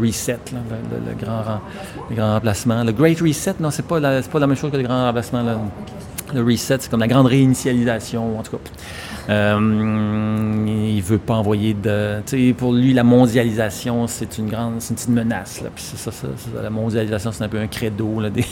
reset, 0.00 0.38
le, 0.52 1.14
grand, 1.14 2.32
remplacement. 2.34 2.82
Le 2.82 2.92
Great 2.92 3.20
Reset, 3.20 3.54
non, 3.60 3.70
c'est 3.70 3.86
pas, 3.86 4.00
la- 4.00 4.22
pas 4.22 4.38
la 4.38 4.46
même 4.46 4.56
chose 4.56 4.70
que 4.72 4.76
le 4.76 4.82
grand 4.82 5.06
remplacement. 5.06 5.44
Le 6.34 6.42
reset, 6.42 6.78
c'est 6.80 6.90
comme 6.90 7.00
la 7.00 7.08
grande 7.08 7.26
réinitialisation, 7.26 8.38
en 8.38 8.42
tout 8.42 8.56
cas. 8.56 8.62
Euh, 9.30 10.64
il 10.66 11.02
veut 11.02 11.18
pas 11.18 11.34
envoyer 11.34 11.74
de. 11.74 12.20
Tu 12.24 12.48
sais, 12.48 12.54
pour 12.54 12.72
lui, 12.72 12.94
la 12.94 13.04
mondialisation, 13.04 14.06
c'est 14.06 14.38
une 14.38 14.48
grande, 14.48 14.74
c'est 14.78 14.90
une 14.90 14.96
petite 14.96 15.10
menace. 15.10 15.60
Là. 15.60 15.68
Puis 15.74 15.84
ça, 15.84 15.96
ça, 15.96 16.10
ça, 16.12 16.62
la 16.62 16.70
mondialisation, 16.70 17.30
c'est 17.30 17.44
un 17.44 17.48
peu 17.48 17.58
un 17.58 17.66
credo 17.66 18.20
là, 18.20 18.30
des, 18.30 18.46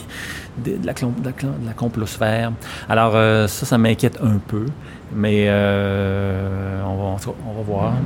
de, 0.64 0.72
la, 0.84 0.92
de, 0.92 1.00
la, 1.24 1.32
de 1.32 1.66
la 1.66 1.72
complosphère. 1.72 2.52
Alors 2.88 3.12
euh, 3.14 3.46
ça, 3.46 3.64
ça 3.64 3.78
m'inquiète 3.78 4.18
un 4.22 4.38
peu, 4.38 4.66
mais 5.14 5.46
euh, 5.48 6.82
on, 6.84 6.96
va, 6.96 7.32
on 7.48 7.52
va 7.54 7.62
voir. 7.62 7.94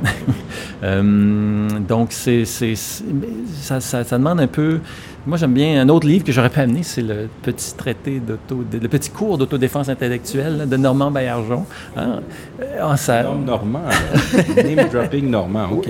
Euh, 0.83 1.67
donc 1.79 2.07
c'est, 2.11 2.43
ça, 2.43 3.79
ça 3.79 4.03
demande 4.17 4.39
un 4.39 4.47
peu. 4.47 4.79
Moi, 5.27 5.37
j'aime 5.37 5.53
bien 5.53 5.79
un 5.81 5.87
autre 5.89 6.07
livre 6.07 6.25
que 6.25 6.31
j'aurais 6.31 6.49
pu 6.49 6.59
amener, 6.59 6.81
c'est 6.81 7.03
le 7.03 7.29
petit 7.43 7.75
traité 7.75 8.19
d'auto, 8.19 8.63
le 8.73 8.87
petit 8.87 9.11
cours 9.11 9.37
d'autodéfense 9.37 9.87
intellectuelle 9.87 10.57
là, 10.57 10.65
de 10.65 10.75
Normand 10.77 11.11
Baillargeon. 11.11 11.63
Hein? 11.95 12.21
Euh, 12.59 12.95
ça- 12.95 13.21
Nom 13.21 13.35
normand. 13.35 13.83
Name 14.57 14.89
dropping 14.91 15.29
normand, 15.29 15.67
OK. 15.73 15.89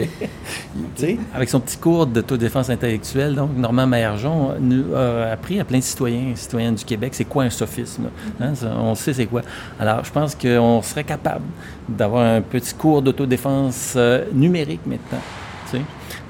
avec 1.33 1.49
son 1.49 1.61
petit 1.61 1.77
cours 1.77 2.05
d'autodéfense 2.07 2.69
intellectuelle, 2.69 3.33
donc 3.35 3.55
Normand 3.55 3.87
Maillargeon 3.87 4.55
nous 4.59 4.93
a 4.93 5.31
appris 5.31 5.61
à 5.61 5.63
plein 5.63 5.79
de 5.79 5.83
citoyens 5.83 6.31
et 6.33 6.35
citoyennes 6.35 6.75
du 6.75 6.83
Québec 6.83 7.13
c'est 7.15 7.23
quoi 7.23 7.43
un 7.45 7.49
sophisme. 7.49 8.09
hein, 8.41 8.53
ça, 8.53 8.67
on 8.77 8.95
sait 8.95 9.13
c'est 9.13 9.27
quoi. 9.27 9.43
Alors, 9.79 10.03
je 10.03 10.11
pense 10.11 10.35
qu'on 10.35 10.81
serait 10.81 11.05
capable 11.05 11.45
d'avoir 11.87 12.25
un 12.35 12.41
petit 12.41 12.73
cours 12.73 13.01
d'autodéfense 13.01 13.93
euh, 13.95 14.25
numérique 14.33 14.81
maintenant. 14.85 15.21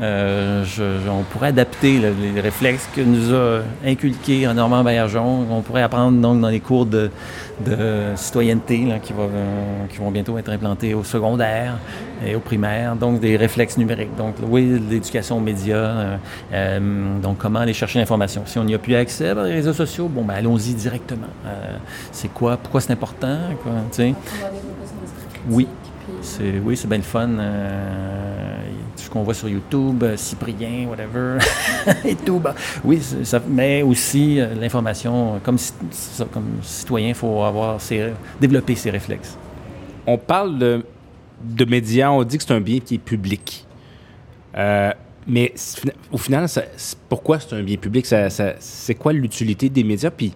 Euh, 0.02 0.64
je- 0.66 1.00
je- 1.06 1.10
on 1.10 1.22
pourrait 1.24 1.50
adapter 1.50 2.00
là, 2.00 2.08
les 2.34 2.42
réflexes 2.42 2.90
que 2.96 3.02
nous 3.02 3.34
a 3.36 3.60
inculqués 3.86 4.48
en 4.48 4.56
Normand 4.56 4.84
Baillargeon. 4.84 5.46
On 5.52 5.62
pourrait 5.62 5.84
apprendre 5.84 6.20
donc 6.20 6.42
dans 6.42 6.48
les 6.50 6.60
cours 6.60 6.88
de, 6.88 7.12
de 7.64 7.76
citoyenneté 8.16 8.84
là, 8.86 8.98
qui, 8.98 9.14
va, 9.14 9.24
euh, 9.24 9.86
qui 9.92 9.98
vont 9.98 10.10
bientôt 10.10 10.38
être 10.40 10.50
implantés 10.50 10.96
au 10.96 11.04
secondaire 11.04 11.78
et 12.26 12.34
au 12.36 12.40
primaire. 12.40 12.96
Donc 12.96 13.20
des 13.20 13.38
réflexes 13.38 13.78
numériques. 13.78 14.16
Donc 14.18 14.36
oui, 14.42 14.82
l'éducation 14.90 15.38
aux 15.38 15.42
médias. 15.42 15.76
euh, 15.76 16.18
euh, 16.54 17.20
donc 17.22 17.38
comment 17.38 17.60
aller 17.60 17.74
chercher 17.74 18.00
l'information. 18.00 18.42
Si 18.48 18.58
on 18.58 18.64
n'y 18.64 18.74
a 18.74 18.80
plus 18.80 18.96
accès 18.96 19.36
par 19.36 19.44
les 19.44 19.54
réseaux 19.54 19.74
sociaux, 19.74 20.08
bon 20.08 20.24
ben 20.24 20.34
allons-y 20.34 20.74
directement. 20.74 21.28
Euh, 21.46 21.78
c'est 22.12 22.34
quoi, 22.34 22.58
pourquoi 22.58 22.82
c'est 22.82 22.94
important, 22.94 23.38
quoi, 23.62 23.74
tu 23.92 23.98
sais? 23.98 24.14
Oui. 25.48 25.68
C'est, 26.24 26.60
oui, 26.64 26.76
c'est 26.76 26.88
bien 26.88 26.98
le 26.98 27.04
fun. 27.04 27.30
Qu'on 29.12 29.24
voit 29.24 29.34
sur 29.36 29.48
YouTube, 29.50 30.02
euh, 30.04 30.18
Cyprien, 30.18 30.88
whatever, 30.90 31.38
et 32.06 32.16
tout. 32.16 32.40
bah, 32.40 32.56
oui, 32.84 33.00
ça, 33.24 33.42
mais 33.48 33.82
aussi 33.84 34.40
euh, 34.40 34.56
l'information, 34.56 35.36
euh, 35.36 35.38
comme, 35.44 35.58
citoyen, 36.64 37.10
il 37.10 37.16
faut 37.16 37.44
avoir 37.44 37.80
ses, 37.80 38.14
développer 38.40 38.76
ses 38.76 38.90
réflexes. 38.90 39.38
On 40.08 40.18
parle 40.18 40.58
de, 40.58 40.84
de 41.44 41.66
médias, 41.66 42.10
on 42.10 42.24
dit 42.24 42.38
que 42.38 42.44
c'est 42.44 42.54
un 42.54 42.62
bien 42.62 42.80
qui 42.80 42.96
est 42.96 42.98
public. 42.98 43.66
Euh, 44.58 44.92
mais 45.28 45.54
au 46.12 46.18
final, 46.18 46.50
ça- 46.50 46.64
pourquoi 47.08 47.40
c'est 47.40 47.54
un 47.56 47.64
bien 47.64 47.78
public? 47.78 48.06
Ça- 48.06 48.30
ça- 48.30 48.54
c'est 48.60 48.96
quoi 48.96 49.14
l'utilité 49.14 49.70
des 49.70 49.84
médias? 49.84 50.10
Puis 50.10 50.34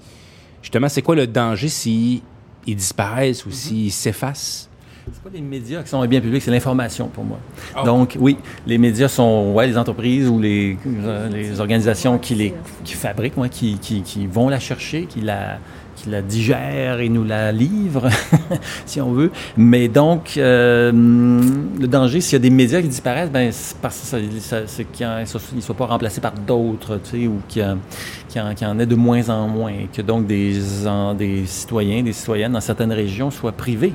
justement, 0.61 0.87
c'est 0.89 1.01
quoi 1.01 1.15
le 1.15 1.25
danger 1.27 1.67
s'ils 1.69 2.21
ils 2.67 2.75
disparaissent 2.75 3.45
ou 3.45 3.51
s'ils 3.51 3.91
s'effacent? 3.91 4.69
C'est 5.13 5.21
pas 5.21 5.29
les 5.31 5.41
médias 5.41 5.83
qui 5.83 5.89
sont 5.89 6.01
un 6.01 6.07
bien 6.07 6.19
public, 6.19 6.41
c'est 6.41 6.49
l'information 6.51 7.07
pour 7.07 7.23
moi. 7.23 7.37
Donc, 7.85 8.17
oui, 8.19 8.37
les 8.65 8.77
médias 8.79 9.07
sont 9.07 9.51
ouais, 9.53 9.67
les 9.67 9.77
entreprises 9.77 10.27
ou 10.27 10.39
les, 10.39 10.77
euh, 10.87 11.29
les 11.29 11.59
organisations 11.59 12.17
qui, 12.17 12.33
les, 12.33 12.53
qui 12.83 12.93
fabriquent, 12.95 13.37
ouais, 13.37 13.49
qui, 13.49 13.77
qui, 13.77 14.01
qui 14.01 14.25
vont 14.25 14.49
la 14.49 14.59
chercher, 14.59 15.05
qui 15.05 15.21
la, 15.21 15.59
qui 15.95 16.09
la 16.09 16.23
digèrent 16.23 16.99
et 17.01 17.09
nous 17.09 17.23
la 17.23 17.51
livrent, 17.51 18.09
si 18.87 18.99
on 18.99 19.11
veut. 19.11 19.31
Mais 19.57 19.87
donc, 19.89 20.37
euh, 20.37 20.91
le 20.91 21.87
danger, 21.87 22.19
s'il 22.19 22.33
y 22.33 22.35
a 22.37 22.39
des 22.39 22.49
médias 22.49 22.81
qui 22.81 22.87
disparaissent, 22.87 23.29
ben, 23.31 23.51
c'est 23.51 23.77
parce 23.77 23.99
que 23.99 24.05
ça, 24.07 24.17
ça- 24.39 24.67
c'est 24.67 24.85
qu'ils 24.91 25.07
ne 25.55 25.61
soient 25.61 25.75
pas 25.77 25.85
remplacés 25.85 26.19
par 26.21 26.33
d'autres, 26.33 26.99
tu 27.03 27.09
sais, 27.21 27.27
ou 27.27 27.41
qu'il 27.47 27.61
y, 27.61 28.39
en- 28.39 28.51
y 28.59 28.65
en 28.65 28.79
ait 28.79 28.85
de 28.87 28.95
moins 28.95 29.29
en 29.29 29.47
moins, 29.47 29.69
et 29.71 29.87
que 29.93 30.01
donc 30.01 30.25
des, 30.25 30.87
en- 30.87 31.13
des 31.13 31.45
citoyens, 31.45 32.01
des 32.01 32.13
citoyennes 32.13 32.53
dans 32.53 32.59
certaines 32.61 32.91
régions 32.91 33.29
soient 33.29 33.51
privés 33.51 33.93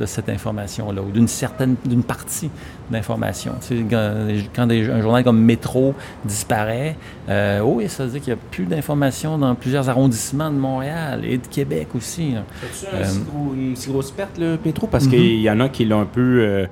de 0.00 0.06
cette 0.06 0.28
information-là, 0.28 1.02
ou 1.02 1.10
d'une 1.10 1.28
certaine, 1.28 1.76
d'une 1.84 2.02
partie 2.02 2.50
d'information. 2.90 3.52
Tu 3.60 3.78
sais, 3.78 3.84
quand, 4.54 4.66
des- 4.66 4.88
un 4.90 5.00
journal 5.02 5.22
comme 5.22 5.40
Métro 5.40 5.94
disparaît, 6.24 6.96
euh, 7.28 7.60
oui, 7.60 7.88
ça 7.88 8.04
veut 8.04 8.10
dire 8.10 8.20
qu'il 8.22 8.32
n'y 8.34 8.38
a 8.40 8.42
plus 8.50 8.64
d'informations 8.64 9.36
dans 9.38 9.54
plusieurs 9.54 9.88
arrondissements 9.88 10.50
de 10.50 10.56
Montréal 10.56 11.22
et 11.24 11.38
de 11.38 11.46
Québec 11.46 11.88
aussi. 11.94 12.34
C'est 12.72 12.86
Euh, 12.92 13.04
une 13.54 13.76
si 13.76 13.90
grosse 13.90 14.10
perte, 14.10 14.38
le 14.38 14.58
métro? 14.64 14.86
Parce 14.86 15.06
qu'il 15.06 15.40
y 15.40 15.50
en 15.50 15.60
a 15.60 15.68
qui 15.68 15.84
l'ont 15.84 16.00
un 16.00 16.06
peu 16.06 16.40
euh, 16.40 16.66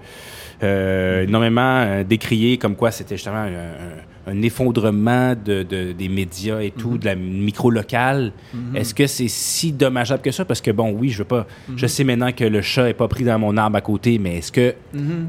euh, 0.62 1.22
énormément 1.24 2.02
décrié, 2.08 2.58
comme 2.58 2.74
quoi 2.76 2.90
c'était 2.90 3.16
justement 3.16 3.36
un, 3.36 3.46
un- 3.46 4.07
un 4.28 4.42
effondrement 4.42 5.34
de, 5.34 5.62
de- 5.62 5.92
des 5.92 6.08
médias 6.08 6.60
et 6.60 6.70
tout, 6.70 6.98
de 6.98 7.04
la 7.06 7.14
micro 7.14 7.70
locale. 7.70 8.32
Est-ce 8.74 8.94
que 8.94 9.06
c'est 9.06 9.28
si 9.28 9.72
dommageable 9.72 10.22
que 10.22 10.30
ça? 10.30 10.44
Parce 10.44 10.60
que, 10.60 10.70
bon, 10.70 10.90
oui, 10.92 11.08
je 11.10 11.18
veux 11.18 11.24
pas. 11.24 11.46
Je 11.76 11.86
sais 11.86 12.04
maintenant 12.04 12.32
que 12.32 12.44
le 12.44 12.60
chat 12.62 12.88
est 12.88 12.94
pas 12.94 13.08
pris 13.08 13.24
dans 13.24 13.38
mon 13.38 13.56
arbre 13.56 13.76
à 13.76 13.80
côté, 13.80 14.18
mais 14.18 14.38
est-ce 14.38 14.52
que 14.52 14.74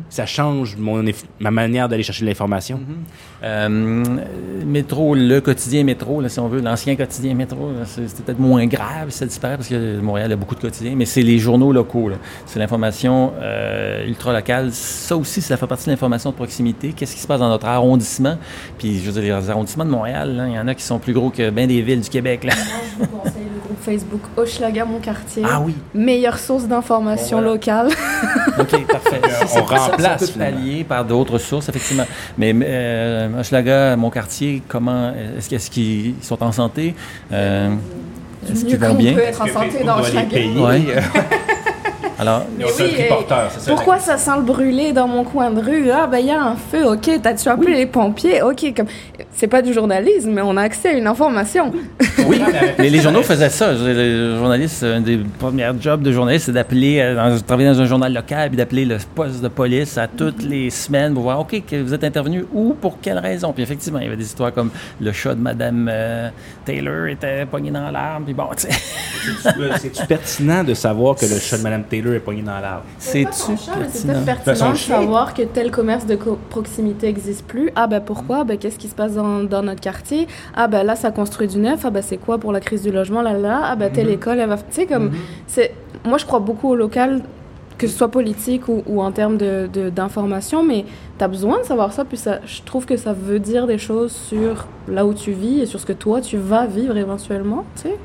ça 0.09 0.25
change 0.25 0.75
mon, 0.77 1.03
ma 1.39 1.51
manière 1.51 1.87
d'aller 1.89 2.03
chercher 2.03 2.25
de 2.25 2.29
l'information? 2.29 2.79
Euh, 3.43 4.03
métro, 4.65 5.15
le 5.15 5.39
quotidien 5.39 5.83
métro, 5.83 6.19
là, 6.21 6.29
si 6.29 6.39
on 6.39 6.47
veut, 6.47 6.59
l'ancien 6.61 6.95
quotidien 6.95 7.33
métro, 7.35 7.71
c'est 7.85 8.23
peut-être 8.23 8.39
moins 8.39 8.65
grave 8.65 9.09
si 9.09 9.19
ça 9.19 9.25
disparaît 9.25 9.55
parce 9.55 9.69
que 9.69 9.99
Montréal 10.01 10.31
a 10.31 10.35
beaucoup 10.35 10.55
de 10.55 10.61
quotidiens, 10.61 10.95
mais 10.95 11.05
c'est 11.05 11.21
les 11.21 11.39
journaux 11.39 11.71
locaux. 11.71 12.09
C'est 12.45 12.59
l'information 12.59 13.33
euh, 13.41 14.05
ultra 14.07 14.33
locale. 14.33 14.71
Ça 14.71 15.15
aussi, 15.15 15.41
ça 15.41 15.57
fait 15.57 15.67
partie 15.67 15.85
de 15.85 15.91
l'information 15.91 16.31
de 16.31 16.35
proximité. 16.35 16.93
Qu'est-ce 16.95 17.15
qui 17.15 17.21
se 17.21 17.27
passe 17.27 17.39
dans 17.39 17.49
notre 17.49 17.67
arrondissement? 17.67 18.37
Puis, 18.77 18.88
je 18.97 19.11
veux 19.11 19.21
dire, 19.21 19.39
les 19.39 19.49
arrondissements 19.49 19.85
de 19.85 19.89
Montréal, 19.91 20.45
il 20.47 20.55
y 20.55 20.59
en 20.59 20.67
a 20.67 20.73
qui 20.73 20.83
sont 20.83 20.97
plus 20.99 21.13
gros 21.13 21.29
que 21.29 21.49
bien 21.49 21.67
des 21.67 21.81
villes 21.81 22.01
du 22.01 22.09
Québec. 22.09 22.43
Là. 22.45 22.53
Je 22.99 23.05
vous 23.05 23.07
conseille 23.17 23.43
le 23.53 23.59
groupe 23.59 23.77
Facebook 23.83 24.21
Hochelaga 24.35 24.85
Mon 24.85 24.99
Quartier. 24.99 25.43
Ah 25.45 25.61
oui, 25.63 25.75
Meilleure 25.93 26.37
source 26.39 26.65
d'information 26.65 27.37
Bon, 27.37 27.43
voilà. 27.43 27.53
locale. 27.55 27.87
OK, 28.59 28.87
parfait. 28.87 29.21
on 29.23 29.29
Ça- 29.29 29.47
ça- 29.47 29.59
remplace, 29.61 30.25
Ça, 30.25 30.33
peut 30.33 30.39
pallier 30.39 30.83
par 30.83 31.05
d'autres 31.05 31.37
sources, 31.37 31.69
effectivement. 31.69 32.05
Mais 32.37 32.53
euh, 32.63 33.39
Hochelaga, 33.39 33.95
mon 33.95 34.09
quartier, 34.09 34.61
comment 34.67 35.11
est-ce, 35.37 35.53
est-ce 35.53 35.69
qu'ils 35.69 36.15
sont 36.21 36.41
en 36.43 36.51
santé? 36.51 36.95
Euh, 37.31 37.69
est-ce 38.51 38.65
qu'ils 38.65 38.77
vont 38.77 38.87
qu'on 38.89 38.93
bien? 38.95 39.13
peut 39.13 39.19
être 39.21 39.41
en 39.41 39.47
santé 39.47 39.83
dans 39.85 39.99
Hochelaga. 39.99 40.37
Alors, 42.19 42.43
Mais 42.57 42.65
oui, 42.65 42.95
eh, 42.97 43.09
pourquoi 43.65 43.99
ça 43.99 44.17
sent 44.17 44.31
le 44.35 44.41
brûler 44.41 44.91
dans 44.91 45.07
mon 45.07 45.23
coin 45.23 45.51
de 45.51 45.61
rue? 45.61 45.89
Ah, 45.89 46.05
ben, 46.05 46.19
il 46.19 46.25
y 46.25 46.31
a 46.31 46.43
un 46.43 46.55
feu, 46.55 46.85
ok. 46.85 47.21
T'as-tu 47.21 47.47
appelé 47.47 47.73
les 47.75 47.85
pompiers? 47.85 48.41
Ok, 48.41 48.73
comme. 48.75 48.87
C'est 49.39 49.47
pas 49.47 49.61
du 49.61 49.71
journalisme, 49.73 50.31
mais 50.31 50.41
on 50.41 50.57
a 50.57 50.63
accès 50.63 50.89
à 50.89 50.91
une 50.91 51.07
information. 51.07 51.71
oui, 52.27 52.41
mais 52.77 52.89
les 52.89 52.99
journaux 52.99 53.23
faisaient 53.23 53.49
ça. 53.49 53.73
Journalistes, 53.73 54.83
un 54.83 54.99
des 54.99 55.17
premiers 55.39 55.71
jobs 55.79 56.01
de 56.01 56.11
journaliste, 56.11 56.47
c'est 56.47 56.51
d'appeler, 56.51 56.99
euh, 56.99 57.15
dans- 57.15 57.39
travailler 57.39 57.69
dans 57.69 57.79
un 57.79 57.85
journal 57.85 58.13
local, 58.13 58.49
puis 58.49 58.57
d'appeler 58.57 58.83
le 58.83 58.97
poste 59.15 59.41
de 59.41 59.47
police 59.47 59.97
à 59.97 60.07
toutes 60.07 60.43
les 60.43 60.69
semaines 60.69 61.13
pour 61.13 61.23
voir, 61.23 61.39
OK, 61.39 61.63
que 61.65 61.81
vous 61.81 61.93
êtes 61.93 62.03
intervenu 62.03 62.43
où, 62.53 62.73
pour 62.73 62.99
quelle 62.99 63.17
raison? 63.17 63.53
Puis 63.53 63.63
effectivement, 63.63 63.99
il 63.99 64.03
y 64.03 64.07
avait 64.07 64.17
des 64.17 64.25
histoires 64.25 64.53
comme 64.53 64.71
le 64.99 65.11
chat 65.13 65.35
de 65.35 65.39
Madame 65.41 65.89
euh, 65.89 66.27
Taylor 66.65 67.07
était 67.07 67.45
pogné 67.45 67.71
dans 67.71 67.89
l'arbre, 67.91 68.25
puis 68.25 68.33
bon, 68.33 68.47
tu 68.57 68.67
sais. 68.67 68.77
C'est-tu 69.79 70.05
pertinent 70.05 70.65
de 70.65 70.73
savoir 70.73 71.15
que 71.15 71.25
le 71.25 71.37
chat 71.39 71.57
de 71.57 71.63
Mme 71.63 71.83
Taylor 71.83 72.13
est 72.13 72.19
pogné 72.19 72.41
dans 72.41 72.59
l'arbre? 72.59 72.83
C'est-tu 72.97 73.53
C'est 73.93 74.25
pertinent? 74.25 74.71
de 74.73 74.77
savoir 74.77 75.33
que 75.33 75.43
tel 75.43 75.71
commerce 75.71 76.05
de 76.05 76.15
co- 76.15 76.37
proximité 76.49 77.07
n'existe 77.07 77.45
plus. 77.45 77.69
Ah 77.75 77.87
ben 77.87 78.01
pourquoi? 78.01 78.43
Ben 78.43 78.57
qu'est-ce 78.57 78.77
qui 78.77 78.87
se 78.89 78.95
passe 78.95 79.13
dans, 79.13 79.28
dans 79.43 79.63
notre 79.63 79.81
quartier? 79.81 80.27
Ah 80.55 80.67
ben 80.67 80.83
là, 80.83 80.95
ça 80.95 81.11
construit 81.11 81.47
du 81.47 81.57
neuf. 81.57 81.81
Ah 81.85 81.89
ben 81.89 82.01
c'est 82.01 82.17
quoi 82.17 82.37
pour 82.37 82.51
la 82.51 82.59
crise 82.59 82.83
du 82.83 82.91
logement? 82.91 83.21
Là, 83.21 83.33
là. 83.33 83.61
Ah 83.63 83.75
ben 83.75 83.91
telle 83.91 84.09
école, 84.09 84.39
elle 84.39 84.49
va... 84.49 84.57
Tu 84.57 84.63
sais, 84.71 84.85
comme... 84.85 85.11
c'est 85.47 85.73
Moi, 86.05 86.17
je 86.17 86.25
crois 86.25 86.39
beaucoup 86.39 86.69
au 86.69 86.75
local 86.75 87.21
que 87.77 87.87
ce 87.87 87.97
soit 87.97 88.11
politique 88.11 88.67
ou, 88.67 88.83
ou 88.87 89.01
en 89.01 89.11
termes 89.11 89.37
de, 89.37 89.69
d'information 89.89 90.63
mais 90.63 90.83
tu 91.19 91.23
as 91.25 91.27
besoin 91.27 91.59
de 91.59 91.65
savoir 91.65 91.93
ça, 91.93 92.03
puis 92.05 92.17
ça, 92.17 92.39
je 92.45 92.61
trouve 92.63 92.85
que 92.87 92.97
ça 92.97 93.13
veut 93.13 93.39
dire 93.39 93.67
des 93.67 93.77
choses 93.77 94.11
sur 94.13 94.65
là 94.87 95.05
où 95.05 95.13
tu 95.13 95.31
vis 95.33 95.59
et 95.59 95.65
sur 95.67 95.79
ce 95.79 95.85
que 95.85 95.93
toi, 95.93 96.19
tu 96.21 96.37
vas 96.37 96.65
vivre 96.65 96.97
éventuellement, 96.97 97.63
tu 97.75 97.83
sais. 97.89 97.95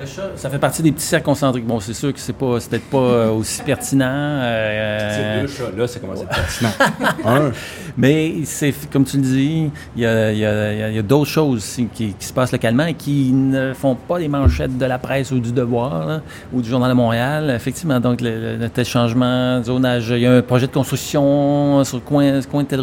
Le 0.00 0.06
chat, 0.06 0.22
ça 0.36 0.50
fait 0.50 0.58
partie 0.58 0.82
des 0.82 0.92
petits 0.92 1.04
cercles 1.06 1.24
concentriques. 1.26 1.66
Bon, 1.66 1.78
c'est 1.80 1.94
sûr 1.94 2.12
que 2.12 2.18
c'est 2.18 2.32
pas, 2.32 2.58
peut-être 2.58 2.90
pas 2.90 2.98
euh, 2.98 3.30
aussi 3.32 3.62
pertinent. 3.62 4.04
euh, 4.10 5.36
Ces 5.38 5.42
deux 5.42 5.52
chats-là, 5.64 5.86
c'est 5.86 6.00
comment 6.00 6.14
c'est 6.16 6.28
pertinent. 6.28 6.70
Un. 7.24 7.52
Mais 7.96 8.34
c'est 8.44 8.74
comme 8.92 9.04
tu 9.04 9.16
le 9.18 9.22
dis, 9.22 9.70
il 9.96 10.02
y 10.02 10.06
a, 10.06 10.32
il 10.32 10.38
y 10.38 10.44
a- 10.44 10.72
il 10.72 10.78
y 10.78 10.82
a- 10.82 10.88
il 10.90 10.96
y 10.96 10.98
a 10.98 11.02
d'autres 11.02 11.30
choses 11.30 11.64
qui, 11.94 12.12
qui 12.14 12.26
se 12.26 12.32
passent 12.32 12.52
localement 12.52 12.86
et 12.86 12.94
qui 12.94 13.30
ne 13.32 13.72
font 13.74 13.94
pas 13.94 14.18
les 14.18 14.28
manchettes 14.28 14.76
de 14.76 14.84
la 14.86 14.98
presse 14.98 15.30
ou 15.30 15.38
du 15.38 15.52
Devoir 15.52 16.06
là, 16.06 16.20
ou 16.52 16.60
du 16.62 16.68
Journal 16.68 16.88
de 16.90 16.94
Montréal. 16.96 17.52
Effectivement, 17.54 18.00
donc 18.00 18.20
le, 18.20 18.56
le 18.56 18.68
tel 18.68 18.84
changement 18.84 19.58
de 19.60 19.64
zonage, 19.64 20.08
il 20.10 20.18
y 20.18 20.26
a 20.26 20.32
un 20.32 20.42
projet 20.42 20.66
de 20.66 20.72
construction 20.72 21.84
sur 21.84 21.98
le 21.98 22.02
coin, 22.02 22.23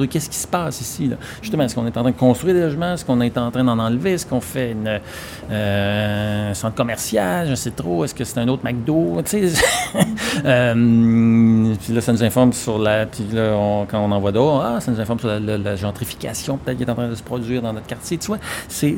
Qu'est-ce 0.09 0.29
qui 0.29 0.37
se 0.37 0.47
passe 0.47 0.81
ici? 0.81 1.11
Justement, 1.41 1.63
est-ce 1.63 1.75
qu'on 1.75 1.85
est 1.85 1.97
en 1.97 2.01
train 2.01 2.11
de 2.11 2.17
construire 2.17 2.55
des 2.55 2.61
logements? 2.61 2.93
Est-ce 2.93 3.05
qu'on 3.05 3.21
est 3.21 3.37
en 3.37 3.51
train 3.51 3.63
d'en 3.63 3.79
enlever? 3.79 4.13
Est-ce 4.13 4.25
qu'on 4.25 4.41
fait 4.41 4.71
une, 4.71 4.99
euh, 5.51 6.51
un 6.51 6.53
centre 6.53 6.75
commercial? 6.75 7.47
Je 7.49 7.55
sais 7.55 7.71
trop. 7.71 8.03
Est-ce 8.03 8.15
que 8.15 8.23
c'est 8.23 8.39
un 8.39 8.47
autre 8.47 8.63
McDo? 8.63 9.21
Euh, 10.45 11.75
puis 11.83 11.93
là, 11.93 12.01
ça 12.01 12.13
nous 12.13 12.23
informe 12.23 12.53
sur 12.53 12.79
la... 12.79 13.05
Puis 13.05 13.25
là, 13.33 13.85
quand 13.89 13.99
on 13.99 14.11
envoie 14.11 14.31
dehors, 14.31 14.63
ah, 14.63 14.79
ça 14.79 14.91
nous 14.91 14.99
informe 14.99 15.19
sur 15.19 15.27
la, 15.27 15.75
gentrification 15.75 16.57
peut-être 16.57 16.77
qui 16.77 16.83
est 16.83 16.89
en 16.89 16.95
train 16.95 17.09
de 17.09 17.15
se 17.15 17.23
produire 17.23 17.61
dans 17.61 17.73
notre 17.73 17.85
quartier. 17.85 18.17
Tu 18.17 18.27
vois, 18.27 18.39
c'est 18.67 18.95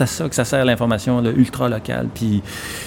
à 0.00 0.06
ça 0.06 0.28
que 0.28 0.34
ça 0.34 0.44
sert 0.44 0.64
l'information 0.64 1.22
ultra 1.24 1.68
locale. 1.68 2.08
Puis 2.14 2.42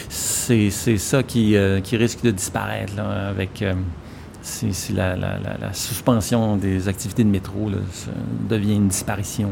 c'est 0.09 0.69
ça 0.69 1.23
qui, 1.23 1.55
euh, 1.55 1.81
qui 1.81 1.97
risque 1.97 2.23
de 2.23 2.31
disparaître 2.31 2.93
avec... 2.99 3.63
si, 4.43 4.73
si 4.73 4.93
la, 4.93 5.15
la- 5.15 5.39
la- 5.39 5.57
la 5.59 5.73
suspension 5.73 6.57
des 6.57 6.87
activités 6.87 7.23
de 7.23 7.29
métro 7.29 7.69
là, 7.69 7.77
ça 7.91 8.11
devient 8.49 8.75
une 8.75 8.89
disparition. 8.89 9.49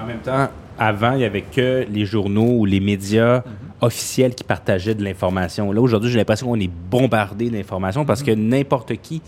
En 0.00 0.06
même 0.06 0.18
temps, 0.20 0.48
avant, 0.78 1.12
il 1.12 1.18
n'y 1.18 1.24
avait 1.24 1.42
que 1.42 1.84
les 1.90 2.04
journaux 2.06 2.58
ou 2.60 2.64
les 2.64 2.78
médias 2.78 3.42
officiels 3.80 4.34
qui 4.34 4.44
partageaient 4.44 4.94
de 4.94 5.02
l'information. 5.02 5.72
Là, 5.72 5.80
aujourd'hui, 5.80 6.10
j'ai 6.10 6.18
l'impression 6.18 6.46
qu'on 6.48 6.60
est 6.60 6.70
bombardé 6.90 7.48
d'informations 7.50 8.04
parce 8.04 8.22
que 8.22 8.30
n'importe 8.32 8.92
qui 9.02 9.22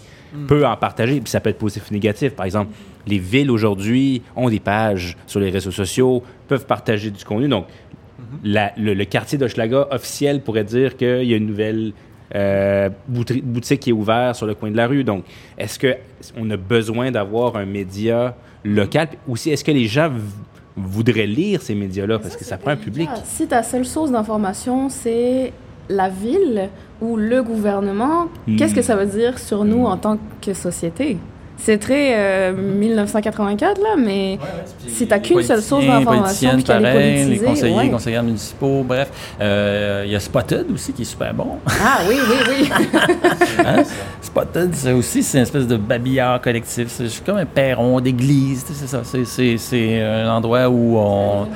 peut 0.46 0.64
en 0.66 0.76
partager. 0.76 1.20
Puis 1.20 1.30
ça 1.30 1.40
peut 1.40 1.51
être 1.51 1.59
positif 1.59 1.90
ou 1.90 1.94
négatif. 1.94 2.34
Par 2.34 2.46
exemple, 2.46 2.70
les 3.07 3.18
villes 3.18 3.51
aujourd'hui 3.51 4.22
ont 4.36 4.48
des 4.48 4.61
pages 4.61 5.16
sur 5.26 5.40
les 5.40 5.51
réseaux 5.51 5.70
sociaux, 5.72 6.22
peuvent 6.46 6.66
partager 6.66 7.11
du 7.11 7.24
contenu. 7.24 7.48
Donc, 7.48 7.66
la- 8.44 8.72
le, 8.76 8.94
le 8.94 9.05
quartier 9.07 9.38
d'Hochelaga 9.38 9.88
officiel 9.90 10.40
pourrait 10.42 10.64
dire 10.64 10.96
qu'il 10.96 11.24
y 11.24 11.34
a 11.34 11.36
une 11.36 11.46
nouvelle 11.46 11.92
euh, 12.35 12.89
boutique 13.09 13.81
qui 13.81 13.91
est 13.91 13.93
ouverte 13.93 14.37
sur 14.37 14.47
le 14.47 14.55
coin 14.55 14.70
de 14.70 14.76
la 14.76 14.87
rue. 14.87 15.05
Donc, 15.05 15.24
est-ce 15.59 15.78
qu'on 15.78 16.51
a 16.51 16.57
besoin 16.57 17.11
d'avoir 17.11 17.57
un 17.57 17.66
média 17.66 18.37
local? 18.64 19.09
Aussi, 19.28 19.51
est-ce 19.51 19.64
que 19.64 19.72
les 19.72 19.87
gens 19.87 20.11
voudraient 20.76 21.26
lire 21.26 21.61
ces 21.62 21.74
médias-là? 21.74 22.18
Parce 22.18 22.37
que 22.37 22.45
ça 22.45 22.57
prend 22.57 22.70
un 22.72 22.76
public. 22.76 23.09
Si 23.24 23.47
ta 23.47 23.62
seule 23.62 23.85
source 23.87 24.11
d'information, 24.12 24.89
c'est 24.89 25.53
la 25.89 26.09
ville 26.09 26.68
ou 27.01 27.16
le 27.16 27.43
gouvernement, 27.43 28.26
Hmm. 28.47 28.57
qu'est-ce 28.57 28.74
que 28.74 28.83
ça 28.83 28.95
veut 28.95 29.07
dire 29.07 29.39
sur 29.39 29.64
nous 29.64 29.85
en 29.87 29.97
tant 29.97 30.18
que 30.41 30.53
société? 30.55 31.16
C'est 31.62 31.78
très 31.78 32.14
euh, 32.16 32.52
1984, 32.52 33.80
là, 33.82 33.88
mais 33.98 34.38
si 34.88 35.06
t'as 35.06 35.18
qu'une 35.18 35.42
seule 35.42 35.61
source 35.62 35.84
d'information 35.86 36.52
puis 36.54 36.64
qu'elle 36.64 36.84
est 36.84 36.92
pareil, 36.92 37.24
les 37.26 37.38
conseillers, 37.38 37.74
ouais. 37.76 37.88
conseillères 37.90 38.22
municipaux, 38.22 38.82
bref. 38.82 39.11
Euh, 39.40 40.04
Il 40.06 40.12
y 40.12 40.16
a 40.16 40.20
Spotted 40.20 40.66
aussi 40.72 40.92
qui 40.92 41.02
est 41.02 41.04
super 41.04 41.34
bon. 41.34 41.58
Ah 41.68 41.98
oui, 42.08 42.16
oui, 42.28 42.36
oui. 42.48 42.70
Hein? 43.66 43.82
Spotted, 44.22 44.70
c'est 44.74 44.92
aussi, 44.92 45.22
c'est 45.22 45.38
une 45.38 45.42
espèce 45.42 45.66
de 45.66 45.76
babillard 45.76 46.40
collectif. 46.40 46.88
C'est 46.88 47.24
comme 47.24 47.36
un 47.36 47.44
perron 47.44 48.00
d'église, 48.00 48.64
c'est 48.66 48.86
ça. 48.86 49.02
C'est- 49.04 50.00
un 50.02 50.30
endroit 50.30 50.68
où 50.68 50.96
on... 50.96 51.46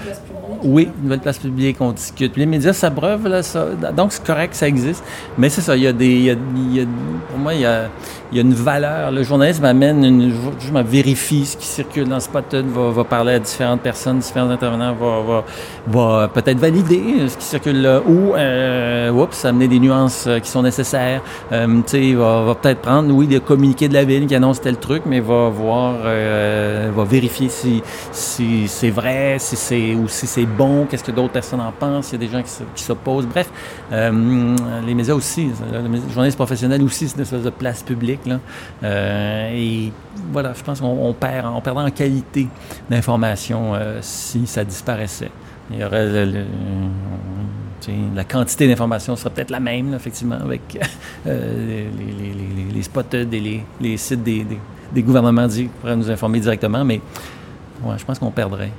Oui, 0.63 0.89
une 0.99 1.05
nouvelle 1.05 1.21
place 1.21 1.39
publique, 1.39 1.77
on 1.81 1.93
discute. 1.93 2.33
Puis 2.33 2.41
les 2.41 2.47
médias 2.47 2.73
s'abreuvent, 2.73 3.27
là, 3.29 3.43
ça. 3.43 3.67
Donc, 3.97 4.13
c'est 4.13 4.25
correct, 4.25 4.55
ça 4.55 4.67
existe. 4.69 5.03
Mais 5.39 5.49
c'est 5.49 5.61
ça, 5.61 5.77
il 5.77 5.83
y 5.83 5.87
a 5.87 5.93
des... 5.93 6.07
il 6.09 6.23
y 6.25 6.31
a- 6.31 6.37
il 6.57 6.77
y 6.77 6.81
a- 6.81 6.87
pour 7.31 7.39
moi, 7.39 7.55
il 7.55 7.61
y 7.61 7.67
a, 7.67 7.89
il 8.35 8.39
y 8.39 8.41
a 8.41 8.43
une 8.43 8.53
valeur. 8.53 9.13
Le 9.13 9.23
journalisme 9.23 9.65
amène 9.65 10.05
une... 10.05 10.31
Je, 10.31 10.67
je 10.67 10.73
vérifie 10.83 11.47
ce 11.47 11.57
qui 11.57 11.67
circule 11.67 12.09
dans 12.09 12.19
Spotted, 12.19 12.67
va, 12.67 12.91
va 12.91 13.05
parler 13.05 13.35
à 13.35 13.39
différentes 13.39 13.81
personnes, 13.81 14.19
différents 14.19 14.51
intervenants, 14.51 14.93
va, 14.93 15.21
va, 15.21 15.45
va 15.87 16.29
peut-être 16.29 16.59
valider 16.59 17.29
ce 17.29 17.37
qui 17.37 17.45
circule 17.45 17.81
là, 17.81 18.01
ou, 18.05 18.35
euh, 18.35 19.11
oups, 19.11 19.45
amener 19.45 19.69
des 19.69 19.79
nuances 19.79 20.25
euh, 20.27 20.41
qui 20.41 20.51
sont 20.51 20.63
nécessaires. 20.63 21.23
Euh, 21.53 21.67
tu 21.83 21.83
sais, 21.87 22.15
va, 22.15 22.43
va 22.43 22.55
peut-être 22.57 22.81
prendre, 22.81 23.15
oui, 23.15 23.29
des 23.29 23.39
communiqués 23.39 23.89
de 23.89 23.95
la 23.95 24.05
ville 24.05 24.27
qui 24.27 24.35
annoncent 24.35 24.63
tel 24.63 24.79
truc, 24.79 25.05
mais 25.07 25.21
va 25.21 25.49
voir, 25.49 25.95
euh, 26.05 26.91
va 26.93 27.05
vérifier 27.05 27.49
si, 27.49 27.83
si 28.11 28.67
c'est 28.67 28.91
vrai, 28.91 29.37
si 29.39 29.55
c'est 29.55 29.95
ou 29.95 30.09
si 30.09 30.27
c'est 30.27 30.47
bon, 30.47 30.87
qu'est-ce 30.91 31.05
que 31.05 31.13
d'autres 31.13 31.33
personnes 31.33 31.61
en 31.61 31.71
pensent. 31.71 32.11
Il 32.11 32.21
y 32.21 32.25
a 32.25 32.27
des 32.27 32.33
gens 32.33 32.43
qui 32.75 32.83
s'opposent. 32.83 33.27
Bref, 33.27 33.49
euh, 33.93 34.57
les 34.85 34.95
médias 34.95 35.15
aussi, 35.15 35.51
le 35.73 36.13
journaliste 36.13 36.37
professionnel 36.37 36.83
aussi, 36.83 37.09
c'est 37.09 37.15
une 37.15 37.23
espèce 37.23 37.43
de 37.43 37.51
place 37.51 37.85
publique. 37.85 38.19
Euh, 38.83 39.51
et 39.53 39.93
voilà, 40.33 40.53
je 40.55 40.63
pense 40.63 40.81
qu'on 40.81 40.87
on 40.87 41.13
perd, 41.13 41.47
on 41.55 41.61
perdrait 41.61 41.85
en 41.85 41.91
qualité 41.91 42.49
d'information 42.89 43.75
euh, 43.75 43.99
si 44.01 44.47
ça 44.47 44.65
disparaissait. 44.65 45.31
Il 45.71 45.79
y 45.79 45.85
aurait 45.85 46.27
la 48.15 48.25
quantité 48.25 48.67
d'informations 48.67 49.15
serait 49.17 49.31
peut-être 49.31 49.51
la 49.51 49.61
même, 49.61 49.95
effectivement, 49.95 50.37
avec 50.37 50.79
euh, 51.27 51.89
les, 51.99 52.05
les, 52.05 52.13
les, 52.13 53.31
les, 53.31 53.37
et 53.37 53.63
les, 53.81 53.97
sites 53.97 54.23
des, 54.23 55.03
gouvernements 55.03 55.49
qui 55.49 55.65
pourraient 55.65 55.97
nous 55.97 56.11
informer 56.11 56.41
directement, 56.41 56.85
mais 56.85 57.01
je 57.97 58.05
pense 58.05 58.19
qu'on 58.19 58.31
perdrait. 58.31 58.71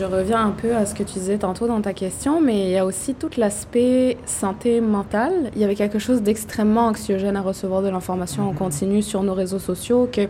Je, 0.00 0.06
reviens 0.06 0.46
un 0.46 0.52
peu 0.52 0.74
à 0.74 0.86
ce 0.86 0.94
que 0.94 1.02
tu 1.02 1.18
disais 1.18 1.36
tantôt 1.36 1.66
dans 1.66 1.82
ta 1.82 1.92
question, 1.92 2.40
mais 2.40 2.60
il 2.60 2.70
y 2.70 2.78
a 2.78 2.86
aussi 2.86 3.14
tout 3.14 3.28
l'aspect 3.36 4.16
santé 4.24 4.80
mentale. 4.80 5.50
Il 5.54 5.60
y 5.60 5.64
avait 5.64 5.74
quelque 5.74 5.98
chose 5.98 6.22
d'extrêmement 6.22 6.86
anxiogène 6.86 7.36
à 7.36 7.42
recevoir 7.42 7.82
de 7.82 7.90
l'information 7.90 8.48
en 8.48 8.54
continu 8.54 9.02
sur 9.02 9.22
nos 9.22 9.34
réseaux 9.34 9.58
sociaux, 9.58 10.08
que 10.10 10.22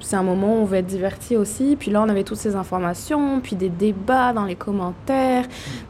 c'est 0.00 0.16
un 0.16 0.22
moment 0.22 0.54
où 0.54 0.62
on 0.62 0.64
veut 0.64 0.78
être 0.78 0.86
diverti 0.86 1.36
aussi. 1.36 1.76
Puis 1.78 1.90
là, 1.90 2.02
on 2.02 2.08
avait 2.08 2.24
toutes 2.24 2.38
ces 2.38 2.56
informations, 2.56 3.40
puis 3.40 3.56
des 3.56 3.68
débats 3.68 4.32
dans 4.32 4.44
les 4.44 4.54
commentaires, 4.54 5.44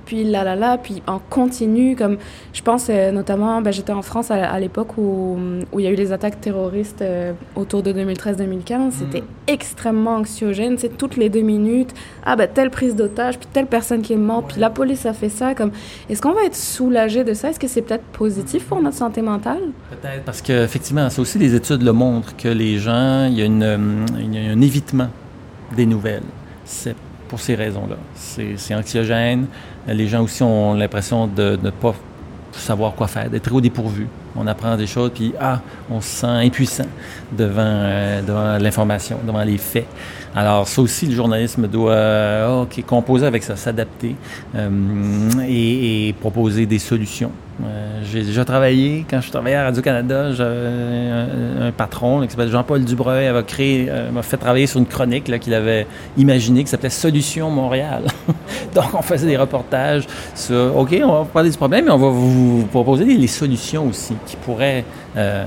puis 0.07 0.25
là, 0.25 0.45
là, 0.45 0.55
là, 0.55 0.79
puis 0.79 1.03
en 1.07 1.19
continu, 1.19 1.97
comme 1.97 2.17
je 2.53 2.63
pense 2.63 2.87
euh, 2.89 3.11
notamment, 3.11 3.61
ben, 3.61 3.73
j'étais 3.73 3.93
en 3.93 4.03
France 4.03 4.31
à, 4.31 4.51
à 4.51 4.61
l'époque 4.61 4.97
où, 4.97 5.37
où 5.73 5.81
il 5.81 5.85
y 5.85 5.89
a 5.89 5.91
eu 5.91 5.97
les 5.97 6.13
attaques 6.13 6.41
terroristes 6.41 7.03
euh, 7.03 7.33
autour 7.57 7.83
de 7.83 7.93
2013-2015. 7.93 8.93
C'était 8.93 9.25
extrêmement 9.49 10.17
anxiogène. 10.17 10.79
C'est 10.79 10.97
toutes 10.97 11.17
les 11.17 11.29
deux 11.29 11.41
minutes. 11.41 11.93
Ah, 12.25 12.37
ben, 12.37 12.49
telle 12.53 12.71
prise 12.71 12.95
d'otage, 12.95 13.39
puis 13.39 13.49
telle 13.53 13.67
personne 13.67 14.03
qui 14.03 14.13
est 14.13 14.17
morte, 14.17 14.53
puis 14.53 14.61
la 14.61 14.71
police 14.71 15.07
a 15.07 15.13
fait 15.13 15.29
ça. 15.29 15.55
Comme, 15.55 15.73
est-ce 16.09 16.23
qu'on 16.23 16.33
va 16.33 16.45
être 16.45 16.57
soulagé 16.57 17.25
de 17.25 17.35
ça? 17.35 17.51
Est-ce 17.51 17.61
que 17.61 17.69
c'est 17.69 17.83
peut-être 17.83 18.05
positif 18.05 18.65
pour 18.65 18.81
notre 18.81 18.97
santé 18.97 19.23
mentale? 19.23 19.61
Peut-être 19.91 20.25
parce 20.25 20.41
qu'effectivement, 20.41 21.11
ça 21.11 21.21
aussi, 21.21 21.39
les 21.39 21.55
études 21.55 21.83
le 21.83 21.93
montrent 21.93 22.37
que 22.37 22.49
les 22.49 22.79
gens, 22.79 23.27
il 23.27 23.39
y 23.39 23.43
a, 23.43 23.45
une, 23.45 23.76
un 23.77 24.61
évitement 24.61 25.09
des 25.75 25.87
nouvelles. 25.87 26.23
C'est 26.65 26.97
pour 27.29 27.41
ces 27.41 27.55
raisons-là. 27.55 27.97
C'est 28.15 28.75
anxiogène. 28.75 29.47
Les 29.87 30.07
gens 30.09 30.23
aussi 30.23 30.43
ont 30.43 30.75
l'impression 30.75 31.27
de 31.27 31.59
ne 31.63 31.71
pas 31.71 31.95
savoir 32.53 32.95
quoi 32.95 33.07
faire, 33.07 33.29
d'être 33.29 33.53
au 33.53 33.61
dépourvu. 33.61 34.07
On 34.35 34.47
apprend 34.47 34.77
des 34.77 34.87
choses, 34.87 35.11
puis 35.15 35.33
ah, 35.41 35.61
on 35.91 36.01
se 36.01 36.09
sent 36.09 36.27
impuissant 36.27 36.87
devant, 37.37 37.61
euh, 37.61 38.23
devant 38.23 38.59
l'information, 38.59 39.19
devant 39.27 39.43
les 39.43 39.59
faits. 39.59 39.87
Alors, 40.35 40.69
ça 40.69 40.83
aussi, 40.83 41.07
le 41.07 41.15
journalisme 41.15 41.67
doit 41.67 41.93
euh, 41.93 42.65
composer 42.87 43.27
avec 43.27 43.43
ça, 43.43 43.57
s'adapter 43.57 44.15
euh, 44.55 44.69
et 45.49 46.15
proposer 46.21 46.67
des 46.67 46.79
solutions. 46.79 47.33
Euh, 47.65 48.01
J'ai 48.05 48.23
déjà 48.23 48.45
travaillé, 48.45 49.07
quand 49.09 49.21
je 49.21 49.31
travaillais 49.31 49.57
à 49.57 49.65
Radio-Canada, 49.65 50.33
j'avais 50.33 51.09
un, 51.61 51.73
patron 51.73 52.21
là, 52.21 52.27
qui 52.27 52.33
s'appelle 52.33 52.51
Jean-Paul 52.51 52.85
Dubreuil, 52.85 53.27
avait 53.27 53.43
créé, 53.45 53.87
euh, 53.89 54.11
m'a 54.11 54.23
fait 54.23 54.37
travailler 54.37 54.67
sur 54.67 54.79
une 54.79 54.87
chronique 54.87 55.25
qu'il 55.41 55.55
avait 55.55 55.87
imaginée 56.19 56.65
qui 56.65 56.71
s'appelait 56.71 56.91
Solution 56.91 57.51
Montréal. 57.51 58.05
Donc, 58.75 58.93
on 58.93 59.03
faisait 59.03 59.27
des 59.27 59.37
reportages 59.39 60.07
sur, 60.35 60.77
OK, 60.77 60.95
on 61.03 61.13
va 61.13 61.25
parler 61.25 61.51
du 61.51 61.57
problème, 61.57 61.87
mais 61.87 61.91
on 61.91 61.99
va 61.99 62.09
vous, 62.09 62.67
proposer 62.71 63.05
les, 63.05 63.27
solutions 63.27 63.89
aussi 63.89 64.15
qui 64.27 64.37
pourraient 64.37 64.85
euh, 65.17 65.45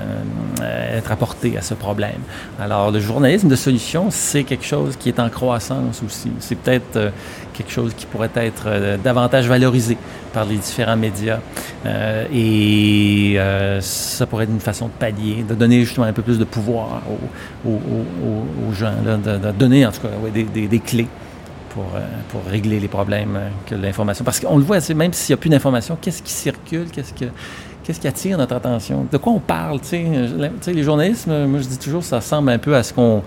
euh, 0.61 0.97
être 0.97 1.11
apportées 1.11 1.57
à 1.57 1.61
ce 1.61 1.75
problème. 1.75 2.19
Alors, 2.59 2.91
le 2.91 2.99
journalisme 2.99 3.47
de 3.47 3.55
solution, 3.55 4.07
c'est 4.09 4.43
quelque 4.43 4.65
chose 4.65 4.95
qui 4.97 5.09
est 5.09 5.19
en 5.19 5.29
croissance 5.29 6.01
aussi. 6.03 6.31
C'est 6.39 6.55
peut-être 6.55 7.11
quelque 7.59 7.71
chose 7.71 7.93
qui 7.93 8.05
pourrait 8.05 8.31
être 8.35 8.63
euh, 8.67 8.97
davantage 8.97 9.47
valorisé 9.47 9.97
par 10.33 10.45
les 10.45 10.55
différents 10.55 10.95
médias. 10.95 11.39
Euh, 11.85 12.25
et 12.33 13.35
euh, 13.37 13.81
ça 13.81 14.25
pourrait 14.25 14.45
être 14.45 14.51
une 14.51 14.61
façon 14.61 14.87
de 14.87 14.93
pallier, 14.93 15.43
de 15.47 15.53
donner 15.55 15.81
justement 15.81 16.07
un 16.07 16.13
peu 16.13 16.21
plus 16.21 16.39
de 16.39 16.45
pouvoir 16.45 17.01
aux, 17.65 18.73
gens, 18.73 18.93
de, 19.03 19.51
donner 19.51 19.85
en 19.85 19.91
tout 19.91 20.01
cas 20.01 20.09
des, 20.33 20.79
clés 20.79 21.07
pour, 21.69 21.85
régler 22.49 22.79
les 22.79 22.87
problèmes 22.87 23.37
que 23.65 23.75
l'information. 23.75 24.23
Parce 24.23 24.39
qu'on 24.39 24.57
le 24.57 24.63
voit, 24.63 24.77
même 24.95 25.13
s'il 25.13 25.33
n'y 25.33 25.39
a 25.39 25.41
plus 25.41 25.49
d'information, 25.49 25.97
qu'est-ce 26.01 26.23
qui 26.23 26.31
circule, 26.31 26.87
qu'est-ce 26.91 27.13
que 27.13 27.25
Qu'est-ce 27.89 27.99
qui 28.01 28.07
attire 28.07 28.37
notre 28.37 28.53
attention? 28.55 29.07
De 29.11 29.17
quoi 29.17 29.33
on 29.33 29.39
parle? 29.39 29.79
Tu 29.79 29.87
sais, 29.87 30.05
Je- 30.05 30.45
tu 30.45 30.51
sais, 30.61 30.73
les 30.73 30.83
journalistes, 30.83 31.25
moi 31.25 31.59
je 31.59 31.67
dis 31.67 31.79
toujours, 31.79 32.03
ça 32.03 32.17
ressemble 32.17 32.51
un 32.51 32.59
peu 32.59 32.75
à 32.75 32.83
ce 32.83 32.93
qu'on 32.93 33.23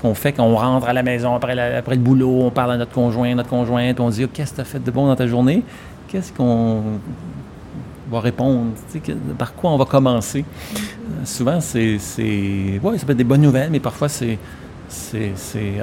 qu'on 0.00 0.14
fait 0.14 0.32
quand 0.32 0.44
on 0.46 0.56
rentre 0.56 0.88
à 0.88 0.94
la 0.94 1.02
maison 1.02 1.34
après, 1.34 1.54
le 1.54 1.96
boulot, 1.96 2.44
on 2.44 2.50
parle 2.50 2.72
à 2.72 2.76
notre 2.78 2.92
conjoint, 2.92 3.34
notre 3.34 3.50
conjointe, 3.50 4.00
on 4.00 4.08
dit, 4.08 4.24
Oh, 4.24 4.28
qu'est-ce 4.32 4.52
que 4.52 4.56
tu 4.56 4.60
as 4.62 4.64
fait 4.64 4.82
de 4.82 4.90
bon 4.90 5.06
dans 5.06 5.16
ta 5.16 5.26
journée? 5.26 5.62
Qu'est-ce 6.08 6.32
qu'on 6.32 6.80
va 8.10 8.20
répondre? 8.20 8.68
Par 9.36 9.52
quoi 9.54 9.72
on 9.72 9.76
va 9.76 9.84
commencer? 9.84 10.46
Euh, 10.74 11.24
souvent, 11.26 11.60
c'est. 11.60 11.98
Ouais, 12.82 12.96
ça 12.96 13.04
peut 13.04 13.12
être 13.12 13.18
des 13.18 13.22
bonnes 13.24 13.42
nouvelles, 13.42 13.68
mais 13.70 13.80
parfois, 13.80 14.08
c'est. 14.08 14.38
C'est, 14.88 15.32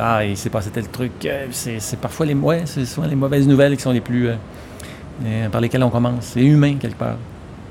ah, 0.02 0.26
il 0.26 0.36
s'est 0.38 0.50
passé 0.50 0.72
tel 0.72 0.88
truc. 0.88 1.12
euh, 1.26 1.46
C'est, 1.52 2.00
parfois 2.00 2.26
les, 2.26 2.34
ouais, 2.34 2.64
souvent 2.66 3.06
les 3.06 3.16
mauvaises 3.16 3.48
nouvelles 3.48 3.76
qui 3.78 3.84
sont 3.84 3.92
les 3.92 4.02
plus. 4.02 4.30
euh, 4.30 5.50
par 5.52 5.62
lesquelles 5.62 5.84
on 5.84 5.92
commence. 5.92 6.16
C'est 6.34 6.42
humain, 6.42 6.78
quelque 6.80 6.98
part. 6.98 7.18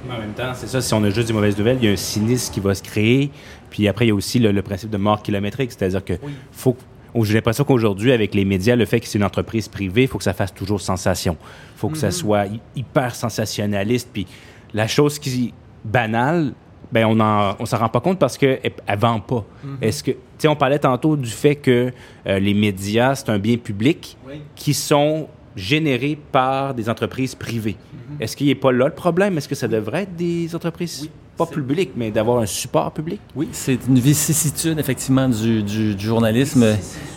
Mais 0.09 0.14
en 0.14 0.18
même 0.18 0.32
temps, 0.32 0.53
c'est 0.55 0.66
ça, 0.66 0.80
si 0.80 0.92
on 0.94 1.03
a 1.05 1.11
juste 1.11 1.28
des 1.28 1.34
mauvaises 1.34 1.57
nouvelles, 1.57 1.78
il 1.80 1.84
y 1.86 1.88
a 1.88 1.92
un 1.92 1.96
cynisme 1.96 2.53
qui 2.53 2.61
va 2.61 2.74
se 2.74 2.82
créer. 2.82 3.30
Puis 3.70 3.86
après, 3.88 4.05
il 4.07 4.09
y 4.09 4.11
a 4.11 4.14
aussi 4.14 4.38
le, 4.38 4.50
le 4.53 4.62
principe 4.62 4.90
de 4.90 4.96
mort 4.96 5.22
kilométrique, 5.22 5.70
c'est-à-dire 5.72 6.05
que 6.05 6.14
faut 6.50 6.76
j'ai 7.24 7.34
l'impression 7.34 7.64
qu'aujourd'hui, 7.64 8.11
avec 8.12 8.34
les 8.34 8.46
médias, 8.46 8.74
le 8.74 8.86
fait 8.86 8.98
que 8.98 9.07
c'est 9.07 9.18
une 9.18 9.24
entreprise 9.24 9.68
privée, 9.68 10.03
il 10.05 10.09
faut 10.09 10.16
que 10.16 10.24
ça 10.24 10.32
fasse 10.32 10.55
toujours 10.55 10.80
sensation. 10.80 11.36
Il 11.76 11.78
faut 11.78 11.88
que 11.90 11.98
ça 11.98 12.11
soit 12.11 12.46
hy- 12.46 12.61
hyper 12.74 13.14
sensationnaliste. 13.14 14.09
Puis 14.11 14.26
la 14.72 14.86
chose 14.88 15.18
qui 15.18 15.46
est 15.48 15.53
banale, 15.84 16.55
ben 16.90 17.05
on 17.07 17.20
on 17.61 17.66
s'en 17.66 17.76
rend 17.76 17.90
pas 17.90 18.00
compte 18.00 18.18
parce 18.18 18.38
qu'elle 18.38 18.61
ne 18.88 18.96
vend 18.96 19.20
pas. 19.20 19.44
Est-ce 19.82 20.03
que, 20.03 20.12
tu 20.38 20.48
on 20.48 20.57
parlait 20.57 20.78
tantôt 20.78 21.16
du 21.16 21.28
fait 21.28 21.55
que 21.57 21.92
euh, 22.26 22.38
les 22.38 22.55
médias, 22.55 23.14
c'est 23.14 23.28
un 23.28 23.38
bien 23.38 23.59
public 23.59 24.16
qui 24.57 24.72
sont 24.72 25.28
générés 25.55 26.18
par 26.32 26.72
des 26.72 26.88
entreprises 26.88 27.34
privées. 27.34 27.76
Est-ce 28.20 28.36
qu'il 28.36 28.46
n'est 28.48 28.55
pas 28.55 28.72
là 28.72 28.86
le 28.86 28.92
problème? 28.94 29.36
Est-ce 29.38 29.48
que 29.48 29.55
ça 29.55 29.68
devrait 29.68 30.03
être 30.03 30.16
des 30.16 30.55
entreprises, 30.55 31.09
pas 31.36 31.46
publiques, 31.46 31.92
mais 31.96 32.11
d'avoir 32.11 32.38
un 32.40 32.46
support 32.46 32.92
public? 32.92 33.20
Oui, 33.34 33.48
c'est 33.53 33.78
une 33.88 33.98
vicissitude, 33.98 34.78
effectivement, 34.78 35.28
du, 35.28 35.62
du- 35.62 35.94
du 35.94 36.07
journalisme. 36.07 36.64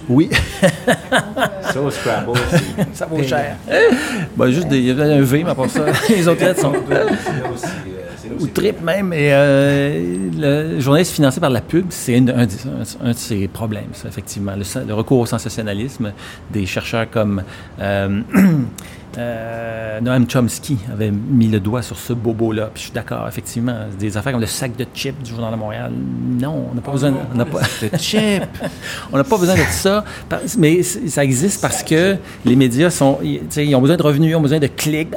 Oui, 0.09 0.29
Ça, 1.73 1.81
au 1.81 1.89
Scrabble, 1.91 2.31
ça 2.93 3.05
vaut 3.05 3.21
cher. 3.23 3.55
Ben, 4.37 4.49
juste 4.51 4.67
des, 4.67 4.77
il 4.77 4.85
y 4.85 4.91
avait 4.91 5.13
un 5.13 5.21
V, 5.21 5.43
mais 5.43 5.55
pas 5.55 5.67
ça. 5.67 5.85
Les 6.09 6.27
autres 6.27 6.41
lettres 6.43 6.61
sont. 6.61 6.73
Ou 8.39 8.47
trip 8.47 8.81
même. 8.81 9.13
Et 9.13 9.29
euh, 9.31 10.29
le 10.37 10.79
journaliste 10.79 11.11
financé 11.13 11.39
par 11.39 11.49
la 11.49 11.61
pub, 11.61 11.85
c'est 11.89 12.17
un, 12.17 12.27
un- 12.29 12.47
un 13.03 13.11
de 13.11 13.17
ses 13.17 13.47
problèmes, 13.47 13.89
ça, 13.93 14.07
effectivement. 14.07 14.53
Le 14.55 14.93
recours 14.93 15.19
au 15.19 15.25
sensationnalisme 15.25 16.11
des 16.51 16.65
chercheurs 16.65 17.09
comme 17.09 17.43
euh, 17.79 18.21
euh, 19.17 20.01
Noam 20.01 20.29
Chomsky 20.29 20.77
avait 20.91 21.11
mis 21.11 21.47
le 21.47 21.59
doigt 21.59 21.81
sur 21.81 21.97
ce 21.97 22.13
bobo-là. 22.13 22.69
Puis 22.73 22.81
je 22.81 22.85
suis 22.87 22.93
d'accord, 22.93 23.27
effectivement. 23.27 23.75
Des 23.97 24.17
affaires 24.17 24.31
comme 24.33 24.41
le 24.41 24.47
sac 24.47 24.75
de 24.75 24.85
chips 24.93 25.21
du 25.23 25.31
Journal 25.31 25.51
de 25.51 25.57
Montréal. 25.57 25.91
Non, 25.93 26.67
on 26.71 26.75
n'a 26.75 26.81
pas 26.81 26.91
besoin. 26.91 27.11
de- 27.11 27.17
On 27.33 27.37
n'a 27.37 27.45
pas, 27.45 27.59
de 27.81 27.97
chip. 27.97 28.43
on 29.13 29.17
n'a 29.17 29.23
pas 29.23 29.37
besoin 29.37 29.55
de 29.55 29.61
ça, 29.69 30.03
mais 30.57 30.83
ça 30.83 31.23
existe 31.23 31.61
parce 31.61 31.83
que 31.83 32.17
les 32.45 32.55
médias 32.55 32.89
sont, 32.89 33.19
ils, 33.23 33.75
ont 33.75 33.81
besoin 33.81 33.97
de 33.97 34.03
revenus, 34.03 34.31
ils 34.31 34.35
ont 34.35 34.41
besoin 34.41 34.59
de 34.59 34.67
clics. 34.67 35.13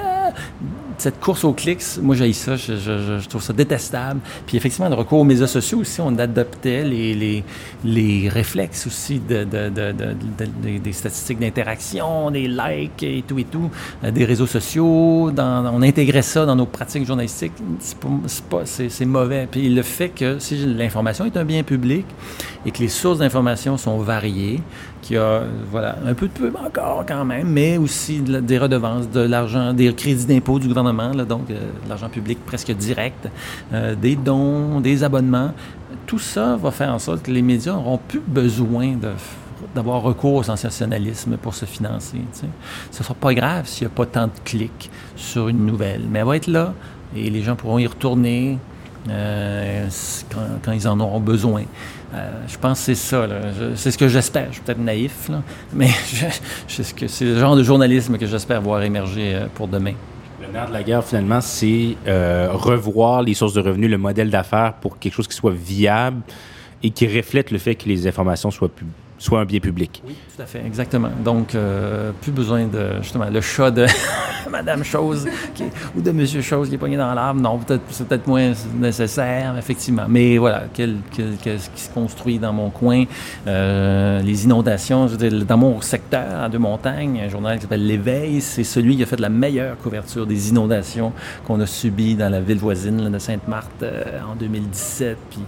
Cette 0.98 1.20
course 1.20 1.44
aux 1.44 1.52
clics, 1.52 1.82
moi 2.02 2.16
j'ai 2.16 2.32
ça, 2.32 2.56
je, 2.56 3.26
trouve 3.28 3.42
ça 3.42 3.52
détestable. 3.52 4.20
Puis 4.46 4.56
effectivement, 4.56 4.88
le 4.88 4.96
recours 4.96 5.20
aux 5.20 5.24
médias 5.24 5.46
sociaux 5.46 5.78
aussi, 5.78 6.00
on 6.00 6.18
adoptait 6.18 6.82
les, 6.82 7.14
les, 7.14 7.44
les 7.84 8.28
réflexes 8.28 8.86
aussi 8.86 9.20
de, 9.20 9.44
de- 9.44 9.68
de- 9.68 9.92
de- 9.92 10.14
de- 10.14 10.78
des- 10.78 10.92
statistiques 10.92 11.38
d'interaction, 11.38 12.30
des 12.32 12.48
likes 12.48 13.02
et 13.02 13.22
tout 13.26 13.38
et 13.38 13.44
tout, 13.44 13.70
euh, 14.02 14.10
des 14.10 14.24
réseaux 14.24 14.46
sociaux. 14.46 15.30
On 15.38 15.82
intégrait 15.82 16.22
ça 16.22 16.44
dans 16.44 16.56
nos 16.56 16.66
pratiques 16.66 17.06
journalistiques. 17.06 17.52
C'est 18.64 19.04
mauvais. 19.06 19.46
Puis 19.50 19.68
le 19.68 19.82
fait 19.82 20.08
que 20.08 20.38
si 20.38 20.56
l'information 20.66 21.24
est 21.26 21.36
un 21.36 21.44
bien 21.44 21.62
public 21.62 22.04
et 22.66 22.70
que 22.70 22.78
les 22.80 22.88
sources 22.88 23.18
d'information 23.18 23.76
sont 23.76 23.98
variées, 23.98 24.60
qu'il 25.00 25.14
y 25.16 25.18
a 25.18 25.42
voilà, 25.70 25.96
un 26.04 26.14
peu 26.14 26.26
de 26.26 26.32
pub 26.32 26.56
encore 26.56 27.04
quand 27.06 27.24
même, 27.24 27.48
mais 27.48 27.78
aussi 27.78 28.20
des 28.20 28.58
redevances, 28.58 29.08
de 29.08 29.20
l'argent, 29.20 29.72
des 29.72 29.94
crédits 29.94 30.26
d'impôt 30.26 30.58
du 30.58 30.66
gouvernement, 30.66 30.87
donc 30.92 31.50
euh, 31.50 31.70
l'argent 31.88 32.08
public 32.08 32.38
presque 32.44 32.72
direct, 32.72 33.28
euh, 33.72 33.94
des 33.94 34.16
dons, 34.16 34.80
des 34.80 35.04
abonnements. 35.04 35.52
Tout 36.06 36.18
ça 36.18 36.56
va 36.56 36.70
faire 36.70 36.92
en 36.92 36.98
sorte 36.98 37.22
que 37.22 37.30
les 37.30 37.42
médias 37.42 37.74
n'auront 37.74 37.98
plus 37.98 38.22
besoin 38.26 38.96
d'avoir 39.74 40.02
recours 40.02 40.34
au 40.34 40.42
sensationnalisme 40.42 41.36
pour 41.36 41.54
se 41.54 41.64
financer. 41.64 42.20
Ce 42.32 42.44
ne 42.46 43.04
sera 43.04 43.14
pas 43.14 43.34
grave 43.34 43.66
s'il 43.66 43.86
n'y 43.86 43.92
a 43.92 43.96
pas 43.96 44.06
tant 44.06 44.26
de 44.26 44.32
clics 44.44 44.90
sur 45.16 45.48
une 45.48 45.66
nouvelle, 45.66 46.02
mais 46.10 46.20
elle 46.20 46.26
va 46.26 46.36
être 46.36 46.46
là 46.46 46.74
et 47.16 47.30
les 47.30 47.42
gens 47.42 47.56
pourront 47.56 47.78
y 47.78 47.86
retourner 47.86 48.58
euh, 49.08 49.88
quand, 50.62 50.72
ils 50.72 50.88
en 50.88 51.00
auront 51.00 51.20
besoin. 51.20 51.62
Je 52.46 52.56
pense 52.58 52.78
que 52.78 52.84
c'est 52.86 52.94
ça. 52.94 53.26
C'est 53.74 53.90
ce 53.90 53.98
que 53.98 54.08
j'espère. 54.08 54.46
Je 54.48 54.54
suis 54.54 54.62
peut-être 54.62 54.80
naïf, 54.80 55.30
mais 55.74 55.88
c'est 56.68 56.82
ce 56.82 57.24
le 57.24 57.38
genre 57.38 57.56
de 57.56 57.62
journalisme 57.62 58.16
que 58.16 58.26
j'espère 58.26 58.62
voir 58.62 58.82
émerger 58.82 59.42
pour 59.54 59.68
demain. 59.68 59.94
Le 60.52 60.66
de 60.68 60.72
la 60.72 60.82
guerre, 60.82 61.04
finalement, 61.04 61.40
c'est 61.40 61.96
euh, 62.06 62.48
revoir 62.52 63.22
les 63.22 63.34
sources 63.34 63.52
de 63.52 63.60
revenus, 63.60 63.90
le 63.90 63.98
modèle 63.98 64.30
d'affaires 64.30 64.74
pour 64.74 64.98
quelque 64.98 65.12
chose 65.12 65.28
qui 65.28 65.36
soit 65.36 65.52
viable 65.52 66.22
et 66.82 66.90
qui 66.90 67.06
reflète 67.06 67.50
le 67.50 67.58
fait 67.58 67.74
que 67.74 67.86
les 67.88 68.06
informations 68.06 68.50
soient, 68.50 68.68
pub- 68.68 68.86
soient 69.18 69.40
un 69.40 69.44
bien 69.44 69.60
public. 69.60 70.02
Oui, 70.06 70.14
tout 70.34 70.42
à 70.42 70.46
fait, 70.46 70.62
exactement. 70.64 71.10
Donc, 71.24 71.54
euh, 71.54 72.12
plus 72.20 72.32
besoin 72.32 72.66
de, 72.66 73.02
justement, 73.02 73.26
le 73.30 73.40
chat 73.40 73.70
de 73.70 73.84
Madame 74.50 74.84
Chose 74.84 75.26
ou 75.96 76.00
de 76.00 76.10
Monsieur 76.12 76.40
Chose 76.40 76.68
qui 76.68 76.76
est 76.76 76.78
pogné 76.78 76.96
dans 76.96 77.12
l'arbre. 77.12 77.40
Non, 77.40 77.58
peut-être, 77.58 77.82
c'est 77.90 78.06
peut-être 78.06 78.26
moins 78.26 78.52
nécessaire, 78.78 79.54
effectivement. 79.58 80.04
Mais 80.08 80.38
voilà, 80.38 80.64
quel- 80.72 80.96
quel- 81.14 81.36
qu'est-ce 81.42 81.68
qui 81.70 81.80
se 81.82 81.90
construit 81.90 82.38
dans 82.38 82.52
mon 82.52 82.70
coin? 82.70 83.04
Euh, 83.46 84.20
les 84.22 84.44
inondations, 84.44 85.08
je 85.08 85.16
veux 85.16 85.28
dire, 85.28 85.44
dans 85.44 85.56
mon 85.58 85.80
secteur, 85.80 86.42
à 86.42 86.48
Deux-Montagnes, 86.48 87.20
un 87.24 87.28
journal 87.28 87.56
qui 87.56 87.62
s'appelle 87.62 87.86
L'Éveil, 87.86 88.40
c'est 88.40 88.64
celui 88.64 88.96
qui 88.96 89.02
a 89.02 89.06
fait 89.06 89.20
la 89.20 89.28
meilleure 89.28 89.76
couverture 89.78 90.26
des 90.26 90.48
inondations 90.50 91.12
qu'on 91.46 91.60
a 91.60 91.66
subies 91.66 92.14
dans 92.14 92.30
la 92.30 92.40
ville 92.40 92.58
voisine 92.58 93.02
là, 93.02 93.10
de 93.10 93.18
Sainte-Marthe 93.18 93.82
euh, 93.82 94.02
en 94.30 94.36
2017. 94.36 95.16
Puis, 95.30 95.40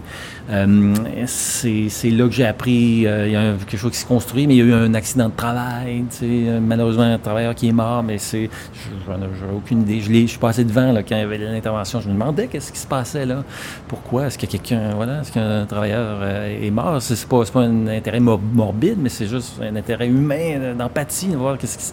euh, 0.49 0.93
c'est, 1.25 2.09
là 2.09 2.25
que 2.27 2.33
j'ai 2.33 2.45
appris, 2.45 2.71
il 2.71 3.01
y 3.31 3.35
a 3.35 3.41
un- 3.41 3.55
quelque 3.65 3.79
chose 3.79 3.91
qui 3.91 3.97
se 3.97 4.05
construit, 4.05 4.47
mais 4.47 4.55
il 4.55 4.57
y 4.57 4.61
a 4.61 4.65
eu 4.65 4.73
un 4.73 4.93
accident 4.93 5.29
de 5.29 5.35
travail, 5.35 6.03
euh, 6.23 6.59
malheureusement 6.61 7.03
un 7.03 7.17
travailleur 7.17 7.55
qui 7.55 7.67
est 7.69 7.71
mort, 7.73 8.03
mais 8.03 8.17
c'est, 8.17 8.49
je- 8.73 8.89
j'en 9.11 9.17
ai, 9.21 9.29
j'aurais 9.39 9.53
aucune 9.55 9.81
idée. 9.81 10.01
Je, 10.01 10.25
suis 10.27 10.37
passé 10.39 10.63
devant 10.63 10.91
là, 10.91 11.03
quand 11.03 11.15
il 11.15 11.19
y 11.19 11.23
avait 11.23 11.37
l'intervention, 11.37 12.01
je 12.01 12.07
me 12.07 12.13
demandais 12.13 12.47
qu'est-ce 12.47 12.71
qui 12.71 12.79
se 12.79 12.87
passait 12.87 13.25
là, 13.25 13.43
pourquoi, 13.87 14.27
est-ce 14.27 14.37
que 14.37 14.45
quelqu'un, 14.45 14.91
voilà, 14.95 15.21
est-ce 15.21 15.31
qu'un 15.31 15.65
travailleur 15.65 16.19
euh, 16.21 16.65
est 16.65 16.71
mort, 16.71 17.01
c'est, 17.01 17.27
pas, 17.27 17.43
pas 17.45 17.61
un 17.61 17.87
intérêt 17.87 18.19
mor- 18.19 18.39
morbide, 18.53 18.97
mais 18.99 19.09
c'est 19.09 19.27
juste 19.27 19.59
un 19.61 19.75
intérêt 19.75 20.07
humain, 20.07 20.35
euh, 20.59 20.73
d'empathie, 20.73 21.27
de 21.27 21.37
voir 21.37 21.57
qu'est-ce 21.57 21.77
qui 21.77 21.91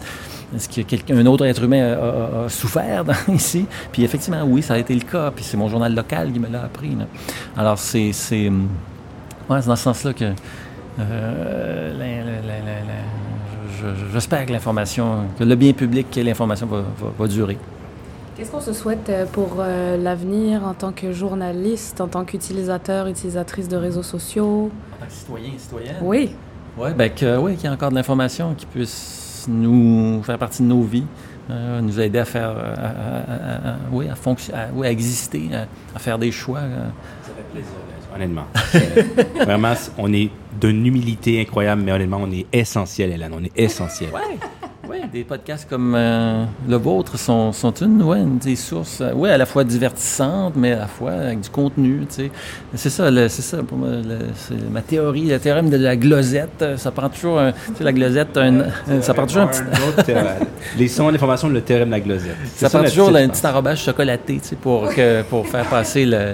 est-ce 0.55 0.67
que 0.67 0.81
quelqu'un, 0.81 1.15
un 1.15 1.25
autre 1.27 1.45
être 1.45 1.61
humain 1.63 1.93
a, 1.93 2.49
souffert 2.49 3.03
ici? 3.31 3.67
Puis 3.91 4.03
effectivement, 4.03 4.41
oui, 4.47 4.63
ça 4.63 4.73
a 4.73 4.77
été 4.79 4.95
le 4.95 5.01
cas. 5.01 5.29
Puis 5.29 5.43
c'est 5.45 5.57
mon 5.57 5.69
journal 5.69 5.93
local 5.93 6.31
qui 6.31 6.39
me 6.39 6.47
l'a 6.49 6.63
appris. 6.63 6.97
Alors 7.55 7.77
c'est, 7.77 8.09
hum, 8.47 8.67
c'est 9.47 9.67
dans 9.67 9.75
ce 9.75 9.83
sens-là 9.83 10.13
que 10.13 10.33
euh, 10.99 11.93
la- 11.97 12.23
la- 12.25 12.41
la- 12.41 12.59
la- 12.65 12.79
la- 12.81 13.69
je- 13.77 13.95
je- 14.05 14.11
j'espère 14.13 14.45
que 14.45 14.51
l'information, 14.51 15.25
que 15.37 15.43
le 15.43 15.55
bien 15.55 15.73
public 15.73 16.15
et 16.17 16.23
l'information 16.23 16.67
va, 16.67 16.77
va- 16.79 17.11
va 17.17 17.27
durer. 17.27 17.57
Qu'est-ce 18.35 18.51
qu'on 18.51 18.61
se 18.61 18.73
souhaite 18.73 19.09
euh, 19.09 19.25
pour 19.25 19.57
euh, 19.59 19.97
l'avenir 19.97 20.63
en 20.65 20.73
tant 20.73 20.91
que 20.91 21.11
journaliste, 21.11 21.99
en 22.01 22.07
tant 22.07 22.23
qu'utilisateur, 22.25 23.07
utilisatrice 23.07 23.67
de 23.67 23.75
réseaux 23.77 24.03
sociaux? 24.03 24.71
En 24.93 24.99
tant 25.01 25.05
que 25.07 25.11
citoyen, 25.13 25.49
citoyenne? 25.57 25.95
Oui. 26.01 26.31
Oui, 26.77 26.89
ben 26.97 27.09
que, 27.13 27.37
ouais, 27.37 27.55
qu'il 27.55 27.65
y 27.65 27.67
ait 27.67 27.73
encore 27.75 27.89
de 27.89 27.95
l'information 27.95 28.53
qui 28.55 28.65
puisse 28.65 29.45
nous 29.49 30.21
faire 30.23 30.37
partie 30.37 30.61
de 30.61 30.67
nos 30.67 30.83
vies, 30.83 31.03
euh, 31.49 31.81
nous 31.81 31.99
aider 31.99 32.19
à 32.19 32.25
faire, 32.25 32.51
à, 32.51 32.53
à- 32.53 33.69
à- 33.69 33.71
à- 33.71 33.75
oui, 33.91 34.07
à 34.07 34.15
oui, 34.73 34.87
exister, 34.87 35.49
à, 35.53 35.65
à 35.95 35.99
faire 35.99 36.17
des 36.17 36.31
choix. 36.31 36.59
Ça 36.61 37.31
fait 37.35 37.43
plaisir, 37.51 37.71
honnêtement. 38.19 38.45
Euh, 38.75 38.79
Vraiment, 39.45 39.73
on 39.97 40.11
est 40.13 40.29
d'une 40.59 40.85
humilité 40.85 41.41
incroyable, 41.41 41.81
mais 41.85 41.91
honnêtement, 41.91 42.19
on 42.23 42.31
est 42.31 42.45
essentiel, 42.51 43.11
Hélène. 43.11 43.31
On 43.33 43.43
est 43.43 43.51
essentiel. 43.55 44.09
Oui, 44.89 44.97
des 45.13 45.23
podcasts 45.23 45.69
comme 45.69 45.93
euh, 45.95 46.45
le 46.67 46.75
vôtre 46.77 47.17
sont, 47.19 47.51
sont 47.51 47.71
une, 47.73 48.01
ouais, 48.01 48.17
une 48.21 48.39
des 48.39 48.55
sources, 48.55 49.01
euh, 49.01 49.13
ouais, 49.13 49.29
à 49.29 49.37
la 49.37 49.45
fois 49.45 49.63
divertissantes, 49.63 50.53
mais 50.55 50.71
à 50.71 50.79
la 50.79 50.87
fois 50.87 51.11
avec 51.11 51.41
du 51.41 51.49
contenu, 51.51 51.99
tu 52.09 52.15
sais. 52.15 52.31
C'est 52.73 52.89
ça, 52.89 53.11
le- 53.11 53.29
c'est 53.29 53.43
ça 53.43 53.57
pour 53.61 53.77
moi, 53.77 53.89
le- 53.89 54.29
c'est 54.33 54.55
ma 54.71 54.81
théorie, 54.81 55.25
le 55.27 55.37
théorème 55.37 55.69
de 55.69 55.77
la 55.77 55.95
glosette, 55.95 56.65
ça 56.77 56.89
prend 56.89 57.07
toujours 57.07 57.39
un, 57.39 57.51
tu 57.51 57.57
sais, 57.77 57.83
la 57.83 57.93
glosette, 57.93 58.35
un- 58.35 58.63
ça 59.01 59.13
prend 59.13 59.27
toujours 59.27 59.43
un 59.43 59.47
petit. 59.47 60.11
Les 60.79 60.87
sons 60.87 61.11
d'information, 61.11 61.49
le 61.49 61.61
théorème 61.61 61.89
de 61.89 61.93
la 61.93 61.99
glosette. 61.99 62.35
Ça 62.55 62.67
prend 62.69 62.83
toujours 62.83 63.15
un 63.15 63.29
petit 63.29 63.45
enrobage 63.45 63.83
chocolaté, 63.83 64.39
tu 64.41 64.47
sais, 64.49 64.55
pour, 64.55 64.89
que, 64.91 65.21
pour 65.21 65.47
faire 65.47 65.65
passer 65.65 66.03
le, 66.05 66.33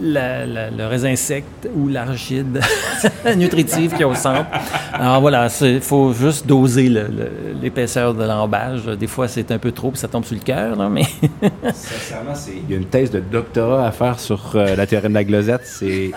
la- 0.00 0.44
la- 0.46 0.70
le 0.70 0.86
raisin 0.86 1.14
sec 1.16 1.44
ou 1.76 1.88
l'arachide 1.88 2.60
nutritive 3.36 3.94
qui 3.94 4.02
est 4.02 4.06
au 4.06 4.14
centre. 4.14 4.46
Alors 4.92 5.20
voilà, 5.20 5.48
il 5.62 5.80
faut 5.80 6.12
juste 6.12 6.46
doser 6.46 6.88
le- 6.88 7.02
le- 7.08 7.30
l'épaisseur 7.62 8.14
de 8.14 8.24
l'emballage. 8.24 8.84
Des 8.86 9.06
fois, 9.06 9.28
c'est 9.28 9.50
un 9.50 9.58
peu 9.58 9.72
trop, 9.72 9.90
puis 9.90 9.98
ça 10.00 10.08
tombe 10.08 10.24
sur 10.24 10.34
le 10.34 10.40
cœur, 10.42 10.76
là, 10.76 10.88
mais 10.88 11.02
Sincèrement, 11.72 12.34
c'est- 12.34 12.52
il 12.68 12.70
y 12.70 12.74
a 12.74 12.78
une 12.78 12.86
thèse 12.86 13.10
de 13.10 13.20
doctorat 13.20 13.86
à 13.86 13.92
faire 13.92 14.18
sur 14.18 14.52
euh, 14.54 14.74
la 14.76 14.86
théorie 14.86 15.08
de 15.08 15.14
la 15.14 15.24
glosette. 15.24 15.62
C'est 15.64 16.10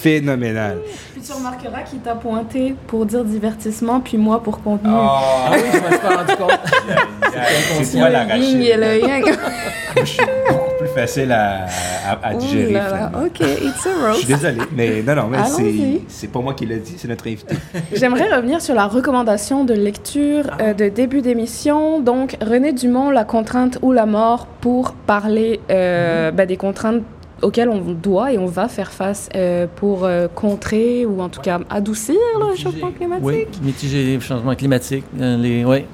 phénoménal. 0.00 0.78
Puis 1.12 1.22
tu 1.22 1.32
remarqueras 1.32 1.82
qu'il 1.82 1.98
t'a 2.00 2.14
pointé 2.14 2.74
pour 2.86 3.04
dire 3.06 3.24
divertissement, 3.24 4.00
puis 4.00 4.16
moi 4.16 4.42
pour 4.42 4.62
contenu. 4.62 4.90
Ah 4.92 5.50
oui, 5.52 5.58
je 5.72 5.78
me 5.78 5.90
suis 5.90 5.98
pas 5.98 6.16
rendu 6.16 6.36
compte. 6.36 6.60
c'est 7.82 7.98
toi 7.98 8.08
le 8.08 8.36
yin 8.42 8.62
et 8.62 8.76
le 8.76 9.00
yang. 9.06 9.24
Je 9.98 10.04
suis 10.04 10.18
facile 10.94 11.32
à, 11.32 11.66
à- 12.08 12.28
à 12.30 12.34
Ouh 12.34 12.38
digérer. 12.38 12.72
là 12.72 12.84
finalement. 12.86 13.18
ok, 13.26 13.40
it's 13.40 13.86
a 13.86 13.90
Je 14.12 14.14
suis 14.14 14.24
roast. 14.24 14.26
désolé, 14.26 14.58
mais 14.76 15.02
non, 15.02 15.14
non, 15.14 15.28
mais 15.28 15.38
c'est, 16.08 16.26
pas 16.28 16.40
moi 16.40 16.54
qui 16.54 16.66
l'ai 16.66 16.78
dit, 16.78 16.94
c'est 16.96 17.08
notre 17.08 17.26
invité. 17.28 17.54
J'aimerais 17.94 18.34
revenir 18.34 18.60
sur 18.60 18.74
la 18.74 18.86
recommandation 18.86 19.64
de 19.64 19.74
lecture 19.74 20.44
euh, 20.60 20.74
de 20.74 20.88
début 20.88 21.22
d'émission. 21.22 22.00
Donc, 22.00 22.36
René 22.40 22.72
Dumont, 22.72 23.10
La 23.10 23.24
contrainte 23.24 23.78
ou 23.82 23.92
la 23.92 24.06
mort, 24.06 24.46
pour 24.60 24.92
parler 24.92 25.60
euh, 25.70 26.30
ben, 26.30 26.46
des 26.46 26.56
contraintes 26.56 27.02
auxquelles 27.42 27.70
on 27.70 27.80
doit 27.92 28.32
et 28.32 28.38
on 28.38 28.44
va 28.46 28.68
faire 28.68 28.92
face 28.92 29.28
euh, 29.34 29.66
pour 29.76 30.04
euh, 30.04 30.28
contrer 30.34 31.06
ou 31.06 31.22
en 31.22 31.30
tout 31.30 31.40
cas 31.40 31.58
adoucir 31.70 32.16
le 32.38 32.44
réchauffement 32.46 32.90
climatique. 32.90 33.24
Oui, 33.24 33.46
mitiger 33.62 34.04
les 34.04 34.20
changements 34.20 34.54
climatiques. 34.54 35.04
euh, 35.18 35.36
les, 35.38 35.64
oui. 35.64 35.84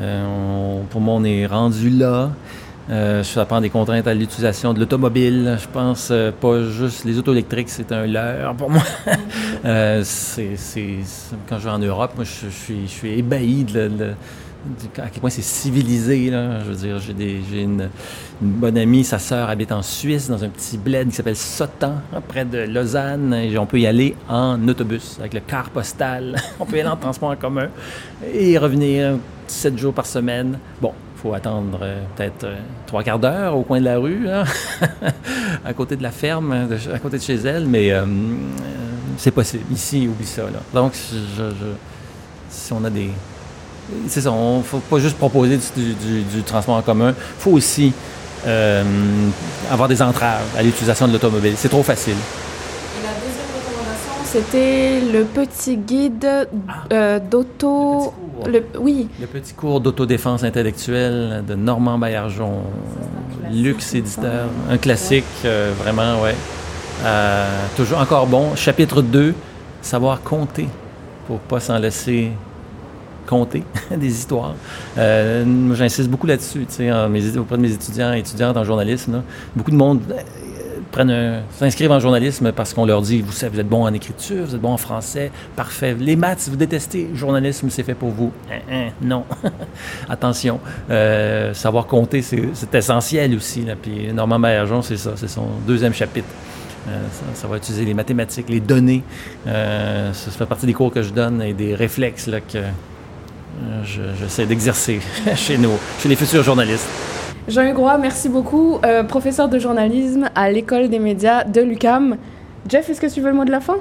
Euh, 0.00 0.24
on- 0.80 0.84
pour 0.86 1.00
moi, 1.00 1.14
on 1.16 1.24
est 1.24 1.46
rendu 1.46 1.90
là. 1.90 2.30
Euh, 2.90 3.22
ça 3.22 3.46
prend 3.46 3.60
des 3.60 3.70
contraintes 3.70 4.06
à 4.06 4.14
l'utilisation 4.14 4.74
de 4.74 4.80
l'automobile. 4.80 5.56
Je 5.60 5.66
pense 5.68 6.08
euh, 6.10 6.30
pas 6.32 6.62
juste 6.64 7.04
les 7.04 7.18
autos 7.18 7.32
électriques, 7.32 7.70
c'est 7.70 7.90
un 7.92 8.06
leurre 8.06 8.54
pour 8.54 8.70
moi. 8.70 8.82
Euh, 9.64 10.04
quand 11.48 11.58
je 11.58 11.64
vais 11.64 11.70
en 11.70 11.78
Europe, 11.78 12.12
moi, 12.16 12.24
je, 12.24 12.48
suis, 12.50 13.08
ébahi 13.08 13.64
de, 13.64 13.90
à 14.98 15.08
quel 15.08 15.20
point 15.22 15.30
c'est 15.30 15.40
civilisé. 15.40 16.30
Je 16.30 16.70
veux 16.70 16.74
dire, 16.74 16.98
j'ai, 16.98 17.62
une, 17.62 17.88
bonne 18.42 18.76
amie, 18.76 19.04
sa 19.04 19.18
sœur 19.18 19.48
habite 19.48 19.72
en 19.72 19.80
Suisse, 19.80 20.28
dans 20.28 20.44
un 20.44 20.50
petit 20.50 20.76
bled 20.76 21.08
qui 21.08 21.14
s'appelle 21.14 21.36
Sotan, 21.36 21.94
près 22.28 22.44
de 22.44 22.58
Lausanne. 22.58 23.32
Et 23.32 23.56
on 23.56 23.64
peut 23.64 23.80
y 23.80 23.86
aller 23.86 24.14
en 24.28 24.68
autobus, 24.68 25.16
avec 25.18 25.32
le 25.32 25.40
car 25.40 25.70
postal. 25.70 26.36
on 26.60 26.66
peut 26.66 26.76
y 26.76 26.80
aller 26.80 26.90
en 26.90 26.96
transport 26.96 27.30
en 27.30 27.36
commun 27.36 27.68
et 28.34 28.58
revenir 28.58 29.14
sept 29.46 29.78
jours 29.78 29.94
par 29.94 30.04
semaine. 30.04 30.58
Bon, 30.82 30.92
faut 31.24 31.32
attendre 31.32 31.78
euh, 31.80 32.02
peut-être 32.14 32.44
euh, 32.44 32.56
trois 32.86 33.02
quarts 33.02 33.18
d'heure 33.18 33.56
au 33.56 33.62
coin 33.62 33.80
de 33.80 33.84
la 33.86 33.96
rue, 33.98 34.24
là, 34.24 34.44
à 35.64 35.72
côté 35.72 35.96
de 35.96 36.02
la 36.02 36.10
ferme, 36.10 36.68
de- 36.68 36.92
à 36.94 36.98
côté 36.98 37.16
de 37.16 37.22
chez 37.22 37.36
elle, 37.36 37.66
mais 37.66 37.90
euh, 37.92 38.04
c'est 39.16 39.30
possible. 39.30 39.64
Ici, 39.72 40.06
oublie 40.06 40.26
ça. 40.26 40.42
Là. 40.42 40.60
Donc, 40.74 40.92
je, 40.94 41.44
je- 41.44 41.54
si 42.50 42.72
on 42.74 42.84
a 42.84 42.90
des... 42.90 43.08
C'est 44.08 44.20
ça, 44.20 44.32
on 44.32 44.58
ne 44.58 44.62
faut 44.62 44.78
pas 44.80 44.98
juste 44.98 45.16
proposer 45.16 45.58
du, 45.76 45.94
du- 45.94 46.22
du 46.22 46.42
transport 46.42 46.74
en 46.76 46.82
commun, 46.82 47.10
il 47.10 47.14
faut 47.42 47.52
aussi 47.52 47.92
euh, 48.46 48.82
avoir 49.70 49.88
des 49.88 50.02
entraves 50.02 50.42
à 50.58 50.62
l'utilisation 50.62 51.08
de 51.08 51.12
l'automobile. 51.14 51.54
C'est 51.56 51.70
trop 51.70 51.82
facile. 51.82 52.12
Et 52.14 53.02
la 53.02 53.12
deuxième 53.14 53.48
recommandation, 53.56 54.12
c'était 54.26 55.00
le 55.00 55.24
petit 55.24 55.76
guide 55.78 56.48
euh, 56.92 57.18
d'auto. 57.18 58.12
Le 58.42 58.42
petit 58.42 58.42
cours. 58.42 58.48
le- 58.48 58.80
Oui, 58.80 59.08
Le 59.20 59.26
petit 59.26 59.54
cours 59.54 59.80
d'autodéfense 59.80 60.42
intellectuelle 60.44 61.42
de 61.46 61.54
Normand 61.54 61.98
Baillargeon, 61.98 62.62
luxe 63.52 63.94
éditeur, 63.94 64.46
un 64.70 64.76
classique, 64.78 65.24
euh, 65.44 65.72
vraiment, 65.78 66.20
ouais. 66.22 66.34
Euh, 67.04 67.48
toujours 67.76 67.98
encore 67.98 68.26
bon. 68.26 68.54
Chapitre 68.56 69.02
2, 69.02 69.34
savoir 69.82 70.22
compter 70.22 70.68
pour 71.26 71.38
pas 71.40 71.60
s'en 71.60 71.78
laisser 71.78 72.30
compter 73.26 73.62
des 73.96 74.08
histoires. 74.08 74.54
Euh, 74.98 75.74
J'insiste 75.74 76.08
beaucoup 76.10 76.26
là-dessus, 76.26 76.66
tu 76.66 76.74
sais, 76.74 77.38
auprès 77.38 77.56
de 77.56 77.62
mes 77.62 77.72
étudiants 77.72 78.12
et 78.12 78.18
étudiantes 78.20 78.56
en 78.56 78.64
journalisme. 78.64 79.12
là. 79.14 79.22
Beaucoup 79.56 79.70
de 79.70 79.76
monde 79.76 80.00
s'inscrivent 81.58 81.90
en 81.90 82.00
journalisme 82.00 82.52
parce 82.52 82.72
qu'on 82.74 82.86
leur 82.86 83.02
dit, 83.02 83.20
vous 83.20 83.32
savez, 83.32 83.54
vous 83.54 83.60
êtes 83.60 83.68
bon 83.68 83.84
en 83.84 83.92
écriture, 83.92 84.44
vous 84.46 84.54
êtes 84.54 84.60
bon 84.60 84.72
en 84.72 84.76
français, 84.76 85.30
parfait. 85.56 85.96
Les 85.98 86.16
maths, 86.16 86.48
vous 86.48 86.56
détestez, 86.56 87.10
journalisme, 87.14 87.68
c'est 87.70 87.82
fait 87.82 87.94
pour 87.94 88.10
vous. 88.10 88.32
Hein, 88.50 88.60
hein, 88.70 88.88
non. 89.02 89.24
Attention. 90.08 90.60
Euh, 90.90 91.52
savoir 91.54 91.86
compter, 91.86 92.22
c'est 92.22 92.74
essentiel 92.74 93.34
aussi. 93.34 93.62
Là. 93.62 93.74
Puis 93.80 94.12
Normand 94.12 94.38
Baillargeon, 94.38 94.82
c'est 94.82 94.96
ça, 94.96 95.12
c'est 95.16 95.28
son 95.28 95.46
deuxième 95.66 95.94
chapitre. 95.94 96.28
Euh, 96.88 97.02
ça, 97.34 97.48
va 97.48 97.56
utiliser 97.56 97.84
les 97.84 97.94
mathématiques, 97.94 98.48
les 98.48 98.60
données. 98.60 99.02
Euh, 99.46 100.12
ça, 100.12 100.30
fait 100.30 100.46
partie 100.46 100.66
des 100.66 100.74
cours 100.74 100.92
que 100.92 101.02
je 101.02 101.10
donne 101.10 101.40
et 101.40 101.54
des 101.54 101.74
réflexes 101.74 102.26
là, 102.26 102.40
que 102.40 102.58
je- 103.84 104.02
j'essaie 104.20 104.44
d'exercer 104.44 105.00
chez 105.34 105.56
nous, 105.56 105.72
chez 105.98 106.08
les 106.08 106.16
futurs 106.16 106.42
journalistes. 106.42 106.88
Jean 107.46 107.62
Hugrois, 107.68 107.98
merci 107.98 108.30
beaucoup. 108.30 108.78
Euh, 108.84 109.02
professeur 109.02 109.50
de 109.50 109.58
journalisme 109.58 110.30
à 110.34 110.50
l'École 110.50 110.88
des 110.88 110.98
médias 110.98 111.44
de 111.44 111.60
l'UCAM. 111.60 112.16
Jeff, 112.68 112.88
est-ce 112.88 113.00
que 113.02 113.12
tu 113.12 113.20
veux 113.20 113.28
le 113.28 113.36
mot 113.36 113.44
de 113.44 113.50
la 113.50 113.60
fin? 113.60 113.76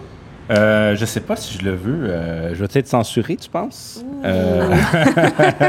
Euh, 0.52 0.98
je 0.98 1.06
sais 1.06 1.22
pas 1.22 1.38
si 1.38 1.58
je 1.58 1.64
le 1.64 1.74
veux. 1.74 2.10
Euh, 2.10 2.54
je 2.54 2.60
vais 2.60 2.68
peut-être 2.68 2.90
censurer, 2.90 3.38
tu 3.38 3.50
penses? 3.50 4.04
Euh, 4.26 4.70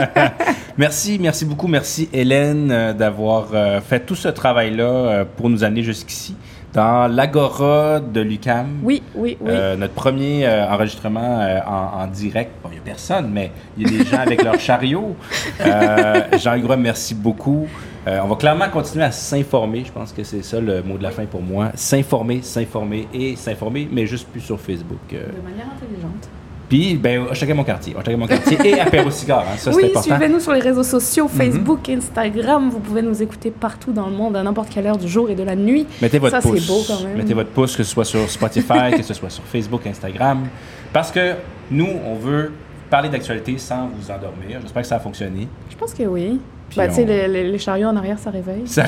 merci, 0.76 1.18
merci 1.20 1.44
beaucoup. 1.44 1.68
Merci 1.68 2.08
Hélène 2.12 2.94
d'avoir 2.94 3.50
fait 3.84 4.00
tout 4.00 4.16
ce 4.16 4.28
travail-là 4.28 5.24
pour 5.36 5.48
nous 5.48 5.62
amener 5.62 5.84
jusqu'ici 5.84 6.34
dans 6.74 7.06
l'Agora 7.10 8.00
de 8.00 8.20
l'UCAM. 8.20 8.80
Oui, 8.82 9.00
oui, 9.14 9.38
oui. 9.40 9.48
Euh, 9.50 9.76
notre 9.76 9.94
premier 9.94 10.44
euh, 10.46 10.68
enregistrement 10.68 11.40
euh, 11.40 11.60
en, 11.66 12.02
en 12.02 12.06
direct, 12.08 12.50
bon, 12.62 12.68
il 12.70 12.74
n'y 12.74 12.78
a 12.80 12.82
personne, 12.82 13.30
mais 13.32 13.52
il 13.78 13.84
y 13.90 13.94
a 13.94 13.98
des 13.98 14.04
gens 14.10 14.18
avec 14.18 14.42
leur 14.42 14.58
chariot. 14.60 15.14
Euh, 15.60 16.22
Jean-Hugues, 16.36 16.76
merci 16.78 17.14
beaucoup. 17.14 17.66
Euh, 18.06 18.18
on 18.22 18.26
va 18.26 18.36
clairement 18.36 18.68
continuer 18.68 19.04
à 19.04 19.12
s'informer. 19.12 19.84
Je 19.86 19.92
pense 19.92 20.12
que 20.12 20.24
c'est 20.24 20.42
ça 20.42 20.60
le 20.60 20.82
mot 20.82 20.98
de 20.98 21.02
la 21.02 21.10
fin 21.10 21.24
pour 21.26 21.42
moi. 21.42 21.70
S'informer, 21.74 22.42
s'informer 22.42 23.08
et 23.14 23.36
s'informer, 23.36 23.88
mais 23.90 24.06
juste 24.06 24.28
plus 24.28 24.40
sur 24.40 24.60
Facebook. 24.60 24.98
euh. 25.12 25.26
De 25.26 25.48
manière 25.48 25.66
intelligente. 25.74 26.28
Puis, 26.68 26.94
ben, 26.96 27.26
chacun 27.34 27.54
mon 27.54 27.64
quartier. 27.64 27.94
Chacun 27.96 28.16
mon 28.16 28.26
quartier 28.26 28.58
et 28.64 28.80
apéro 28.80 29.10
cigare. 29.10 29.40
hein. 29.42 29.56
Ça, 29.56 29.70
c'est 29.70 29.76
Oui, 29.76 29.84
important. 29.86 30.10
Mhm. 30.10 30.16
suivez-nous 30.18 30.40
sur 30.40 30.52
les 30.52 30.60
réseaux 30.60 30.82
sociaux, 30.82 31.28
Facebook, 31.28 31.88
Instagram. 31.88 32.70
Vous 32.70 32.80
pouvez 32.80 33.02
nous 33.02 33.22
écouter 33.22 33.50
partout 33.50 33.92
dans 33.92 34.06
le 34.06 34.12
monde, 34.16 34.36
à 34.36 34.42
n'importe 34.42 34.70
quelle 34.70 34.86
heure 34.86 34.96
du 34.96 35.08
jour 35.08 35.28
et 35.30 35.34
de 35.34 35.42
la 35.42 35.54
nuit. 35.56 35.86
Mettez 36.00 36.18
votre 36.18 36.36
Ça, 36.36 36.40
c'est 36.40 36.48
pouce. 36.48 36.66
beau 36.66 36.82
quand 36.86 37.02
même. 37.06 37.16
Mettez 37.18 37.34
votre 37.34 37.50
pouce, 37.50 37.76
que 37.76 37.82
ce 37.82 37.90
soit 37.90 38.04
sur 38.04 38.28
Spotify, 38.30 38.90
que 38.96 39.02
ce 39.02 39.14
soit 39.14 39.30
sur 39.30 39.44
Facebook, 39.44 39.86
Instagram. 39.86 40.46
Parce 40.92 41.10
que 41.10 41.34
nous, 41.70 41.88
on 42.06 42.14
veut 42.16 42.52
parler 42.90 43.08
d'actualité 43.08 43.58
sans 43.58 43.88
vous 43.88 44.10
endormir. 44.10 44.60
J'espère 44.62 44.82
que 44.82 44.88
ça 44.88 44.96
a 44.96 45.00
fonctionné. 45.00 45.48
Je 45.70 45.76
pense 45.76 45.92
que 45.94 46.02
oui. 46.04 46.40
Bah, 46.76 46.88
tu 46.88 46.94
sais, 46.94 47.02
on- 47.02 47.06
les, 47.06 47.28
les- 47.28 47.50
les 47.50 47.58
chariots 47.58 47.88
en 47.88 47.96
arrière, 47.96 48.18
ça 48.18 48.30
réveille. 48.30 48.66
Ça... 48.66 48.84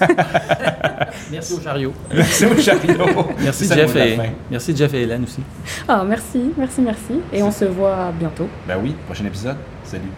Merci 1.30 1.54
au 1.54 1.60
chariot. 1.60 1.92
Merci 2.12 2.46
au 2.46 2.56
chariot. 2.60 3.06
Merci 3.40 3.68
Jeff, 3.72 3.96
et, 3.96 4.18
merci 4.50 4.76
Jeff 4.76 4.92
et 4.94 5.02
Hélène 5.02 5.24
aussi. 5.24 5.40
Ah, 5.88 6.04
merci, 6.06 6.52
merci, 6.56 6.80
merci. 6.80 7.20
Et 7.32 7.42
on 7.42 7.50
se 7.50 7.64
voit 7.64 8.12
bientôt. 8.18 8.48
Ben 8.66 8.76
oui, 8.82 8.94
prochain 9.06 9.24
épisode. 9.26 9.56
Salut. 9.84 10.10